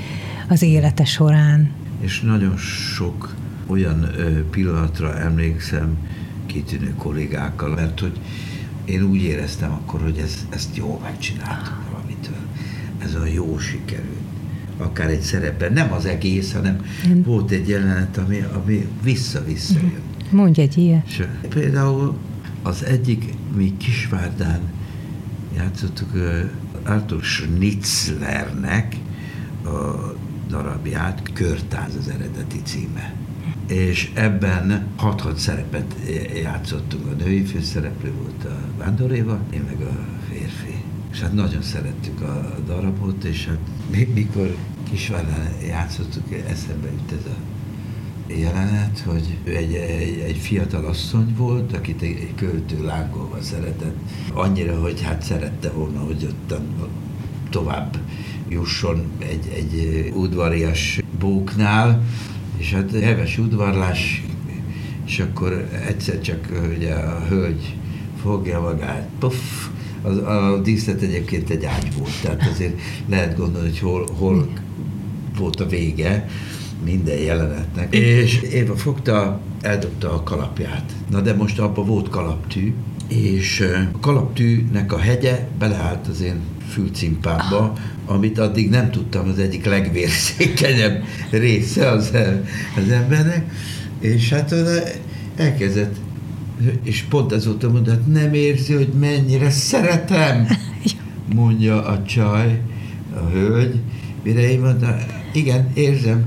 az 0.48 0.62
élete 0.62 1.04
során. 1.04 1.70
És 2.00 2.20
nagyon 2.20 2.57
sok 2.57 3.35
olyan 3.66 4.11
pillanatra 4.50 5.18
emlékszem 5.18 5.96
kitűnő 6.46 6.94
kollégákkal, 6.96 7.74
mert 7.74 8.00
hogy 8.00 8.18
én 8.85 9.02
úgy 9.02 9.22
éreztem 9.22 9.72
akkor, 9.72 10.02
hogy 10.02 10.18
ez, 10.18 10.46
ezt 10.50 10.76
jól 10.76 10.98
megcsináltuk 11.02 11.83
valamitől. 11.90 12.37
Ez 12.98 13.14
a 13.14 13.26
jó 13.26 13.59
sikerült 13.59 14.17
akár 14.79 15.11
egy 15.11 15.21
szerepben, 15.21 15.73
nem 15.73 15.93
az 15.93 16.05
egész, 16.05 16.53
hanem 16.53 16.81
mm. 17.09 17.23
volt 17.23 17.51
egy 17.51 17.69
jelenet, 17.69 18.17
ami, 18.17 18.45
ami 18.55 18.88
vissza-vissza 19.03 19.79
jön. 19.81 20.03
Mondj 20.31 20.61
egy 20.61 20.79
ilyet. 20.79 21.07
És 21.09 21.23
például 21.49 22.17
az 22.62 22.85
egyik, 22.85 23.35
mi 23.57 23.75
Kisvárdán 23.77 24.61
játszottuk 25.57 26.14
uh, 26.14 26.41
Arthur 26.85 27.23
Schnitzlernek 27.23 28.97
a 29.64 29.69
darabját, 30.49 31.33
Körtáz 31.33 31.95
az 31.99 32.09
eredeti 32.09 32.61
címe. 32.64 33.14
És 33.69 34.11
ebben 34.14 34.87
6-6 35.01 35.37
szerepet 35.37 35.95
játszottunk. 36.43 37.07
A 37.07 37.25
női 37.25 37.45
főszereplő 37.45 38.12
volt 38.12 38.45
a 38.45 38.59
Vándoréva, 38.79 39.41
én 39.53 39.62
meg 39.67 39.87
a 39.87 39.93
férfi. 40.31 40.67
És 41.18 41.24
hát 41.24 41.35
nagyon 41.35 41.62
szerettük 41.62 42.20
a 42.20 42.54
darabot, 42.66 43.24
és 43.24 43.46
hát 43.46 43.59
mikor 44.14 44.57
Kisvárdán 44.90 45.48
játszottuk, 45.66 46.33
eszembe 46.33 46.88
jut 46.90 47.12
ez 47.12 47.26
a 47.26 47.37
jelenet, 48.33 49.02
hogy 49.07 49.37
ő 49.44 49.57
egy, 49.57 49.74
egy, 49.74 50.18
egy 50.18 50.37
fiatal 50.37 50.85
asszony 50.85 51.35
volt, 51.37 51.72
akit 51.72 52.02
egy 52.02 52.33
költő 52.35 52.85
lángolva 52.85 53.40
szeretett. 53.40 53.96
Annyira, 54.33 54.81
hogy 54.81 55.02
hát 55.02 55.22
szerette 55.22 55.70
volna, 55.70 56.00
hogy 56.00 56.28
ott 56.31 56.61
tovább 57.50 57.98
jusson 58.48 59.04
egy, 59.18 59.48
egy 59.54 60.11
udvarias 60.14 61.00
bóknál, 61.18 62.02
és 62.57 62.72
hát 62.72 62.90
heves 62.90 63.38
udvarlás, 63.38 64.24
és 65.07 65.18
akkor 65.18 65.68
egyszer 65.87 66.20
csak 66.20 66.48
ugye 66.76 66.94
a 66.94 67.26
hölgy 67.28 67.76
fogja 68.22 68.61
magát, 68.61 69.09
puff, 69.18 69.68
az, 70.09 70.16
a 70.16 70.61
díszlet 70.62 71.03
egyébként 71.03 71.51
egy 71.51 71.64
ágy 71.64 71.97
volt, 71.99 72.21
tehát 72.23 72.49
azért 72.53 72.79
lehet 73.09 73.37
gondolni, 73.37 73.68
hogy 73.68 73.79
hol, 73.79 74.09
hol 74.18 74.49
volt 75.38 75.61
a 75.61 75.66
vége 75.66 76.29
minden 76.85 77.18
jelenetnek. 77.18 77.94
És 77.94 78.40
Éva 78.40 78.77
fogta, 78.77 79.40
eldobta 79.61 80.12
a 80.12 80.23
kalapját. 80.23 80.92
Na 81.11 81.21
de 81.21 81.35
most 81.35 81.59
abban 81.59 81.87
volt 81.87 82.09
kalaptű, 82.09 82.75
és 83.09 83.64
a 83.94 83.99
kalaptűnek 83.99 84.92
a 84.92 84.99
hegye 84.99 85.49
beleállt 85.59 86.07
az 86.07 86.21
én 86.21 86.40
fülcimpámba, 86.68 87.73
amit 88.07 88.38
addig 88.38 88.71
nem 88.71 88.90
tudtam, 88.90 89.29
az 89.29 89.38
egyik 89.38 89.64
legvérzékenyebb 89.64 91.05
része 91.31 91.90
az, 91.90 92.12
az 92.77 92.90
embernek, 92.90 93.53
és 94.01 94.29
hát 94.29 94.55
elkezdett 95.37 95.94
és 96.83 97.05
pont 97.09 97.33
azóta 97.33 97.71
mondta, 97.71 97.90
hát 97.90 98.07
nem 98.07 98.35
érzi, 98.35 98.75
hogy 98.75 98.92
mennyire 98.99 99.51
szeretem, 99.51 100.47
mondja 101.35 101.87
a 101.87 102.03
csaj, 102.03 102.61
a 103.14 103.31
hölgy, 103.31 103.75
mire 104.23 104.51
én 104.51 104.61
mondta, 104.61 104.97
igen, 105.33 105.71
érzem, 105.75 106.25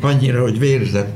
annyira, 0.00 0.42
hogy 0.42 0.58
vérzem. 0.58 1.06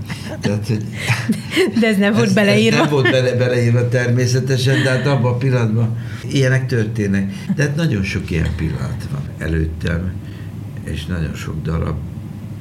Tehát, 0.40 0.66
hogy 0.66 0.84
de 1.80 1.86
ez 1.86 1.96
nem 1.96 2.12
volt 2.12 2.26
ez, 2.26 2.32
beleírva. 2.32 2.76
Ez 2.76 2.82
nem 2.82 2.92
volt 2.92 3.10
bele, 3.10 3.34
beleírva 3.34 3.88
természetesen, 3.88 4.82
de 4.82 4.90
hát 4.90 5.06
abban 5.06 5.32
a 5.32 5.36
pillanatban 5.36 5.96
ilyenek 6.30 6.66
történnek. 6.66 7.32
De 7.56 7.62
hát 7.62 7.76
nagyon 7.76 8.02
sok 8.02 8.30
ilyen 8.30 8.48
pillanat 8.56 9.08
van 9.12 9.22
előttem, 9.38 10.12
és 10.84 11.06
nagyon 11.06 11.34
sok 11.34 11.62
darab 11.62 11.96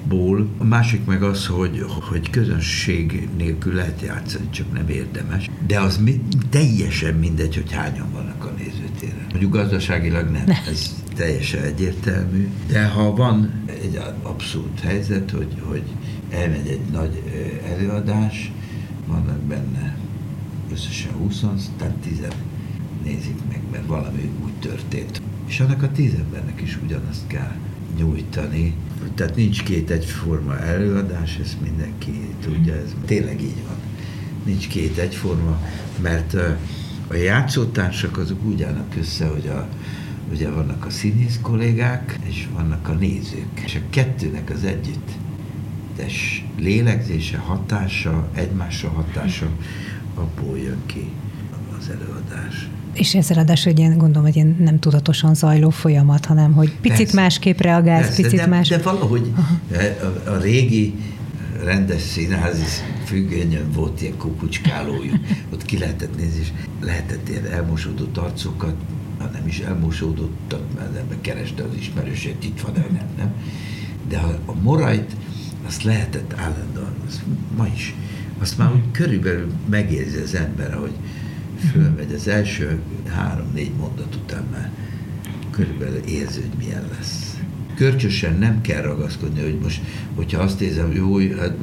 ból. 0.07 0.47
A 0.57 0.63
másik 0.63 1.05
meg 1.05 1.23
az, 1.23 1.45
hogy, 1.47 1.85
hogy 2.09 2.29
közönség 2.29 3.29
nélkül 3.37 3.73
lehet 3.73 4.01
játszani, 4.01 4.49
csak 4.49 4.73
nem 4.73 4.89
érdemes. 4.89 5.49
De 5.67 5.79
az 5.79 5.97
mi, 5.97 6.21
teljesen 6.49 7.13
mindegy, 7.15 7.55
hogy 7.55 7.71
hányan 7.71 8.11
vannak 8.11 8.45
a 8.45 8.53
nézőtéren. 8.57 9.25
Mondjuk 9.29 9.51
gazdaságilag 9.51 10.29
nem, 10.29 10.45
ez 10.67 10.95
teljesen 11.15 11.63
egyértelmű. 11.63 12.47
De 12.67 12.85
ha 12.85 13.15
van 13.15 13.63
egy 13.81 13.99
abszolút 14.21 14.79
helyzet, 14.79 15.31
hogy, 15.31 15.53
hogy 15.63 15.83
elmegy 16.29 16.67
egy 16.67 16.91
nagy 16.91 17.21
előadás, 17.75 18.51
vannak 19.07 19.39
benne 19.39 19.97
összesen 20.71 21.11
20 21.11 21.43
tehát 21.77 21.93
10 21.93 22.19
nézik 23.03 23.37
meg, 23.49 23.61
mert 23.71 23.85
valami 23.85 24.29
úgy 24.43 24.53
történt. 24.59 25.21
És 25.45 25.59
annak 25.59 25.83
a 25.83 25.91
tíz 25.91 26.13
embernek 26.13 26.61
is 26.61 26.79
ugyanazt 26.83 27.27
kell 27.27 27.55
nyújtani, 27.97 28.75
tehát 29.15 29.35
nincs 29.35 29.63
két 29.63 29.89
egyforma 29.89 30.59
előadás, 30.59 31.37
ezt 31.37 31.61
mindenki 31.61 32.11
tudja, 32.41 32.73
ez 32.73 32.95
tényleg 33.05 33.41
így 33.41 33.63
van. 33.67 33.75
Nincs 34.45 34.67
két 34.67 34.97
egyforma, 34.97 35.61
mert 36.01 36.33
a 37.07 37.13
játszótársak 37.13 38.17
azok 38.17 38.43
úgy 38.43 38.63
állnak 38.63 38.95
össze, 38.99 39.27
hogy 39.27 39.47
a, 39.47 39.67
ugye 40.31 40.49
vannak 40.49 40.85
a 40.85 40.89
színész 40.89 41.39
kollégák, 41.41 42.19
és 42.23 42.47
vannak 42.53 42.87
a 42.87 42.93
nézők. 42.93 43.61
És 43.65 43.75
a 43.75 43.89
kettőnek 43.89 44.49
az 44.49 44.63
együttes 44.63 46.45
lélegzése, 46.59 47.37
hatása, 47.37 48.29
egymásra 48.33 48.89
hatása, 48.89 49.49
abból 50.15 50.57
jön 50.57 50.81
ki 50.85 51.09
az 51.77 51.89
előadás. 51.89 52.69
És 52.93 53.15
ez 53.15 53.29
ráadásul 53.29 53.71
egy 53.71 53.79
ilyen, 53.79 53.97
gondolom, 53.97 54.23
hogy 54.23 54.35
ilyen 54.35 54.55
nem 54.59 54.79
tudatosan 54.79 55.35
zajló 55.35 55.69
folyamat, 55.69 56.25
hanem 56.25 56.53
hogy 56.53 56.71
picit 56.81 56.97
Persze. 56.97 57.21
másképp 57.21 57.59
reagálsz, 57.59 58.05
Persze, 58.05 58.21
picit 58.21 58.39
de, 58.39 58.45
más. 58.45 58.67
De 58.67 58.77
valahogy 58.77 59.33
a, 60.25 60.29
a 60.29 60.37
régi 60.37 60.93
rendes 61.63 62.01
színházi 62.01 62.63
függönyen 63.05 63.71
volt 63.73 64.01
ilyen 64.01 64.17
kukucskálójuk, 64.17 65.19
ott 65.53 65.65
ki 65.65 65.77
lehetett 65.77 66.17
nézni, 66.17 66.39
és 66.39 66.51
lehetett 66.81 67.29
ilyen 67.29 67.45
elmosódott 67.45 68.17
arcokat, 68.17 68.75
ha 69.17 69.29
nem 69.33 69.47
is 69.47 69.59
elmosódottak, 69.59 70.61
mert 70.75 70.95
ebben 70.97 71.21
kereste 71.21 71.63
az 71.63 71.75
ismerősét, 71.79 72.43
itt 72.43 72.61
van, 72.61 72.71
nem, 72.73 73.09
nem. 73.17 73.33
De 74.09 74.17
ha 74.19 74.33
a 74.45 74.53
morajt, 74.61 75.15
azt 75.67 75.83
lehetett 75.83 76.33
állandóan, 76.37 76.93
az 77.07 77.21
ma 77.57 77.67
is, 77.75 77.95
azt 78.39 78.57
már 78.57 78.71
úgy 78.71 78.91
körülbelül 78.91 79.51
megérzi 79.69 80.17
az 80.17 80.35
ember, 80.35 80.73
hogy 80.73 80.93
fölmegy 81.71 82.13
az 82.13 82.27
első 82.27 82.79
három-négy 83.07 83.71
mondat 83.79 84.15
után 84.15 84.43
már 84.51 84.71
körülbelül 85.49 86.01
érzi, 86.07 86.39
hogy 86.39 86.57
milyen 86.57 86.83
lesz. 86.97 87.39
Körcsösen 87.75 88.37
nem 88.37 88.61
kell 88.61 88.81
ragaszkodni, 88.81 89.41
hogy 89.41 89.59
most, 89.61 89.81
hogyha 90.15 90.41
azt 90.41 90.61
érzem, 90.61 90.91
jó, 90.93 91.17
hát, 91.17 91.53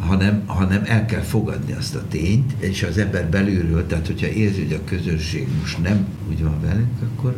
hanem, 0.00 0.42
hanem 0.46 0.82
el 0.86 1.04
kell 1.06 1.20
fogadni 1.20 1.72
azt 1.72 1.94
a 1.94 2.08
tényt, 2.08 2.52
és 2.58 2.82
az 2.82 2.98
ember 2.98 3.26
belülről, 3.28 3.86
tehát 3.86 4.06
hogyha 4.06 4.26
érzi, 4.26 4.62
hogy 4.62 4.72
a 4.72 4.84
közönség 4.84 5.48
most 5.60 5.82
nem 5.82 6.06
úgy 6.30 6.42
van 6.42 6.60
velünk, 6.60 6.88
akkor 7.02 7.36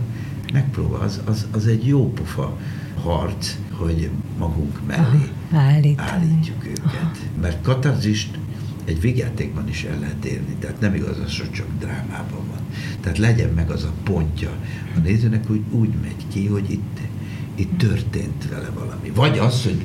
megpróbál, 0.52 1.00
az, 1.00 1.20
az, 1.24 1.46
az 1.50 1.66
egy 1.66 1.86
jó 1.86 2.12
pofa 2.12 2.58
harc, 3.02 3.54
hogy 3.70 4.10
magunk 4.38 4.86
mellé 4.86 5.28
Állítani. 5.52 6.08
állítjuk 6.10 6.64
őket. 6.66 6.84
Aha. 6.84 7.10
Mert 7.40 7.62
katarzist 7.62 8.38
egy 8.84 9.00
végjátékban 9.00 9.68
is 9.68 9.84
el 9.84 9.98
lehet 9.98 10.24
érni, 10.24 10.54
tehát 10.58 10.80
nem 10.80 10.94
igaz 10.94 11.18
az, 11.24 11.38
hogy 11.38 11.50
csak 11.50 11.66
drámában 11.78 12.46
van. 12.48 12.60
Tehát 13.00 13.18
legyen 13.18 13.50
meg 13.50 13.70
az 13.70 13.84
a 13.84 13.92
pontja 14.02 14.50
a 14.96 14.98
nézőnek, 14.98 15.46
hogy 15.46 15.62
úgy 15.70 15.90
megy 16.02 16.26
ki, 16.32 16.46
hogy 16.46 16.70
itt, 16.70 16.98
itt 17.54 17.78
történt 17.78 18.48
vele 18.48 18.70
valami. 18.70 19.10
Vagy 19.14 19.38
az, 19.38 19.62
hogy 19.62 19.84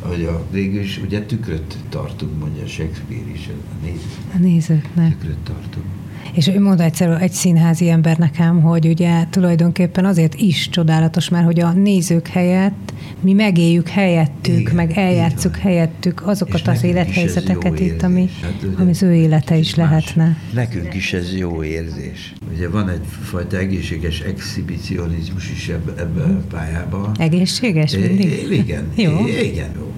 hogy 0.00 0.24
a, 0.24 0.46
végül 0.50 0.80
is 0.80 0.98
ugye 0.98 1.22
tükröt 1.22 1.76
tartunk, 1.88 2.38
mondja 2.38 2.66
Shakespeare 2.66 3.30
is, 3.34 3.48
a 3.48 3.84
nézőknek. 3.84 4.34
A 4.34 4.38
nézőknek. 4.38 5.18
Tükröt 5.18 5.38
tartunk. 5.38 5.86
És 6.32 6.48
ő 6.48 6.60
mondta 6.60 6.82
egyszer 6.84 7.22
egy 7.22 7.32
színházi 7.32 7.90
ember 7.90 8.18
nekem, 8.18 8.60
hogy 8.62 8.86
ugye 8.86 9.24
tulajdonképpen 9.30 10.04
azért 10.04 10.34
is 10.34 10.68
csodálatos, 10.68 11.28
mert 11.28 11.44
hogy 11.44 11.60
a 11.60 11.72
nézők 11.72 12.26
helyett 12.26 12.92
mi 13.20 13.32
megéljük 13.32 13.88
helyettük, 13.88 14.58
Igen, 14.58 14.74
meg 14.74 14.98
eljátszuk 14.98 15.56
helyettük 15.56 16.26
azokat 16.26 16.68
az 16.68 16.82
élethelyzeteket 16.82 17.80
itt, 17.80 18.02
ami, 18.02 18.28
hát, 18.42 18.54
ami 18.78 18.90
az 18.90 19.02
ő 19.02 19.14
élete 19.14 19.56
is 19.56 19.74
más. 19.74 19.88
lehetne. 19.88 20.36
Nekünk 20.54 20.94
is 20.94 21.12
ez 21.12 21.36
jó 21.36 21.62
érzés. 21.62 22.32
Ugye 22.54 22.68
van 22.68 22.88
egyfajta 22.88 23.56
egészséges 23.56 24.20
exhibicionizmus 24.20 25.50
is 25.50 25.68
ebben 25.68 25.98
ebbe 25.98 26.22
a 26.22 26.42
pályában. 26.50 27.16
Egészséges 27.18 27.96
mindig? 27.96 28.46
igen. 28.50 28.84
Jó. 28.94 29.26
Igen, 29.26 29.70
jó. 29.76 29.92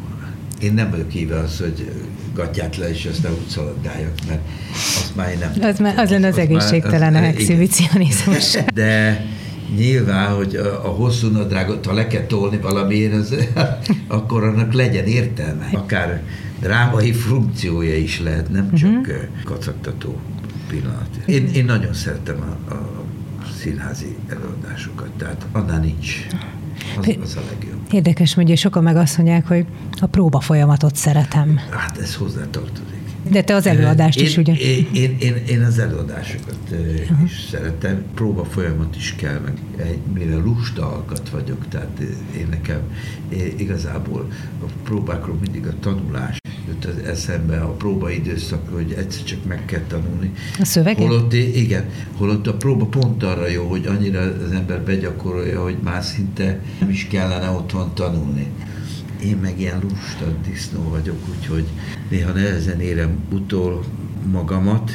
Én 0.61 0.74
nem 0.74 0.90
vagyok 0.90 1.11
híve 1.11 1.38
az, 1.38 1.58
hogy 1.58 1.90
gatyát 2.35 2.77
le, 2.77 2.90
és 2.90 3.09
aztán 3.12 3.33
úgy 3.33 3.49
szaladgáljak, 3.49 4.12
mert 4.29 4.40
azt 4.73 5.16
már 5.16 5.31
én 5.31 5.38
nem... 5.38 5.71
Az, 5.71 5.79
már, 5.79 5.99
az 5.99 6.11
lenne 6.11 6.27
az, 6.27 6.33
az 6.33 6.38
egészségtelen 6.38 7.14
az, 7.14 7.23
exhibicionizmus. 7.23 8.59
De 8.75 9.25
nyilván, 9.77 10.35
hogy 10.35 10.57
a, 10.57 10.87
a 10.87 10.88
hosszú 10.88 11.29
nadrágot, 11.29 11.87
ha 11.87 11.92
le 11.92 12.07
kell 12.07 12.27
tolni 12.27 12.57
valamiért, 12.57 13.12
az, 13.12 13.35
akkor 14.09 14.45
annak 14.45 14.73
legyen 14.73 15.07
értelme. 15.07 15.68
Akár 15.73 16.23
drámai 16.61 17.12
funkciója 17.12 17.97
is 17.97 18.21
lehet, 18.21 18.51
nem 18.51 18.73
csak 18.75 18.90
uh-huh. 18.90 19.16
kacagtató 19.45 20.21
pillanat. 20.68 21.09
Én, 21.27 21.49
én 21.55 21.64
nagyon 21.64 21.95
szeretem 21.95 22.40
a, 22.40 22.73
a 22.75 23.03
színházi 23.61 24.16
előadásokat, 24.29 25.11
tehát 25.18 25.47
annál 25.53 25.81
nincs. 25.81 26.27
Az, 26.99 27.16
az 27.23 27.37
a 27.37 27.40
legjobb. 27.51 27.79
Érdekes, 27.90 28.35
hogy 28.35 28.57
sokan 28.57 28.83
meg 28.83 28.97
azt 28.97 29.16
mondják, 29.16 29.47
hogy 29.47 29.66
a 30.01 30.07
próba 30.07 30.40
folyamatot 30.40 30.97
szeretem. 30.97 31.61
Hát 31.71 31.99
ez 31.99 32.14
hozzá 32.14 32.51
tartozik. 32.51 32.92
De 33.31 33.42
te 33.42 33.55
az 33.55 33.66
előadást 33.66 34.18
én, 34.18 34.25
is, 34.25 34.37
ugye? 34.37 34.55
Én, 34.55 34.88
én, 34.92 35.16
én, 35.18 35.35
én 35.49 35.62
az 35.62 35.79
előadásokat 35.79 36.59
uh-huh. 36.71 37.23
is 37.25 37.47
szeretem. 37.51 38.03
Próba 38.14 38.45
folyamat 38.45 38.97
is 38.97 39.14
kell, 39.14 39.40
meg 39.45 39.55
egy, 39.77 39.99
mivel 40.14 40.40
lusta 40.40 40.92
alkat 40.92 41.31
vagyok, 41.31 41.68
tehát 41.68 42.01
én 42.37 42.47
nekem 42.51 42.81
én 43.29 43.55
igazából 43.57 44.29
a 44.62 44.66
próbákról 44.85 45.38
mindig 45.40 45.66
a 45.66 45.73
tanulás 45.81 46.41
jut 46.72 46.85
az 46.85 47.04
eszembe 47.04 47.61
a 47.61 47.68
próbaidőszak, 47.68 48.68
hogy 48.68 48.92
egyszer 48.92 49.24
csak 49.24 49.44
meg 49.44 49.64
kell 49.64 49.82
tanulni. 49.88 50.32
A 50.58 50.64
szöveget? 50.64 51.06
Holott, 51.06 51.32
igen, 51.32 51.85
holott 52.16 52.46
a 52.46 52.54
próba 52.54 52.85
pont 52.85 53.22
arra 53.22 53.48
jó, 53.48 53.68
hogy 53.68 53.87
annyira 53.87 54.20
az 54.20 54.52
ember 54.52 54.80
begyakorolja, 54.80 55.62
hogy 55.62 55.76
már 55.82 56.02
szinte 56.02 56.61
nem 56.80 56.90
is 56.90 57.06
kellene 57.06 57.50
otthon 57.50 57.94
tanulni. 57.94 58.46
Én 59.24 59.37
meg 59.37 59.61
ilyen 59.61 59.80
lusta 59.82 60.24
disznó 60.48 60.88
vagyok, 60.88 61.16
úgyhogy 61.37 61.64
néha 62.08 62.32
nehezen 62.32 62.80
érem 62.80 63.18
utol 63.32 63.85
magamat, 64.30 64.90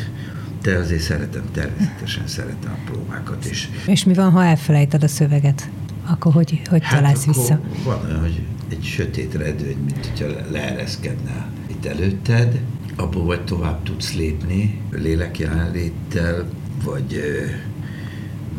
de 0.62 0.76
azért 0.78 1.02
szeretem, 1.02 1.44
természetesen 1.52 2.28
szeretem 2.28 2.72
a 2.72 2.92
próbákat 2.92 3.46
is. 3.50 3.70
És 3.88 4.04
mi 4.04 4.14
van, 4.14 4.32
ha 4.32 4.44
elfelejted 4.44 5.04
a 5.04 5.08
szöveget? 5.08 5.70
Akkor 6.06 6.34
hogy, 6.34 6.62
hogy 6.70 6.84
hát 6.84 6.96
találsz 6.96 7.26
vissza? 7.26 7.60
Van 7.84 8.06
olyan, 8.06 8.20
hogy 8.20 8.42
egy 8.70 8.84
sötét 8.84 9.34
redőny, 9.34 9.78
mint 9.86 10.06
hogyha 10.06 10.28
leereszkedne 10.52 11.48
itt 11.78 11.86
előtted, 11.86 12.62
abból 12.96 13.24
vagy 13.26 13.44
tovább 13.44 13.84
tudsz 13.84 14.14
lépni 14.14 14.82
lélek 14.92 15.40
jelenléttel, 15.40 16.50
vagy 16.84 17.22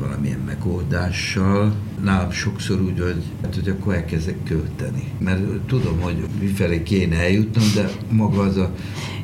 valamilyen 0.00 0.38
megoldással. 0.38 1.74
Nálam 2.02 2.31
sokszor 2.31 2.81
úgy, 2.81 3.00
hogy, 3.00 3.22
hát, 3.42 3.54
hogy 3.54 3.68
akkor 3.68 3.94
elkezdek 3.94 4.44
költeni. 4.44 5.12
Mert 5.18 5.61
tudom, 5.66 6.00
hogy 6.00 6.24
mifelé 6.40 6.83
kéne 6.83 7.16
eljutnom, 7.16 7.64
de 7.74 7.88
maga 8.11 8.42
az 8.42 8.57
a, 8.57 8.74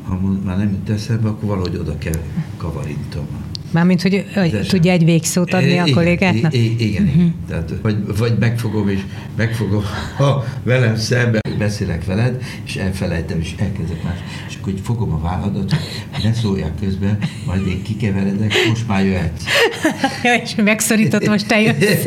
ha 0.02 0.20
már 0.44 0.58
nem 0.58 0.70
jut 0.70 0.90
eszembe, 0.90 1.28
akkor 1.28 1.48
valahogy 1.48 1.76
oda 1.76 1.98
kell 1.98 2.22
kavarintom. 2.56 3.26
Mármint, 3.74 4.02
hogy, 4.02 4.24
hogy 4.34 4.66
tudja 4.68 4.92
egy 4.92 5.04
végszót 5.04 5.54
adni 5.54 5.70
igen, 5.70 5.88
a 5.88 5.94
kollégáknak? 5.94 6.54
Igen, 6.54 6.78
igen. 6.78 7.02
Uh-huh. 7.02 7.24
Tehát, 7.48 7.72
vagy, 7.82 8.16
vagy 8.18 8.34
megfogom, 8.38 8.88
és 8.88 9.00
megfogom, 9.36 9.82
ha 10.16 10.44
velem 10.62 10.96
szemben 10.96 11.40
beszélek 11.58 12.04
veled, 12.04 12.42
és 12.64 12.76
elfelejtem, 12.76 13.40
és 13.40 13.54
elkezdek 13.58 14.02
más, 14.02 14.18
és 14.48 14.54
akkor 14.60 14.72
fogom 14.82 15.12
a 15.12 15.20
válladat, 15.20 15.74
hogy 16.12 16.24
ne 16.24 16.32
szólják 16.32 16.72
közben, 16.80 17.18
majd 17.46 17.66
én 17.66 17.82
kikeveredek, 17.82 18.52
most 18.68 18.88
már 18.88 19.04
jöhetsz. 19.04 19.44
ja, 20.24 20.34
és 20.34 20.54
megszorított, 20.54 21.28
most 21.28 21.46
te 21.46 21.60
jössz. 21.60 22.04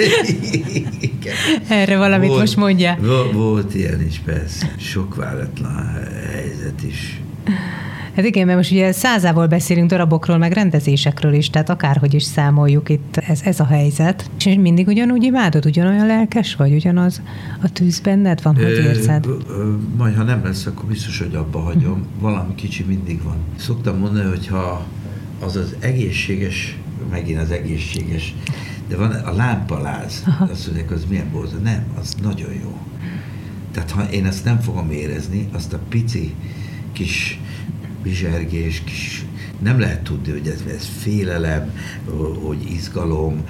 igen. 1.00 1.36
Erre 1.68 1.98
valamit 1.98 2.28
volt, 2.28 2.40
most 2.40 2.56
mondja. 2.56 2.98
Volt, 3.02 3.32
volt 3.32 3.76
ilyen 3.76 4.06
is, 4.08 4.22
persze. 4.26 4.74
Sok 4.78 5.16
váratlan 5.16 5.94
helyzet 6.34 6.84
is. 6.88 7.22
Hát 8.18 8.26
igen, 8.26 8.46
mert 8.46 8.58
most 8.58 8.72
ugye 8.72 8.92
százával 8.92 9.48
beszélünk 9.48 9.90
darabokról, 9.90 10.38
meg 10.38 10.52
rendezésekről 10.52 11.34
is, 11.34 11.50
tehát 11.50 11.70
akárhogy 11.70 12.14
is 12.14 12.24
számoljuk 12.24 12.90
itt, 12.90 13.18
ez, 13.18 13.42
ez 13.44 13.60
a 13.60 13.66
helyzet. 13.66 14.30
És 14.38 14.56
mindig 14.60 14.88
ugyanúgy 14.88 15.24
imádod, 15.24 15.66
ugyanolyan 15.66 16.06
lelkes 16.06 16.56
vagy, 16.56 16.74
ugyanaz 16.74 17.22
a 17.62 17.72
tűz 17.72 18.00
benned 18.00 18.42
van, 18.42 18.56
hogy 18.56 18.64
érzed? 18.64 19.26
Majd 19.98 20.16
ha 20.16 20.24
nem 20.24 20.44
lesz, 20.44 20.66
akkor 20.66 20.86
biztos, 20.90 21.20
hogy 21.20 21.36
abba 21.36 21.60
hagyom. 21.60 21.92
Uh-huh. 21.92 22.06
Valami 22.20 22.56
kicsi 22.56 22.84
mindig 22.84 23.24
van. 23.24 23.38
Szoktam 23.56 23.98
mondani, 23.98 24.30
hogy 24.30 24.48
ha 24.48 24.86
az 25.40 25.56
az 25.56 25.76
egészséges, 25.80 26.78
megint 27.10 27.42
az 27.42 27.52
egészséges, 27.52 28.36
de 28.88 28.96
van 28.96 29.12
a 29.12 29.36
lámpaláz, 29.36 30.24
Aha. 30.28 30.48
azt 30.52 30.66
mondják, 30.66 30.92
az 30.92 31.06
milyen 31.10 31.30
borzó. 31.32 31.58
Nem, 31.64 31.84
az 32.00 32.16
nagyon 32.22 32.54
jó. 32.62 32.78
Tehát 33.72 33.92
ha 33.92 34.04
én 34.12 34.26
ezt 34.26 34.46
nem 34.46 34.60
fogom 34.60 34.92
érezni, 34.92 35.48
azt 35.52 35.74
a 35.74 35.80
pici 35.90 36.34
kis 36.92 37.40
bizsergés, 38.08 38.82
kis, 38.86 39.26
nem 39.60 39.80
lehet 39.80 40.02
tudni, 40.04 40.32
hogy 40.32 40.48
ez, 40.48 40.63
ez 40.76 40.89
félelem, 41.00 41.78
hogy 42.43 42.72
izgalom, 42.72 43.43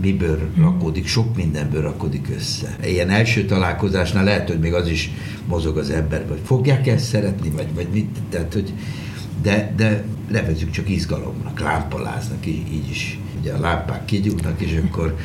miből 0.00 0.50
rakódik, 0.56 1.06
sok 1.06 1.36
mindenből 1.36 1.82
rakódik 1.82 2.28
össze. 2.36 2.76
Ilyen 2.84 3.10
első 3.10 3.44
találkozásnál 3.44 4.24
lehet, 4.24 4.48
hogy 4.48 4.58
még 4.58 4.74
az 4.74 4.88
is 4.88 5.10
mozog 5.46 5.76
az 5.78 5.90
ember, 5.90 6.28
vagy 6.28 6.40
fogják 6.44 6.86
ezt 6.86 7.04
szeretni, 7.04 7.50
vagy, 7.50 7.74
vagy 7.74 7.86
mit, 7.92 8.18
tehát, 8.30 8.52
hogy 8.52 8.72
de, 9.42 9.72
de 9.76 10.04
nevezzük 10.30 10.70
csak 10.70 10.88
izgalomnak, 10.88 11.60
lámpaláznak, 11.60 12.46
így, 12.46 12.72
így 12.72 12.90
is. 12.90 13.18
Ugye 13.40 13.52
a 13.52 13.60
lámpák 13.60 14.04
kigyúrnak, 14.04 14.60
és 14.60 14.80
akkor 14.88 15.16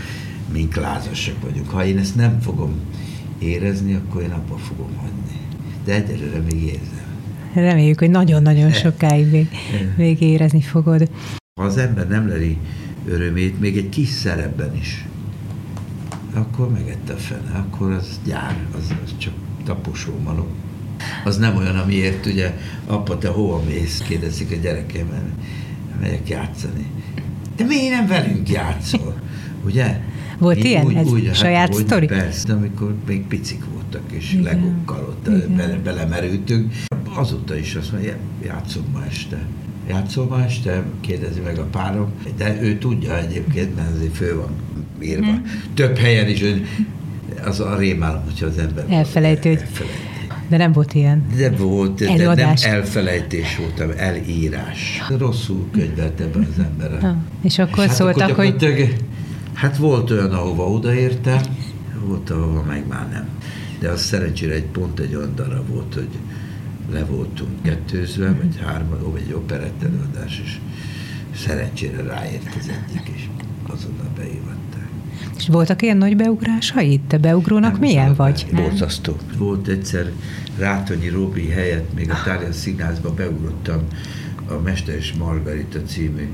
mink 0.53 0.75
lázasak 0.75 1.41
vagyunk. 1.41 1.69
Ha 1.69 1.85
én 1.85 1.97
ezt 1.97 2.15
nem 2.15 2.39
fogom 2.41 2.73
érezni, 3.39 3.93
akkor 3.93 4.21
én 4.21 4.31
abba 4.31 4.57
fogom 4.57 4.95
hagyni. 4.97 5.39
De 5.85 5.93
egyelőre 5.93 6.39
még 6.39 6.63
érzem. 6.63 7.02
Reméljük, 7.53 7.99
hogy 7.99 8.09
nagyon-nagyon 8.09 8.71
sokáig 8.71 9.31
még, 9.31 9.47
még 9.97 10.21
érezni 10.21 10.61
fogod. 10.61 11.09
Ha 11.59 11.65
az 11.65 11.77
ember 11.77 12.07
nem 12.07 12.27
leli 12.27 12.57
örömét, 13.07 13.59
még 13.59 13.77
egy 13.77 13.89
kis 13.89 14.07
szerepben 14.07 14.75
is, 14.75 15.05
akkor 16.33 16.71
megette 16.71 17.13
a 17.13 17.17
fene, 17.17 17.51
akkor 17.51 17.91
az 17.91 18.19
gyár, 18.25 18.57
az, 18.77 18.95
az 19.03 19.13
csak 19.17 19.33
taposó 19.65 20.11
malom. 20.23 20.47
Az 21.23 21.37
nem 21.37 21.55
olyan, 21.55 21.75
amiért 21.75 22.25
ugye, 22.25 22.53
apa, 22.87 23.17
te 23.17 23.27
hova 23.27 23.61
mész, 23.67 24.03
kérdezik 24.07 24.51
a 24.51 24.55
gyerekem, 24.55 25.07
megyek 26.01 26.29
játszani. 26.29 26.85
De 27.55 27.63
miért 27.63 27.95
nem 27.95 28.07
velünk 28.07 28.49
játszol? 28.49 29.21
Ugye? 29.65 29.99
Volt 30.39 30.63
Mi, 30.63 30.69
ilyen? 30.69 30.85
Úgy, 30.85 30.95
ez 30.95 31.07
úgy, 31.07 31.33
saját 31.33 31.75
hát, 31.75 31.85
sztori? 31.85 32.05
Persze, 32.05 32.53
amikor 32.53 32.95
még 33.07 33.27
picik 33.27 33.63
voltak, 33.93 34.11
és 34.11 34.33
Igen. 34.33 34.43
legókkal 34.43 34.99
ott 34.99 35.49
bele, 35.55 35.75
belemerültünk 35.83 36.73
azóta 37.15 37.57
is 37.57 37.75
azt 37.75 37.91
mondja, 37.91 38.15
játszom 38.45 38.83
ma 38.93 39.05
este. 39.09 39.41
Játszom 39.89 40.27
ma 40.27 40.43
este, 40.43 40.83
kérdezi 41.01 41.39
meg 41.39 41.57
a 41.57 41.63
párom, 41.63 42.11
de 42.37 42.61
ő 42.61 42.77
tudja 42.77 43.17
egyébként, 43.19 43.75
mert 43.75 43.95
azért 43.95 44.15
fő 44.15 44.35
van 44.35 44.51
írva. 45.01 45.25
Hmm. 45.25 45.43
Több 45.73 45.97
helyen 45.97 46.27
is, 46.27 46.43
az 47.45 47.59
a 47.59 47.75
rémálom, 47.77 48.23
hogyha 48.23 48.45
az 48.45 48.57
ember 48.57 48.85
elfelejtő. 48.89 49.49
Elfelejti. 49.49 50.11
De 50.47 50.57
nem 50.57 50.71
volt 50.71 50.93
ilyen 50.93 51.25
De 51.35 51.51
volt, 51.51 52.01
Előadás. 52.01 52.61
de 52.61 52.67
nem 52.67 52.77
elfelejtés 52.77 53.57
volt, 53.57 53.97
elírás. 53.97 55.01
Rosszul 55.17 55.67
könyvelt 55.71 56.19
ebben 56.19 56.47
az 56.51 56.63
ember. 56.63 57.01
Ha. 57.01 57.15
És 57.41 57.59
akkor 57.59 57.83
és 57.83 57.89
hát 57.89 57.95
szóltak, 57.95 58.29
akkor 58.29 58.45
hogy... 58.45 58.95
Hát 59.53 59.77
volt 59.77 60.11
olyan, 60.11 60.31
ahova 60.31 60.69
odaértem, 60.69 61.41
volt, 62.05 62.29
ahova 62.29 62.63
meg 62.67 62.87
már 62.87 63.09
nem. 63.11 63.27
De 63.83 63.89
az 63.89 64.01
szerencsére 64.01 64.53
egy 64.53 64.65
pont 64.65 64.99
egy 64.99 65.15
olyan 65.15 65.35
darab 65.35 65.67
volt, 65.67 65.93
hogy 65.93 66.09
le 66.91 67.05
voltunk 67.05 67.61
kettőzve, 67.61 68.31
vagy 68.31 68.59
hárman, 68.65 69.11
vagy 69.11 69.21
egy 69.27 69.33
operett 69.33 69.83
előadás, 69.83 70.41
és 70.43 70.57
szerencsére 71.35 72.03
ráért 72.03 72.55
az 72.59 72.69
egyik, 72.69 73.07
és 73.15 73.27
azonnal 73.67 74.09
beívatták. 74.17 74.87
És 75.37 75.47
voltak 75.47 75.81
ilyen 75.81 75.97
nagy 75.97 76.15
beugrásai? 76.15 76.99
Te 77.07 77.17
beugrónak 77.17 77.71
nem, 77.71 77.79
milyen 77.79 78.13
vagy? 78.13 78.45
Borzasztó. 78.53 79.17
Volt 79.37 79.67
egyszer 79.67 80.11
Rátonyi 80.57 81.09
Robi 81.09 81.47
helyett, 81.47 81.93
még 81.93 82.09
a 82.09 82.21
Tália 82.23 82.51
Színházba 82.51 83.13
beugrottam 83.13 83.81
a 84.47 84.53
Mester 84.63 84.95
és 84.95 85.13
Margarita 85.13 85.81
című 85.81 86.29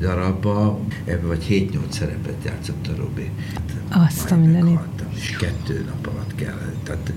darabba, 0.00 0.80
vagy 1.22 1.46
7-8 1.48 1.78
szerepet 1.88 2.44
játszott 2.44 2.86
a 2.86 2.96
Robi. 2.96 3.30
Azt 3.88 4.30
a 4.30 4.36
mindenit. 4.36 4.78
És 5.14 5.36
kettő 5.36 5.84
nap 5.86 6.14
alatt 6.14 6.34
kellett. 6.34 6.84
Tehát 6.84 7.12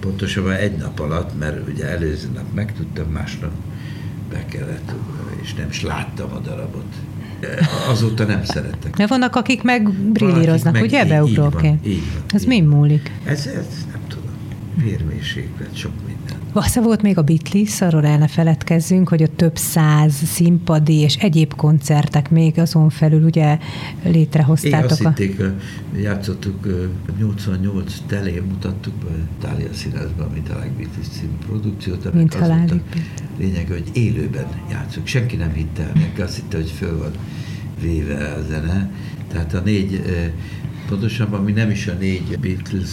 pontosabban 0.00 0.52
egy 0.52 0.76
nap 0.76 1.00
alatt, 1.00 1.38
mert 1.38 1.68
ugye 1.68 1.88
előző 1.88 2.28
nap 2.34 2.54
megtudtam, 2.54 3.10
másnap 3.10 3.52
be 4.30 4.44
kellett, 4.44 4.92
és 5.42 5.54
nem 5.54 5.68
is 5.68 5.82
láttam 5.82 6.32
a 6.32 6.38
darabot. 6.38 6.94
Azóta 7.88 8.24
nem 8.24 8.44
szerettek. 8.44 8.96
De 8.96 9.06
vannak, 9.06 9.36
akik 9.36 9.62
meg 9.62 9.90
brillíroznak, 9.92 10.72
meg 10.72 10.82
ugye, 10.82 11.04
beugróként? 11.04 11.86
Ez 12.28 12.44
mi 12.44 12.60
múlik? 12.60 13.10
Ez, 13.24 13.46
ez 13.46 13.86
nem 13.92 14.00
tudom. 14.08 14.30
Vérmérséklet, 14.74 15.76
sok 15.76 15.92
Vassza 16.52 16.82
volt 16.82 17.02
még 17.02 17.18
a 17.18 17.22
Beatles, 17.22 17.80
arról 17.80 18.04
el 18.04 18.18
ne 18.18 18.28
feledkezzünk, 18.28 19.08
hogy 19.08 19.22
a 19.22 19.28
több 19.36 19.56
száz 19.56 20.12
színpadi 20.12 20.94
és 20.94 21.16
egyéb 21.16 21.54
koncertek 21.54 22.30
még 22.30 22.58
azon 22.58 22.90
felül 22.90 23.24
ugye 23.24 23.58
létrehoztátok. 24.04 24.98
Igen, 24.98 25.06
azt 25.06 25.18
hitték, 25.18 25.42
játszottuk 26.02 26.66
88 27.18 27.94
telé, 28.06 28.42
mutattuk 28.48 28.94
be 28.94 29.10
Tália 29.40 29.72
Színházban, 29.72 30.30
mint 30.32 30.48
a 30.48 30.54
Beatles 30.76 31.06
című 31.10 31.36
produkciót. 31.46 32.14
Mint 32.14 32.34
halálig. 32.34 32.80
Lényeg, 33.38 33.68
hogy 33.68 33.90
élőben 33.92 34.46
játszunk. 34.70 35.06
Senki 35.06 35.36
nem 35.36 35.52
hitte 35.52 35.82
el, 35.82 35.92
neki 35.94 36.20
azt 36.20 36.36
hitte, 36.36 36.56
hogy 36.56 36.70
föl 36.70 36.98
van 36.98 37.12
véve 37.80 38.32
a 38.32 38.42
zene. 38.50 38.90
Tehát 39.28 39.54
a 39.54 39.60
négy, 39.60 40.02
pontosabban 40.88 41.44
mi 41.44 41.52
nem 41.52 41.70
is 41.70 41.86
a 41.86 41.94
négy 41.98 42.38
Beatles 42.40 42.90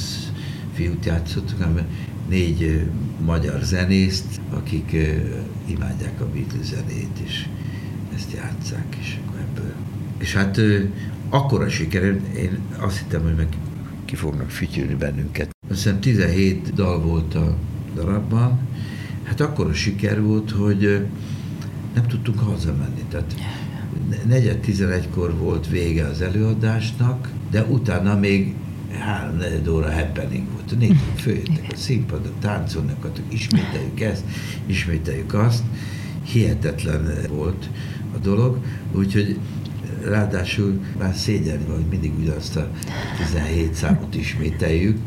fiút 0.74 1.06
játszottuk, 1.06 1.62
hanem 1.62 1.86
négy 2.30 2.90
magyar 3.26 3.62
zenészt, 3.62 4.42
akik 4.54 4.96
imádják 5.66 6.22
a 6.22 6.28
Beatles 6.34 6.66
zenét, 6.66 7.20
és 7.26 7.46
ezt 8.16 8.32
játszák, 8.34 8.96
és 9.00 9.18
akkor 9.26 9.40
ebből. 9.40 9.74
És 10.18 10.34
hát 10.34 10.62
akkora 11.30 11.70
siker, 11.70 12.04
én 12.38 12.60
azt 12.78 12.98
hittem, 12.98 13.24
hogy 13.24 13.36
meg 13.36 13.48
ki 14.06 14.16
fognak 14.16 14.50
fütyülni 14.50 14.94
bennünket. 14.94 15.50
Azt 15.70 15.84
hiszem 15.84 16.00
17 16.00 16.74
dal 16.74 17.02
volt 17.02 17.36
a 17.36 17.58
darabban, 17.96 18.60
hát 19.24 19.42
akkora 19.42 19.74
siker 19.74 20.22
volt, 20.22 20.52
hogy 20.52 21.06
nem 21.94 22.08
tudtunk 22.08 22.40
hazamenni. 22.40 23.04
Tehát 23.10 23.36
negyed 24.28 24.58
tizenegykor 24.58 25.38
volt 25.38 25.70
vége 25.70 26.06
az 26.06 26.22
előadásnak, 26.22 27.30
de 27.52 27.64
utána 27.64 28.16
még 28.16 28.54
három 29.00 29.38
negyed 29.38 29.68
óra 29.68 29.94
happening 29.94 30.48
volt. 30.52 30.78
Négy 30.78 30.98
följöttek 31.24 31.66
a 31.72 31.76
színpadra, 31.76 32.32
táncolnak, 32.40 33.08
ismételjük 33.30 34.00
ezt, 34.00 34.24
ismételjük 34.66 35.34
azt. 35.34 35.64
Hihetetlen 36.24 37.18
volt 37.30 37.70
a 38.16 38.18
dolog, 38.18 38.58
úgyhogy 38.92 39.40
ráadásul 40.04 40.80
már 40.98 41.16
szégyelni 41.16 41.66
hogy 41.66 41.86
mindig 41.90 42.14
ugyanazt 42.20 42.56
a 42.56 42.70
17 43.18 43.74
számot 43.74 44.16
ismételjük, 44.16 44.98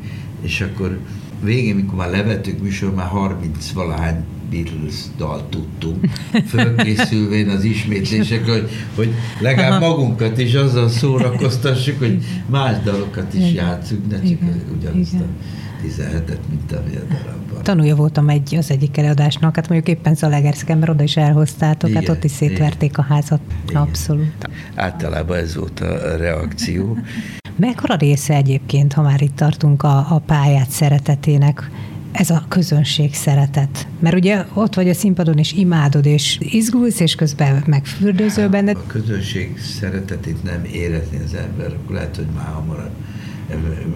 és 0.40 0.60
akkor 0.60 0.98
végén, 1.42 1.74
mikor 1.74 1.94
már 1.94 2.10
levettük 2.10 2.60
műsor, 2.60 2.94
már 2.94 3.06
30 3.06 3.70
valahány 3.70 4.24
Beatles 4.50 4.94
dal 5.16 5.48
tudtunk, 5.48 6.06
fölkészülvén 6.46 7.48
az 7.48 7.64
ismétlésekre, 7.64 8.52
hogy, 8.52 8.68
hogy 8.94 9.14
legalább 9.40 9.80
magunkat 9.80 10.38
is 10.38 10.54
azzal 10.54 10.88
szórakoztassuk, 10.88 11.98
hogy 11.98 12.24
más 12.46 12.82
dalokat 12.84 13.34
is 13.34 13.52
játszunk, 13.52 14.10
ne 14.10 14.16
csak 14.16 14.24
igen, 14.24 14.62
ugyanazt 14.78 15.12
igen. 15.12 15.26
a 15.26 15.86
17-et, 15.86 16.38
mint 16.48 16.72
a 16.72 16.82
darabban. 17.08 17.62
Tanulja 17.62 17.94
voltam 17.94 18.28
egy, 18.28 18.54
az 18.54 18.70
egyik 18.70 18.96
előadásnak, 18.96 19.54
hát 19.54 19.68
mondjuk 19.68 19.96
éppen 19.96 20.14
Zalaegerszegen, 20.14 20.78
mert 20.78 20.90
oda 20.90 21.02
is 21.02 21.16
elhoztátok, 21.16 21.90
igen, 21.90 22.02
hát 22.02 22.16
ott 22.16 22.24
is 22.24 22.30
szétverték 22.30 22.90
igen. 22.90 23.04
a 23.04 23.14
házat. 23.14 23.40
Igen. 23.68 23.82
Abszolút. 23.82 24.48
Általában 24.74 25.36
ez 25.36 25.56
volt 25.56 25.80
a 25.80 26.16
reakció. 26.16 26.98
Mekkora 27.56 27.94
része 27.94 28.34
egyébként, 28.34 28.92
ha 28.92 29.02
már 29.02 29.22
itt 29.22 29.36
tartunk 29.36 29.82
a, 29.82 30.14
a 30.14 30.22
pályát 30.26 30.70
szeretetének, 30.70 31.70
ez 32.18 32.30
a 32.30 32.44
közönség 32.48 33.14
szeretet. 33.14 33.86
Mert 34.00 34.16
ugye 34.16 34.44
ott 34.54 34.74
vagy 34.74 34.88
a 34.88 34.94
színpadon, 34.94 35.38
és 35.38 35.52
imádod, 35.52 36.06
és 36.06 36.38
izgulsz, 36.40 37.00
és 37.00 37.14
közben 37.14 37.62
megfürdőzöl 37.66 38.48
benned. 38.48 38.76
A 38.76 38.86
közönség 38.86 39.58
szeretetét 39.58 40.42
nem 40.42 40.64
érezni 40.64 41.20
az 41.24 41.34
ember, 41.34 41.66
akkor 41.66 41.94
lehet, 41.94 42.16
hogy 42.16 42.26
már 42.34 42.46
hamarabb 42.46 42.90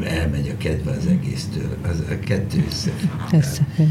elmegy 0.05 0.49
a 0.49 0.57
kedve 0.57 0.91
az 0.91 1.07
egésztől. 1.07 1.77
Az 1.83 2.03
a 2.11 2.19
kettő 2.25 2.65
összefügg. 2.69 3.89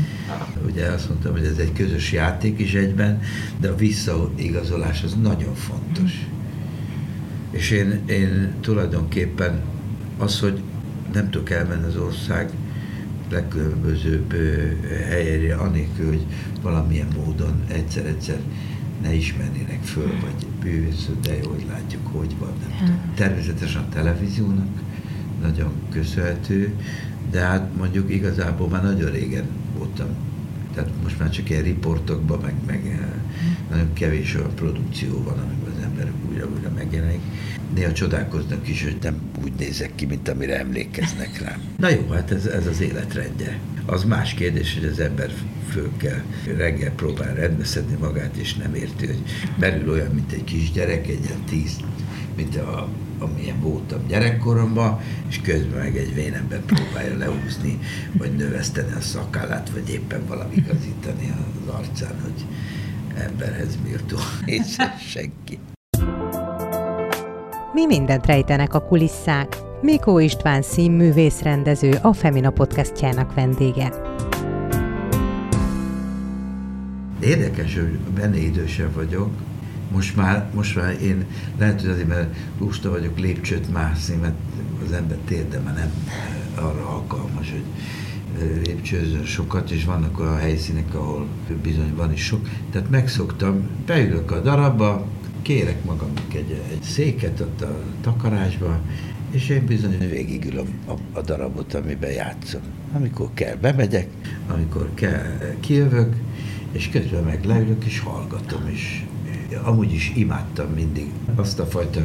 Ugye 0.66 0.86
azt 0.86 1.10
mondtam, 1.10 1.32
hogy 1.32 1.46
ez 1.46 1.58
egy 1.58 1.74
közös 1.74 2.12
játék 2.12 2.60
is 2.60 2.74
egyben, 2.74 3.22
de 3.60 3.70
a 3.70 3.76
visszaigazolás 3.76 5.04
az 5.04 5.16
nagyon 5.22 5.56
fontos. 5.56 6.12
És 7.52 7.72
én, 7.72 8.00
én 8.06 8.54
tulajdonképpen 8.62 9.62
az, 10.18 10.40
hogy 10.40 10.62
nem 11.14 11.30
tudok 11.30 11.50
elmenni 11.50 11.86
az 11.86 11.96
ország 11.96 12.50
legkülönbözőbb 13.32 14.34
helyére, 15.10 15.56
anélkül, 15.56 16.08
hogy 16.08 16.26
valamilyen 16.62 17.08
módon 17.16 17.64
egyszer-egyszer 17.68 18.40
ne 19.02 19.14
ismernének 19.14 19.84
föl, 19.84 20.12
vagy 20.22 20.46
bűvész, 20.62 21.10
de 21.22 21.38
jó, 21.44 21.50
hogy 21.50 21.66
látjuk, 21.70 22.08
hogy 22.08 22.36
van. 22.40 22.54
Nem 22.60 22.78
tudom. 22.78 23.14
Természetesen 23.16 23.82
a 23.82 23.90
televíziónak 23.90 24.68
nagyon 25.42 25.72
köszönhető, 25.90 26.74
de 27.32 27.40
hát 27.40 27.70
mondjuk 27.78 28.14
igazából 28.14 28.68
már 28.68 28.84
nagyon 28.84 29.12
régen 29.12 29.46
voltam 29.78 30.08
tehát 30.74 30.90
most 31.04 31.20
már 31.20 31.30
csak 31.30 31.50
ilyen 31.50 31.64
riportokban, 31.64 32.40
meg, 32.42 32.54
meg 32.66 33.10
nagyon 33.70 33.94
kevés 33.94 34.36
olyan 34.36 34.56
produkció 34.56 35.24
van, 35.24 35.38
amiben 35.38 35.61
ember 36.02 36.30
újra-újra 36.30 36.72
megjelenik 36.76 37.22
néha 37.74 37.92
csodálkoznak 37.92 38.68
is, 38.68 38.84
hogy 38.84 38.98
nem 39.02 39.22
úgy 39.44 39.54
nézek 39.58 39.96
ki, 39.96 40.06
mint 40.06 40.28
amire 40.28 40.60
emlékeznek 40.60 41.42
rám. 41.42 41.62
Na 41.78 41.90
jó, 41.90 42.08
hát 42.12 42.32
ez, 42.32 42.46
ez 42.46 42.68
az 42.68 42.82
életrendje. 42.82 43.60
Az 43.86 44.04
más 44.04 44.34
kérdés, 44.34 44.74
hogy 44.74 44.86
az 44.86 45.00
ember 45.00 45.32
föl 45.70 45.90
kell 45.98 46.22
reggel 46.58 46.92
próbál 46.92 47.34
rendbeszedni 47.34 47.96
magát, 48.00 48.36
és 48.36 48.56
nem 48.56 48.76
érti, 48.76 49.06
hogy 49.06 49.22
belül 49.60 49.90
olyan, 49.90 50.12
mint 50.12 50.32
egy 50.32 50.44
kisgyerek, 50.44 51.08
egy 51.08 51.24
ilyen 51.26 51.44
tíz, 51.50 51.78
mint 52.36 52.56
a, 52.56 52.88
amilyen 53.20 53.60
voltam 53.60 54.08
gyerekkoromban, 54.08 55.00
és 55.30 55.42
közben 55.42 55.80
meg 55.80 55.98
egy 55.98 56.14
vénemben 56.14 56.66
próbálja 56.66 57.18
lehúzni, 57.18 57.80
vagy 58.12 58.36
növeszteni 58.36 58.92
a 58.94 59.02
szakállát, 59.02 59.70
vagy 59.70 59.90
éppen 59.90 60.26
valami 60.28 60.56
igazítani 60.56 61.34
az 61.66 61.74
arcán, 61.74 62.16
hogy 62.22 62.46
emberhez 63.18 63.78
méltó 63.84 64.18
és 64.46 64.76
senki. 65.10 65.60
Mi 67.74 67.86
mindent 67.86 68.26
rejtenek 68.26 68.74
a 68.74 68.80
kulisszák? 68.80 69.58
Mikó 69.82 70.20
István 70.20 70.62
színművészrendező, 70.62 72.00
a 72.02 72.14
Femina 72.14 72.50
podcastjának 72.50 73.34
vendége. 73.34 73.94
Érdekes, 77.20 77.76
hogy 77.76 78.00
benne 78.16 78.38
idősebb 78.38 78.94
vagyok. 78.94 79.30
Most 79.92 80.16
már, 80.16 80.50
most 80.54 80.76
már 80.76 81.02
én 81.02 81.26
lehet, 81.58 81.82
hogy 81.82 81.90
azért, 81.90 82.08
mert 82.08 82.36
lusta 82.60 82.90
vagyok 82.90 83.20
lépcsőt 83.20 83.72
mászni, 83.74 84.16
mert 84.16 84.36
az 84.86 84.92
ember 84.92 85.18
térdeme 85.26 85.72
nem 85.72 85.92
arra 86.56 86.90
alkalmas, 86.90 87.52
hogy 87.52 87.64
lépcsőzön 88.64 89.26
sokat, 89.26 89.72
és 89.72 89.86
vannak 89.86 90.20
a 90.20 90.38
helyszínek, 90.38 90.96
ahol 90.96 91.28
bizony 91.62 91.96
van 91.96 92.12
is 92.12 92.26
sok. 92.26 92.50
Tehát 92.72 92.90
megszoktam, 92.90 93.70
beülök 93.86 94.32
a 94.32 94.40
darabba, 94.40 95.06
kérek 95.42 95.84
magamnak 95.84 96.34
egy, 96.34 96.62
egy 96.72 96.82
széket 96.82 97.40
ott 97.40 97.62
a 97.62 97.78
takarásba, 98.02 98.80
és 99.32 99.50
én 99.50 99.66
bizony 99.66 99.98
végigülöm 100.10 100.80
a, 100.88 101.20
a 101.20 101.22
darabot, 101.22 101.74
amiben 101.74 102.12
játszom. 102.12 102.62
Amikor 102.94 103.30
kell, 103.34 103.56
bemegyek, 103.56 104.08
amikor 104.48 104.90
kell, 104.94 105.56
kijövök, 105.60 106.16
és 106.72 106.90
közben 106.90 107.24
meg 107.24 107.46
leülök, 107.46 107.86
és 107.86 108.00
hallgatom 108.00 108.68
is. 108.68 109.06
Amúgy 109.64 109.94
is 109.94 110.12
imádtam 110.16 110.70
mindig 110.70 111.12
azt 111.36 111.60
a 111.60 111.66
fajta 111.66 112.02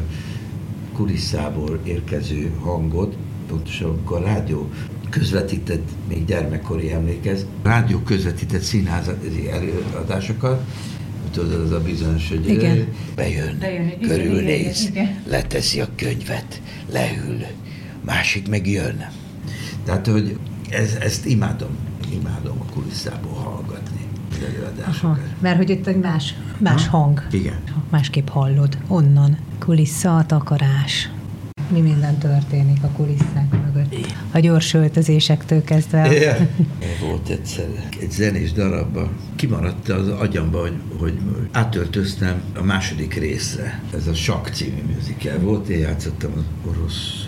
kulisszából 0.93 1.79
érkező 1.83 2.51
hangot, 2.59 3.15
pontosan 3.47 3.89
amikor 3.89 4.17
a 4.17 4.23
rádió 4.23 4.69
közvetített, 5.09 5.89
még 6.07 6.25
gyermekkori 6.25 6.91
emlékez, 6.91 7.45
rádió 7.63 7.99
közvetített 7.99 8.61
színházi 8.61 9.49
előadásokat, 9.49 10.63
tudod, 11.31 11.61
az 11.61 11.71
a 11.71 11.79
bizonyos, 11.81 12.29
hogy 12.29 12.49
igen. 12.49 12.87
bejön, 13.15 13.57
bejön 13.59 13.99
körülnéz, 13.99 14.81
igen, 14.81 15.03
igen. 15.03 15.21
leteszi 15.27 15.81
a 15.81 15.87
könyvet, 15.95 16.61
leül, 16.91 17.45
másik 18.05 18.49
meg 18.49 18.67
jön. 18.67 19.05
Tehát, 19.85 20.07
hogy 20.07 20.37
ez, 20.69 20.97
ezt 20.99 21.25
imádom, 21.25 21.77
imádom 22.11 22.57
a 22.59 22.73
kulisszából 22.73 23.33
hallgatni 23.33 24.05
Aha, 24.85 25.17
mert 25.39 25.57
hogy 25.57 25.69
itt 25.69 25.87
egy 25.87 25.99
más, 25.99 26.33
más 26.57 26.87
ha? 26.87 26.97
hang. 26.97 27.27
Igen. 27.31 27.57
Másképp 27.89 28.27
hallod 28.27 28.77
onnan. 28.87 29.37
Kulissza, 29.59 30.23
takarás 30.27 31.09
mi 31.69 31.79
minden 31.79 32.17
történik 32.17 32.83
a 32.83 32.87
kulisszák 32.87 33.51
mögött. 33.51 33.66
A 34.31 34.39
gyors 34.39 34.73
öltözésektől 34.73 35.63
kezdve. 35.63 36.13
Yeah. 36.13 36.47
Volt 37.07 37.29
egyszer 37.29 37.65
egy 37.99 38.11
zenés 38.11 38.51
darabban, 38.51 39.09
kimaradt 39.35 39.89
az 39.89 40.07
agyamba, 40.07 40.59
hogy, 40.59 40.75
hogy 40.99 41.19
átöltöztem 41.51 42.41
a 42.55 42.63
második 42.63 43.13
részre. 43.13 43.81
Ez 43.95 44.07
a 44.07 44.13
Sakk 44.13 44.47
című 44.47 44.81
musical 44.95 45.37
volt, 45.39 45.67
én 45.67 45.79
játszottam 45.79 46.31
az 46.35 46.71
orosz 46.71 47.27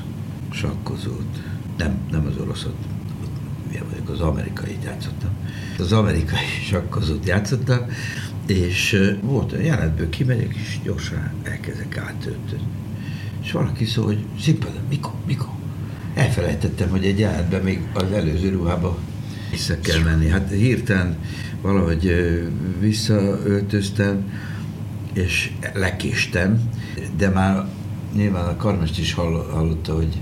sakkozót. 0.52 1.44
Nem, 1.78 1.98
nem 2.12 2.26
az 2.26 2.42
oroszot, 2.42 2.76
ugye 3.70 3.80
vagyok, 3.90 4.10
az 4.10 4.20
amerikai 4.20 4.78
játszottam. 4.84 5.30
Az 5.80 5.92
amerikai 5.92 6.48
sakkozót 6.70 7.28
játszottam, 7.28 7.86
és 8.48 8.98
volt 9.22 9.54
a 9.54 9.60
jelenetből 9.60 10.10
kimegyek, 10.10 10.56
és 10.56 10.80
gyorsan 10.84 11.32
elkezdek 11.44 11.98
átölteni. 11.98 12.62
És 13.42 13.52
valaki 13.52 13.86
szól, 13.86 14.06
hogy 14.06 14.26
színpadon, 14.40 14.82
mikor, 14.90 15.14
mikor? 15.26 15.59
Elfelejtettem, 16.20 16.90
hogy 16.90 17.06
egy 17.06 17.20
jelenetben 17.20 17.62
még 17.62 17.80
az 17.94 18.12
előző 18.12 18.50
ruhába 18.50 18.98
vissza 19.52 19.80
kell 19.80 20.00
menni. 20.00 20.28
Hát 20.28 20.50
hirtelen 20.52 21.18
valahogy 21.62 22.14
visszaöltöztem, 22.80 24.32
és 25.14 25.52
lekéstem, 25.74 26.70
de 27.18 27.30
már 27.30 27.66
nyilván 28.16 28.48
a 28.48 28.56
karmest 28.56 29.00
is 29.00 29.14
hallotta, 29.14 29.96
hogy 29.96 30.18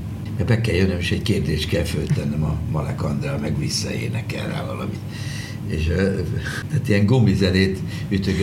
be 0.47 0.61
kell 0.61 0.75
jönnöm, 0.75 0.97
és 0.97 1.11
egy 1.11 1.21
kérdést 1.21 1.69
kell 1.69 1.83
föltennem 1.83 2.43
a 2.43 2.57
Malek 2.71 3.03
Andrá, 3.03 3.35
meg 3.35 3.59
visszaénekel 3.59 4.47
rá 4.47 4.65
valamit. 4.65 4.99
És 5.67 5.83
tehát 6.69 6.87
ilyen 6.87 7.05
gomizenét 7.05 7.79
ütök, 8.09 8.35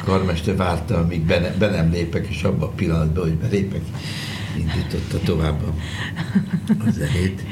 a 0.00 0.04
karmester 0.04 0.56
várta, 0.56 0.98
amíg 0.98 1.20
be, 1.20 1.54
be 1.58 1.70
nem 1.70 1.90
lépek, 1.90 2.26
és 2.30 2.42
abban 2.42 2.68
a 2.68 2.72
pillanatban, 2.72 3.24
hogy 3.24 3.34
belépek, 3.34 3.82
indította 4.58 5.18
tovább 5.24 5.62
a, 5.62 5.74
a 6.86 6.90
zenét. 6.90 7.42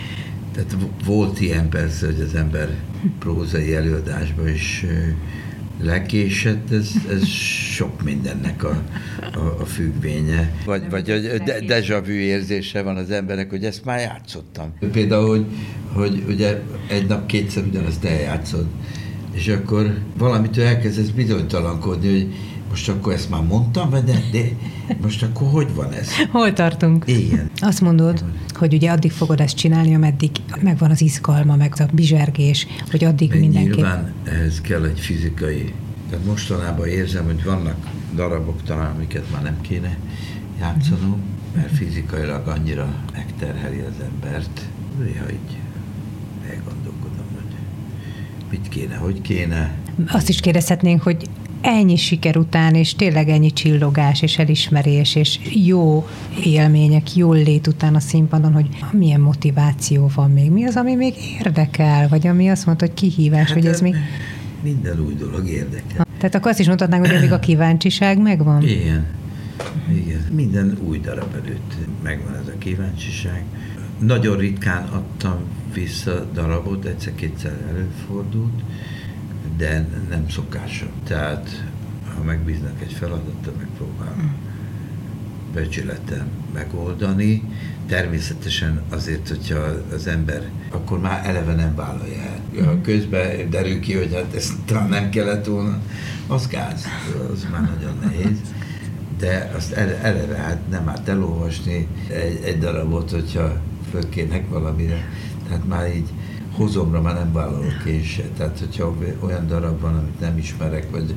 Tehát 0.54 0.76
volt 1.04 1.40
ilyen 1.40 1.68
persze, 1.68 2.06
hogy 2.06 2.20
az 2.20 2.34
ember 2.34 2.74
prózai 3.18 3.74
előadásban 3.74 4.48
is 4.48 4.84
lekésett, 5.82 6.70
ez, 6.70 6.90
ez 7.10 7.26
sok 7.26 8.02
mindennek 8.02 8.64
a, 8.64 8.82
a, 9.34 9.60
a 9.60 9.64
függvénye. 9.64 10.52
Vagy, 10.64 10.90
vagy 10.90 11.10
a 11.10 11.18
de, 11.44 11.60
deja 11.60 12.02
vu 12.02 12.12
érzése 12.12 12.82
van 12.82 12.96
az 12.96 13.10
emberek, 13.10 13.50
hogy 13.50 13.64
ezt 13.64 13.84
már 13.84 13.98
játszottam. 13.98 14.72
Például, 14.92 15.28
hogy, 15.28 15.46
hogy 15.92 16.22
ugye 16.28 16.62
egy 16.88 17.06
nap 17.06 17.26
kétszer 17.26 17.64
ugyanezt 17.64 18.04
eljátszod, 18.04 18.66
és 19.32 19.48
akkor 19.48 19.98
valamitől 20.18 20.64
elkezdesz 20.64 21.08
bizonytalankodni, 21.08 22.08
hogy 22.08 22.34
most 22.76 22.88
akkor 22.88 23.12
ezt 23.12 23.30
már 23.30 23.42
mondtam, 23.42 23.90
de, 23.90 24.00
de 24.32 24.40
most 25.02 25.22
akkor 25.22 25.48
hogy 25.50 25.74
van 25.74 25.92
ez? 25.92 26.08
Hol 26.32 26.52
tartunk? 26.52 27.04
Igen. 27.06 27.50
Azt 27.60 27.80
mondod, 27.80 28.24
hogy 28.54 28.74
ugye 28.74 28.90
addig 28.90 29.12
fogod 29.12 29.40
ezt 29.40 29.56
csinálni, 29.56 29.94
ameddig 29.94 30.30
megvan 30.60 30.90
az 30.90 31.00
izgalma, 31.00 31.56
meg 31.56 31.74
a 31.78 31.84
bizsergés, 31.92 32.66
hogy 32.90 33.04
addig 33.04 33.30
Még 33.30 33.40
mindenki... 33.40 33.68
Nyilván 33.68 34.12
ehhez 34.24 34.60
kell 34.60 34.84
egy 34.84 35.00
fizikai. 35.00 35.74
Tehát 36.10 36.24
mostanában 36.24 36.86
érzem, 36.86 37.24
hogy 37.24 37.44
vannak 37.44 37.76
darabok 38.14 38.62
talán, 38.62 38.94
amiket 38.94 39.30
már 39.32 39.42
nem 39.42 39.60
kéne 39.60 39.98
játszanom, 40.60 41.20
mert 41.54 41.76
fizikailag 41.76 42.48
annyira 42.48 42.94
megterheli 43.12 43.78
az 43.78 44.04
embert. 44.04 44.60
Néha 44.98 45.30
így 45.30 45.58
elgondolkodom, 46.50 47.26
hogy 47.34 47.56
mit 48.50 48.68
kéne, 48.68 48.94
hogy 48.94 49.20
kéne. 49.20 49.74
Azt 50.06 50.28
is 50.28 50.40
kérdezhetnénk, 50.40 51.02
hogy 51.02 51.28
ennyi 51.60 51.96
siker 51.96 52.36
után, 52.36 52.74
és 52.74 52.94
tényleg 52.94 53.28
ennyi 53.28 53.52
csillogás, 53.52 54.22
és 54.22 54.38
elismerés, 54.38 55.14
és 55.14 55.38
jó 55.66 56.06
élmények, 56.44 57.16
jól 57.16 57.36
lét 57.36 57.66
után 57.66 57.94
a 57.94 58.00
színpadon, 58.00 58.52
hogy 58.52 58.66
milyen 58.92 59.20
motiváció 59.20 60.10
van 60.14 60.30
még, 60.30 60.50
mi 60.50 60.64
az, 60.64 60.76
ami 60.76 60.94
még 60.94 61.14
érdekel, 61.40 62.08
vagy 62.08 62.26
ami 62.26 62.48
azt 62.48 62.66
mondta, 62.66 62.86
hogy 62.86 62.94
kihívás, 62.94 63.48
hát 63.48 63.52
hogy 63.52 63.66
ez 63.66 63.80
még... 63.80 63.94
Minden 64.62 65.00
új 65.00 65.14
dolog 65.14 65.48
érdekel. 65.48 66.06
Tehát 66.18 66.34
akkor 66.34 66.50
azt 66.50 66.60
is 66.60 66.66
mondhatnánk, 66.66 67.06
hogy 67.06 67.20
még 67.20 67.32
a 67.32 67.38
kíváncsiság 67.38 68.22
megvan? 68.22 68.62
Igen. 68.62 69.06
Igen. 69.90 70.20
Minden 70.34 70.78
új 70.88 70.98
darab 70.98 71.34
előtt 71.34 71.74
megvan 72.02 72.34
ez 72.34 72.48
a 72.48 72.58
kíváncsiság. 72.58 73.44
Nagyon 73.98 74.36
ritkán 74.36 74.82
adtam 74.82 75.38
vissza 75.74 76.26
darabot, 76.34 76.84
egyszer-kétszer 76.84 77.58
előfordult, 77.68 78.62
de 79.56 79.86
nem 80.08 80.28
szokása. 80.30 80.86
Tehát, 81.04 81.64
ha 82.16 82.22
megbíznak 82.22 82.82
egy 82.82 82.92
feladattal, 82.92 83.52
megpróbálom 83.58 84.34
becsületem 85.56 86.26
megoldani. 86.54 87.42
Természetesen 87.86 88.82
azért, 88.88 89.28
hogyha 89.28 89.58
az 89.92 90.06
ember 90.06 90.42
akkor 90.70 91.00
már 91.00 91.26
eleve 91.26 91.54
nem 91.54 91.74
vállalja 91.74 92.20
el. 92.22 92.64
Ha 92.64 92.80
közben 92.80 93.50
derül 93.50 93.80
ki, 93.80 93.94
hogy 93.94 94.14
hát 94.14 94.34
ezt 94.34 94.52
talán 94.64 94.88
nem 94.88 95.10
kellett 95.10 95.44
volna, 95.46 95.80
az 96.26 96.46
gáz, 96.46 96.84
az 97.32 97.46
már 97.50 97.60
nagyon 97.60 97.98
nehéz. 98.02 98.38
De 99.18 99.52
azt 99.56 99.72
eleve 99.72 100.36
hát 100.36 100.68
nem 100.70 100.88
árt 100.88 101.08
elolvasni 101.08 101.88
egy, 102.08 102.40
egy 102.44 102.58
darabot, 102.58 103.10
hogyha 103.10 103.60
fölkének 103.90 104.48
valamire. 104.48 105.08
Tehát 105.48 105.66
már 105.68 105.96
így 105.96 106.08
hozomra 106.56 107.00
már 107.00 107.14
nem 107.14 107.32
vállalok 107.32 107.82
se. 108.04 108.22
Tehát, 108.36 108.58
hogyha 108.58 108.96
olyan 109.20 109.46
darab 109.46 109.80
van, 109.80 109.96
amit 109.96 110.20
nem 110.20 110.38
ismerek, 110.38 110.90
vagy 110.90 111.14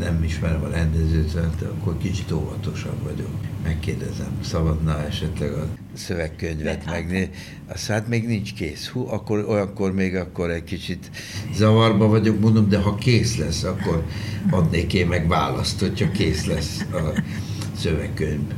nem 0.00 0.22
ismerem 0.22 0.62
a 0.62 0.68
rendezőt, 0.68 1.32
hát 1.32 1.62
akkor 1.62 1.98
kicsit 1.98 2.32
óvatosabb 2.32 3.02
vagyok. 3.02 3.30
Megkérdezem, 3.62 4.38
szabadna 4.44 5.06
esetleg 5.06 5.52
a 5.52 5.66
szövegkönyvet 5.94 6.86
megnézni. 6.86 7.30
Azt 7.66 7.86
hát 7.86 8.08
még 8.08 8.26
nincs 8.26 8.54
kész. 8.54 8.88
Hú, 8.88 9.06
akkor 9.08 9.44
olyankor 9.48 9.92
még 9.92 10.16
akkor 10.16 10.50
egy 10.50 10.64
kicsit 10.64 11.10
zavarba 11.54 12.06
vagyok, 12.06 12.40
mondom, 12.40 12.68
de 12.68 12.78
ha 12.78 12.94
kész 12.94 13.36
lesz, 13.36 13.62
akkor 13.62 14.04
adnék 14.50 14.94
én 14.94 15.06
meg 15.06 15.28
választ, 15.28 15.80
hogyha 15.80 16.10
kész 16.10 16.44
lesz 16.44 16.86
a 16.92 17.22
szövegkönyv. 17.76 18.52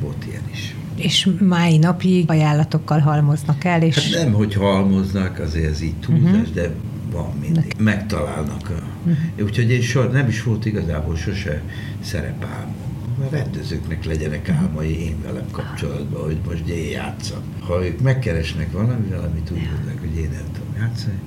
Volt 0.00 0.26
ilyen 0.26 0.48
is 0.52 0.75
és 0.96 1.28
mai 1.40 1.78
napig 1.78 2.30
ajánlatokkal 2.30 2.98
halmoznak 2.98 3.64
el, 3.64 3.82
és... 3.82 4.12
Hát 4.12 4.24
nem, 4.24 4.32
hogy 4.32 4.54
halmoznak, 4.54 5.38
azért 5.38 5.70
ez 5.70 5.80
így 5.80 5.94
túlzás, 5.94 6.30
uh-huh. 6.30 6.54
de 6.54 6.70
van 7.10 7.32
mindig. 7.40 7.74
Megtalálnak. 7.78 8.70
Uh-huh. 8.70 9.44
Úgyhogy 9.46 9.70
én 9.70 9.80
sor, 9.80 10.10
nem 10.10 10.28
is 10.28 10.42
volt 10.42 10.66
igazából 10.66 11.16
sose 11.16 11.62
szerepálmom. 12.00 12.84
A 13.20 13.28
rendezőknek 13.30 14.04
legyenek 14.04 14.48
álmai 14.48 15.00
én 15.00 15.22
velem 15.22 15.46
kapcsolatban, 15.50 16.22
hogy 16.24 16.38
most 16.48 16.66
én 16.66 16.90
játszom. 16.90 17.38
Ha 17.60 17.84
ők 17.84 18.00
megkeresnek 18.00 18.72
valamivel, 18.72 19.20
amit 19.20 19.50
úgy 19.50 19.68
mondják, 19.74 20.00
hogy 20.00 20.16
én 20.16 20.30
el 20.34 20.44
tudom 20.52 20.74
játszani, 20.78 21.18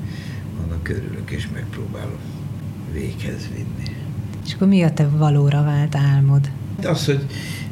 annak 0.64 0.90
örülök 0.90 1.32
és 1.32 1.48
megpróbálom 1.54 2.20
véghez 2.94 3.50
vinni. 3.56 3.98
És 4.46 4.54
akkor 4.54 4.68
mi 4.68 4.84
a 4.84 4.94
te 4.94 5.08
valóra 5.08 5.64
vált 5.64 5.96
álmod? 5.96 6.50
Az, 6.86 7.06
hogy 7.06 7.26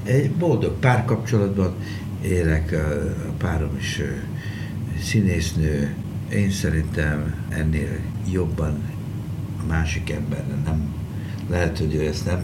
egy 0.04 0.32
boldog 0.32 0.80
párkapcsolatban 0.80 1.76
élek, 2.22 2.72
a 3.28 3.32
párom 3.38 3.78
is 3.80 4.02
színésznő. 5.02 5.94
Én 6.34 6.52
szerintem 6.52 7.46
ennél 7.50 8.00
jobban 8.32 8.82
a 9.64 9.68
másik 9.68 10.10
ember 10.10 10.44
nem, 10.66 10.94
lehet, 11.50 11.78
hogy 11.78 11.96
ő 11.96 12.06
ezt 12.06 12.26
nem, 12.26 12.44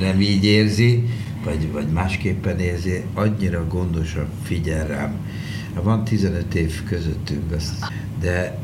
nem 0.00 0.20
így 0.20 0.44
érzi, 0.44 1.04
vagy, 1.44 1.72
vagy 1.72 1.86
másképpen 1.86 2.58
érzi, 2.58 3.04
annyira 3.14 3.66
gondosan 3.66 4.26
figyel 4.42 4.86
rám. 4.86 5.14
Van 5.82 6.04
15 6.04 6.54
év 6.54 6.84
közöttünk, 6.84 7.54
de 8.20 8.58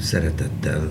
szeretettel, 0.00 0.90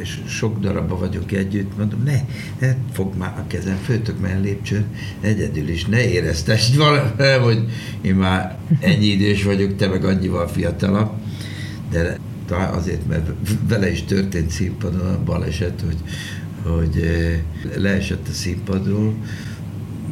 és 0.00 0.18
sok 0.26 0.60
darabba 0.60 0.98
vagyok 0.98 1.32
együtt, 1.32 1.76
mondom, 1.76 2.02
ne, 2.02 2.20
ne 2.58 2.76
fog 2.92 3.16
már 3.16 3.34
a 3.38 3.46
kezem, 3.46 3.76
föltök 3.76 4.20
már 4.20 4.40
lépcsőn, 4.40 4.84
egyedül 5.20 5.68
is, 5.68 5.84
ne 5.84 6.10
éreztesd 6.10 6.76
valami, 6.76 7.08
hogy 7.42 7.64
én 8.00 8.14
már 8.14 8.58
ennyi 8.80 9.06
idős 9.06 9.44
vagyok, 9.44 9.76
te 9.76 9.88
meg 9.88 10.04
annyival 10.04 10.48
fiatalabb, 10.48 11.10
de 11.90 12.18
talán 12.46 12.74
azért, 12.74 13.06
mert 13.08 13.30
vele 13.68 13.90
is 13.90 14.04
történt 14.04 14.50
színpadon 14.50 15.06
a 15.06 15.22
baleset, 15.24 15.84
hogy, 15.84 15.98
hogy 16.62 17.02
leesett 17.76 18.28
a 18.28 18.32
színpadról, 18.32 19.14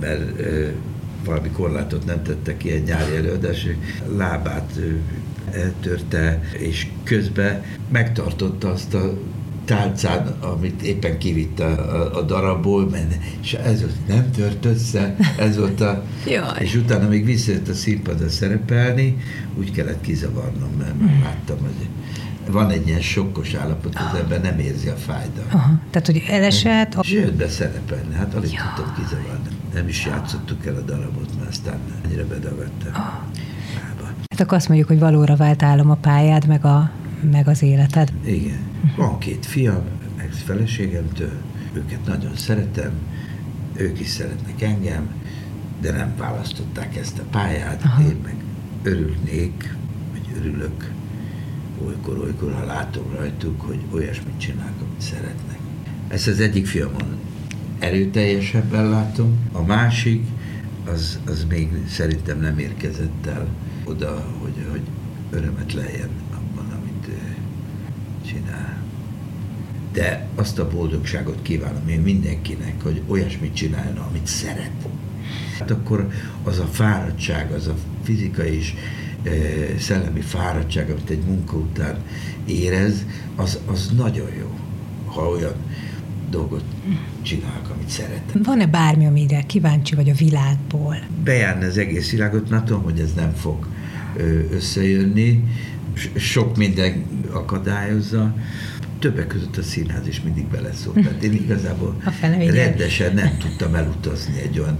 mert 0.00 0.42
valami 1.24 1.50
korlátot 1.50 2.04
nem 2.04 2.22
tettek 2.22 2.56
ki 2.56 2.70
egy 2.70 2.84
nyári 2.84 3.16
előadás, 3.16 3.66
lábát 4.16 4.80
eltörte, 5.52 6.40
és 6.58 6.86
közben 7.02 7.62
megtartotta 7.88 8.70
azt 8.70 8.94
a 8.94 9.18
tálcán, 9.66 10.26
amit 10.40 10.82
éppen 10.82 11.18
kivitt 11.18 11.60
a, 11.60 11.68
a, 11.68 12.16
a 12.16 12.22
darabból, 12.22 12.88
mert, 12.88 13.14
és 13.42 13.52
ez 13.52 13.80
volt, 13.80 14.06
nem 14.06 14.30
tört 14.30 14.64
össze, 14.64 15.16
ez 15.38 15.56
volt 15.56 15.80
a... 15.80 16.04
És 16.58 16.74
utána 16.74 17.08
még 17.08 17.24
visszajött 17.24 17.68
a 17.68 17.74
színpadra 17.74 18.28
szerepelni, 18.28 19.16
úgy 19.58 19.72
kellett 19.72 20.00
kizavarnom, 20.00 20.70
mert 20.78 21.00
már 21.00 21.20
láttam, 21.22 21.56
hogy 21.60 21.88
van 22.50 22.70
egy 22.70 22.86
ilyen 22.86 23.00
sokkos 23.00 23.54
állapot, 23.54 23.94
az 23.94 24.18
ember 24.18 24.40
nem 24.40 24.58
érzi 24.58 24.88
a 24.88 24.96
fájdalmat. 24.96 25.54
Aha. 25.54 25.80
Tehát, 25.90 26.06
hogy 26.06 26.24
elesett... 26.28 26.94
A... 26.94 27.00
És 27.02 27.10
jött 27.10 27.34
be 27.34 27.48
szerepelni, 27.48 28.14
hát 28.14 28.34
alig 28.34 28.52
ja. 28.52 28.72
tudtam 28.74 28.94
kizavarni. 28.94 29.48
Nem 29.74 29.88
is 29.88 30.06
játszottuk 30.06 30.66
el 30.66 30.74
a 30.74 30.80
darabot, 30.80 31.30
mert 31.38 31.50
aztán 31.50 31.78
annyira 32.04 32.26
bedagadtam. 32.26 32.92
Ah. 32.92 33.00
Hát 34.30 34.40
akkor 34.40 34.56
azt 34.56 34.68
mondjuk, 34.68 34.88
hogy 34.88 34.98
valóra 34.98 35.36
vált 35.36 35.62
álom 35.62 35.90
a 35.90 35.94
pályád, 35.94 36.46
meg, 36.46 36.64
a, 36.64 36.90
meg 37.30 37.48
az 37.48 37.62
életed. 37.62 38.12
Igen. 38.24 38.58
Van 38.96 39.18
két 39.18 39.46
fiam, 39.46 39.82
ex-feleségemtől, 40.16 41.32
őket 41.72 42.06
nagyon 42.06 42.36
szeretem, 42.36 42.92
ők 43.74 44.00
is 44.00 44.08
szeretnek 44.08 44.62
engem, 44.62 45.08
de 45.80 45.92
nem 45.92 46.14
választották 46.16 46.96
ezt 46.96 47.18
a 47.18 47.22
pályát, 47.30 47.82
Aha. 47.84 48.02
én 48.02 48.16
meg 48.24 48.34
örülnék, 48.82 49.74
vagy 50.12 50.36
örülök 50.38 50.90
olykor-olykor, 51.86 52.52
ha 52.52 52.64
látom 52.64 53.04
rajtuk, 53.16 53.60
hogy 53.60 53.78
olyasmit 53.92 54.38
csinálnak, 54.38 54.80
amit 54.80 55.00
szeretnek. 55.00 55.58
Ezt 56.08 56.26
az 56.26 56.40
egyik 56.40 56.66
filmon 56.66 57.18
erőteljesebben 57.78 58.88
látom, 58.88 59.38
a 59.52 59.62
másik, 59.62 60.26
az, 60.92 61.18
az 61.26 61.46
még 61.48 61.68
szerintem 61.88 62.40
nem 62.40 62.58
érkezett 62.58 63.26
el 63.26 63.48
oda, 63.84 64.26
hogy, 64.40 64.66
hogy 64.70 64.82
örömet 65.30 65.72
lejjen 65.72 66.08
csinál. 68.26 68.84
De 69.92 70.26
azt 70.34 70.58
a 70.58 70.68
boldogságot 70.68 71.38
kívánom 71.42 71.88
én 71.88 72.00
mindenkinek, 72.00 72.82
hogy 72.82 73.02
olyasmit 73.06 73.54
csináljon, 73.54 73.96
amit 73.96 74.26
szeret. 74.26 74.70
Hát 75.58 75.70
akkor 75.70 76.08
az 76.42 76.58
a 76.58 76.66
fáradtság, 76.66 77.50
az 77.50 77.66
a 77.66 77.74
fizikai 78.02 78.56
és 78.56 78.74
e, 79.22 79.30
szellemi 79.78 80.20
fáradtság, 80.20 80.90
amit 80.90 81.10
egy 81.10 81.22
munka 81.26 81.56
után 81.56 81.96
érez, 82.44 83.06
az, 83.36 83.58
az 83.66 83.90
nagyon 83.96 84.28
jó, 84.38 84.58
ha 85.04 85.28
olyan 85.28 85.54
dolgot 86.30 86.64
csinálok, 87.22 87.70
amit 87.74 87.88
szeretem. 87.88 88.42
Van-e 88.42 88.66
bármi, 88.66 89.06
amire 89.06 89.42
kíváncsi 89.42 89.94
vagy 89.94 90.10
a 90.10 90.14
világból? 90.14 90.96
Bejárni 91.24 91.64
az 91.64 91.78
egész 91.78 92.10
világot, 92.10 92.50
mert 92.50 92.64
tudom, 92.64 92.82
hogy 92.82 93.00
ez 93.00 93.12
nem 93.12 93.32
fog 93.32 93.66
összejönni, 94.50 95.44
sok 96.16 96.56
minden 96.56 97.04
akadályozza, 97.32 98.34
többek 98.98 99.26
között 99.26 99.56
a 99.56 99.62
színház 99.62 100.06
is 100.06 100.20
mindig 100.20 100.46
beleszólt. 100.46 101.02
Tehát 101.02 101.22
én 101.22 101.32
igazából 101.32 101.96
rendesen 102.50 103.14
nem 103.14 103.36
tudtam 103.38 103.74
elutazni 103.74 104.40
egy 104.40 104.58
olyan 104.58 104.78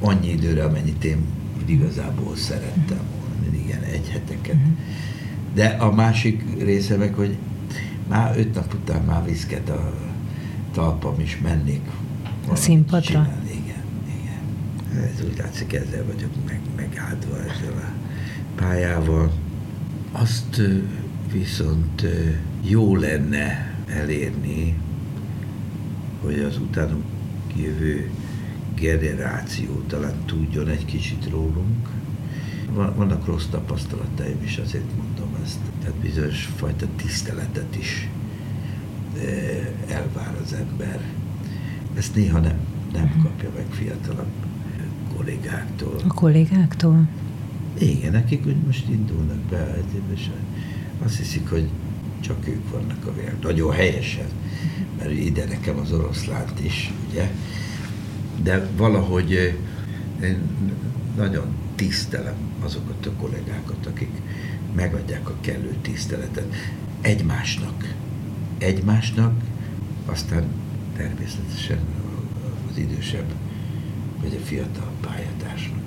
annyi 0.00 0.28
időre, 0.28 0.64
amennyit 0.64 1.04
én 1.04 1.24
igazából 1.66 2.36
szerettem 2.36 3.00
volna, 3.20 3.56
igen, 3.64 3.82
egy 3.82 4.08
heteket. 4.08 4.54
Mhm. 4.54 4.70
De 5.54 5.66
a 5.66 5.94
másik 5.94 6.42
része 6.58 6.96
meg, 6.96 7.14
hogy 7.14 7.36
már 8.08 8.38
öt 8.38 8.54
nap 8.54 8.74
után 8.74 9.02
már 9.02 9.24
viszket 9.24 9.68
a 9.68 9.92
talpam 10.72 11.20
is 11.20 11.38
mennék. 11.42 11.80
A 12.48 12.56
színpadra? 12.56 13.00
Csinálni. 13.00 13.50
Igen, 13.50 13.82
igen. 14.20 15.04
Ez 15.04 15.24
úgy 15.24 15.38
látszik, 15.38 15.72
ezzel 15.72 16.04
vagyok 16.04 16.30
meg, 16.46 16.60
megáldva 16.76 17.36
ezzel 17.38 17.72
a 17.76 17.92
pályával. 18.54 19.32
Azt 20.20 20.60
viszont 21.32 22.06
jó 22.62 22.96
lenne 22.96 23.74
elérni, 23.86 24.74
hogy 26.22 26.38
az 26.38 26.58
utánuk 26.58 27.04
jövő 27.56 28.10
generáció 28.74 29.82
talán 29.86 30.14
tudjon 30.26 30.68
egy 30.68 30.84
kicsit 30.84 31.30
rólunk. 31.30 31.88
Vannak 32.72 33.26
rossz 33.26 33.46
tapasztalataim 33.50 34.42
is, 34.42 34.58
azért 34.58 34.96
mondom 34.96 35.36
ezt. 35.44 35.58
Tehát 35.80 35.96
bizonyos 35.96 36.44
fajta 36.56 36.86
tiszteletet 36.96 37.76
is 37.78 38.08
elvár 39.88 40.36
az 40.44 40.52
ember. 40.52 41.00
Ezt 41.96 42.14
néha 42.14 42.38
nem, 42.38 42.58
nem 42.92 43.20
kapja 43.22 43.50
meg 43.56 43.66
fiatalabb 43.70 44.32
kollégáktól. 45.16 46.00
A 46.08 46.14
kollégáktól? 46.14 47.08
Igen, 47.78 48.12
nekik 48.12 48.46
úgy 48.46 48.56
most 48.66 48.88
indulnak 48.88 49.38
be, 49.38 49.78
és 50.14 50.28
azt 51.04 51.16
hiszik, 51.16 51.48
hogy 51.48 51.68
csak 52.20 52.48
ők 52.48 52.70
vannak 52.70 53.06
a 53.06 53.14
világ. 53.14 53.34
Nagyon 53.42 53.72
helyesen, 53.72 54.26
mert 54.98 55.10
ide 55.10 55.44
nekem 55.44 55.78
az 55.78 55.92
oroszlánt 55.92 56.64
is, 56.64 56.92
ugye? 57.10 57.30
De 58.42 58.68
valahogy 58.76 59.30
én 60.22 60.38
nagyon 61.16 61.46
tisztelem 61.74 62.34
azokat 62.64 63.06
a 63.06 63.10
kollégákat, 63.10 63.86
akik 63.86 64.10
megadják 64.74 65.28
a 65.28 65.34
kellő 65.40 65.74
tiszteletet 65.82 66.54
egymásnak. 67.00 67.94
Egymásnak, 68.58 69.34
aztán 70.06 70.44
természetesen 70.96 71.78
az 72.70 72.78
idősebb 72.78 73.34
vagy 74.20 74.38
a 74.42 74.44
fiatal 74.44 74.90
pályatársnak. 75.00 75.85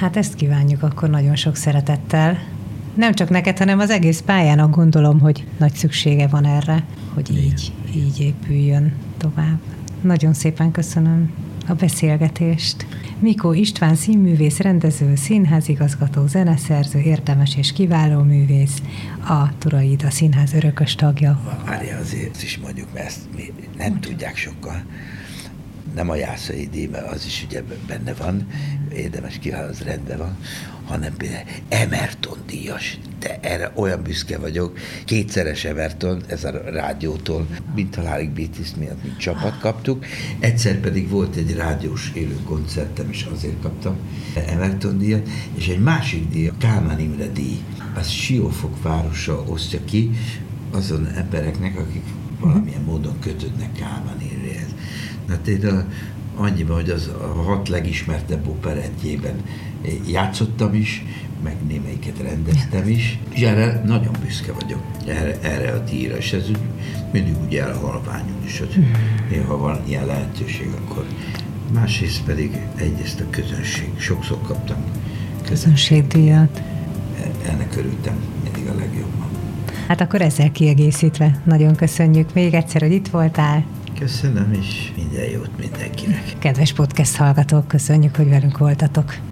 Hát 0.00 0.16
ezt 0.16 0.34
kívánjuk 0.34 0.82
akkor 0.82 1.10
nagyon 1.10 1.36
sok 1.36 1.56
szeretettel. 1.56 2.38
Nem 2.94 3.14
csak 3.14 3.28
neked, 3.28 3.58
hanem 3.58 3.78
az 3.78 3.90
egész 3.90 4.20
pályának 4.20 4.74
gondolom, 4.74 5.20
hogy 5.20 5.46
nagy 5.58 5.72
szüksége 5.74 6.26
van 6.26 6.44
erre, 6.44 6.84
hogy 7.14 7.30
így, 7.30 7.72
így 7.94 8.20
épüljön 8.20 8.92
tovább. 9.16 9.58
Nagyon 10.00 10.32
szépen 10.32 10.70
köszönöm 10.70 11.32
a 11.68 11.74
beszélgetést. 11.74 12.86
Mikó 13.18 13.52
István 13.52 13.94
színművész, 13.94 14.58
rendező, 14.58 15.14
színházigazgató, 15.14 16.26
zeneszerző, 16.26 16.98
érdemes 16.98 17.56
és 17.56 17.72
kiváló 17.72 18.22
művész, 18.22 18.82
a 19.28 19.58
Turaida 19.58 20.10
Színház 20.10 20.52
örökös 20.52 20.94
tagja. 20.94 21.40
Várja 21.66 21.98
azért 21.98 22.42
is 22.42 22.58
mondjuk, 22.58 22.88
mert 22.94 23.06
ezt 23.06 23.28
nem 23.76 24.00
tudják 24.00 24.36
sokkal 24.36 24.82
nem 25.94 26.10
a 26.10 26.14
jászai 26.14 26.68
díj, 26.72 26.86
mert 26.86 27.12
az 27.12 27.24
is 27.26 27.44
ugye 27.48 27.62
benne 27.86 28.14
van, 28.14 28.46
érdemes 28.92 29.38
kívánni, 29.38 29.68
az 29.68 29.80
rendben 29.80 30.18
van, 30.18 30.36
hanem 30.84 31.16
például 31.16 31.44
Emerton 31.68 32.38
díjas. 32.46 32.98
De 33.18 33.38
erre 33.40 33.72
olyan 33.74 34.02
büszke 34.02 34.38
vagyok, 34.38 34.78
kétszeres 35.04 35.64
Emerton, 35.64 36.22
ez 36.26 36.44
a 36.44 36.50
rádiótól, 36.50 37.46
mint 37.74 37.94
halálig 37.94 38.30
Beatles 38.30 38.68
miatt, 38.78 39.02
mint 39.02 39.18
csapat 39.18 39.58
kaptuk. 39.58 40.04
Egyszer 40.40 40.76
pedig 40.76 41.08
volt 41.08 41.36
egy 41.36 41.54
rádiós 41.54 42.10
élő 42.14 42.36
koncertem, 42.44 43.10
és 43.10 43.26
azért 43.34 43.60
kaptam 43.62 43.96
Emerton 44.46 44.98
díjat, 44.98 45.28
és 45.54 45.68
egy 45.68 45.80
másik 45.80 46.28
díj, 46.28 46.50
Kálmán 46.58 47.00
Imre 47.00 47.26
díj, 47.26 47.58
az 47.94 48.08
Siófok 48.08 48.82
városa 48.82 49.42
osztja 49.46 49.84
ki 49.84 50.10
azon 50.70 51.06
embereknek, 51.06 51.78
akik 51.78 52.04
valamilyen 52.40 52.82
módon 52.82 53.18
kötődnek 53.18 53.72
Kálmán. 53.72 54.10
Hát 55.30 55.48
én 55.48 55.66
a, 55.66 55.84
annyiban, 56.36 56.76
hogy 56.76 56.90
az 56.90 57.10
a 57.20 57.42
hat 57.42 57.68
legismertebb 57.68 58.48
operettjében 58.48 59.34
játszottam 60.06 60.74
is, 60.74 61.04
meg 61.42 61.56
némelyiket 61.68 62.18
rendeztem 62.22 62.88
is, 62.88 63.18
és 63.28 63.40
erre 63.40 63.82
nagyon 63.86 64.16
büszke 64.24 64.52
vagyok, 64.52 64.82
erre, 65.06 65.38
erre 65.40 65.72
a 65.72 65.78
díjra, 65.78 66.16
és 66.16 66.32
ez 66.32 66.48
úgy, 66.48 66.58
mindig 67.12 67.34
úgy 67.46 67.54
elhalványul 67.54 68.44
is, 68.44 68.58
hogy 68.58 68.86
ha 69.46 69.56
van 69.56 69.80
ilyen 69.86 70.06
lehetőség, 70.06 70.68
akkor 70.84 71.06
másrészt 71.72 72.24
pedig 72.24 72.58
egyrészt 72.74 73.20
a 73.20 73.24
közönség, 73.30 73.88
sokszor 73.98 74.38
kaptam 74.42 74.76
közönségdíjat. 75.46 76.62
Ennek 77.46 77.76
örültem 77.76 78.14
mindig 78.42 78.66
a 78.66 78.74
legjobban. 78.74 79.28
Hát 79.86 80.00
akkor 80.00 80.20
ezzel 80.20 80.52
kiegészítve 80.52 81.40
nagyon 81.44 81.74
köszönjük 81.74 82.34
még 82.34 82.54
egyszer, 82.54 82.80
hogy 82.80 82.92
itt 82.92 83.08
voltál. 83.08 83.64
Köszönöm, 84.00 84.52
és 84.52 84.92
minden 84.96 85.30
jót 85.30 85.58
mindenkinek. 85.58 86.38
Kedves 86.38 86.72
podcast 86.72 87.16
hallgatók, 87.16 87.68
köszönjük, 87.68 88.16
hogy 88.16 88.28
velünk 88.28 88.58
voltatok. 88.58 89.29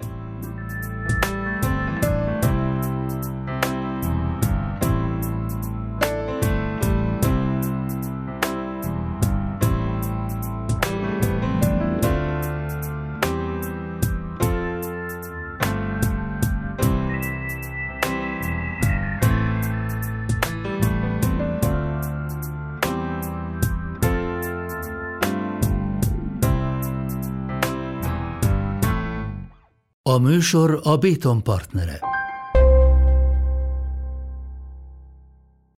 Műsor 30.49 30.80
a 30.82 30.96
Béton 30.96 31.42
partnere. 31.42 32.01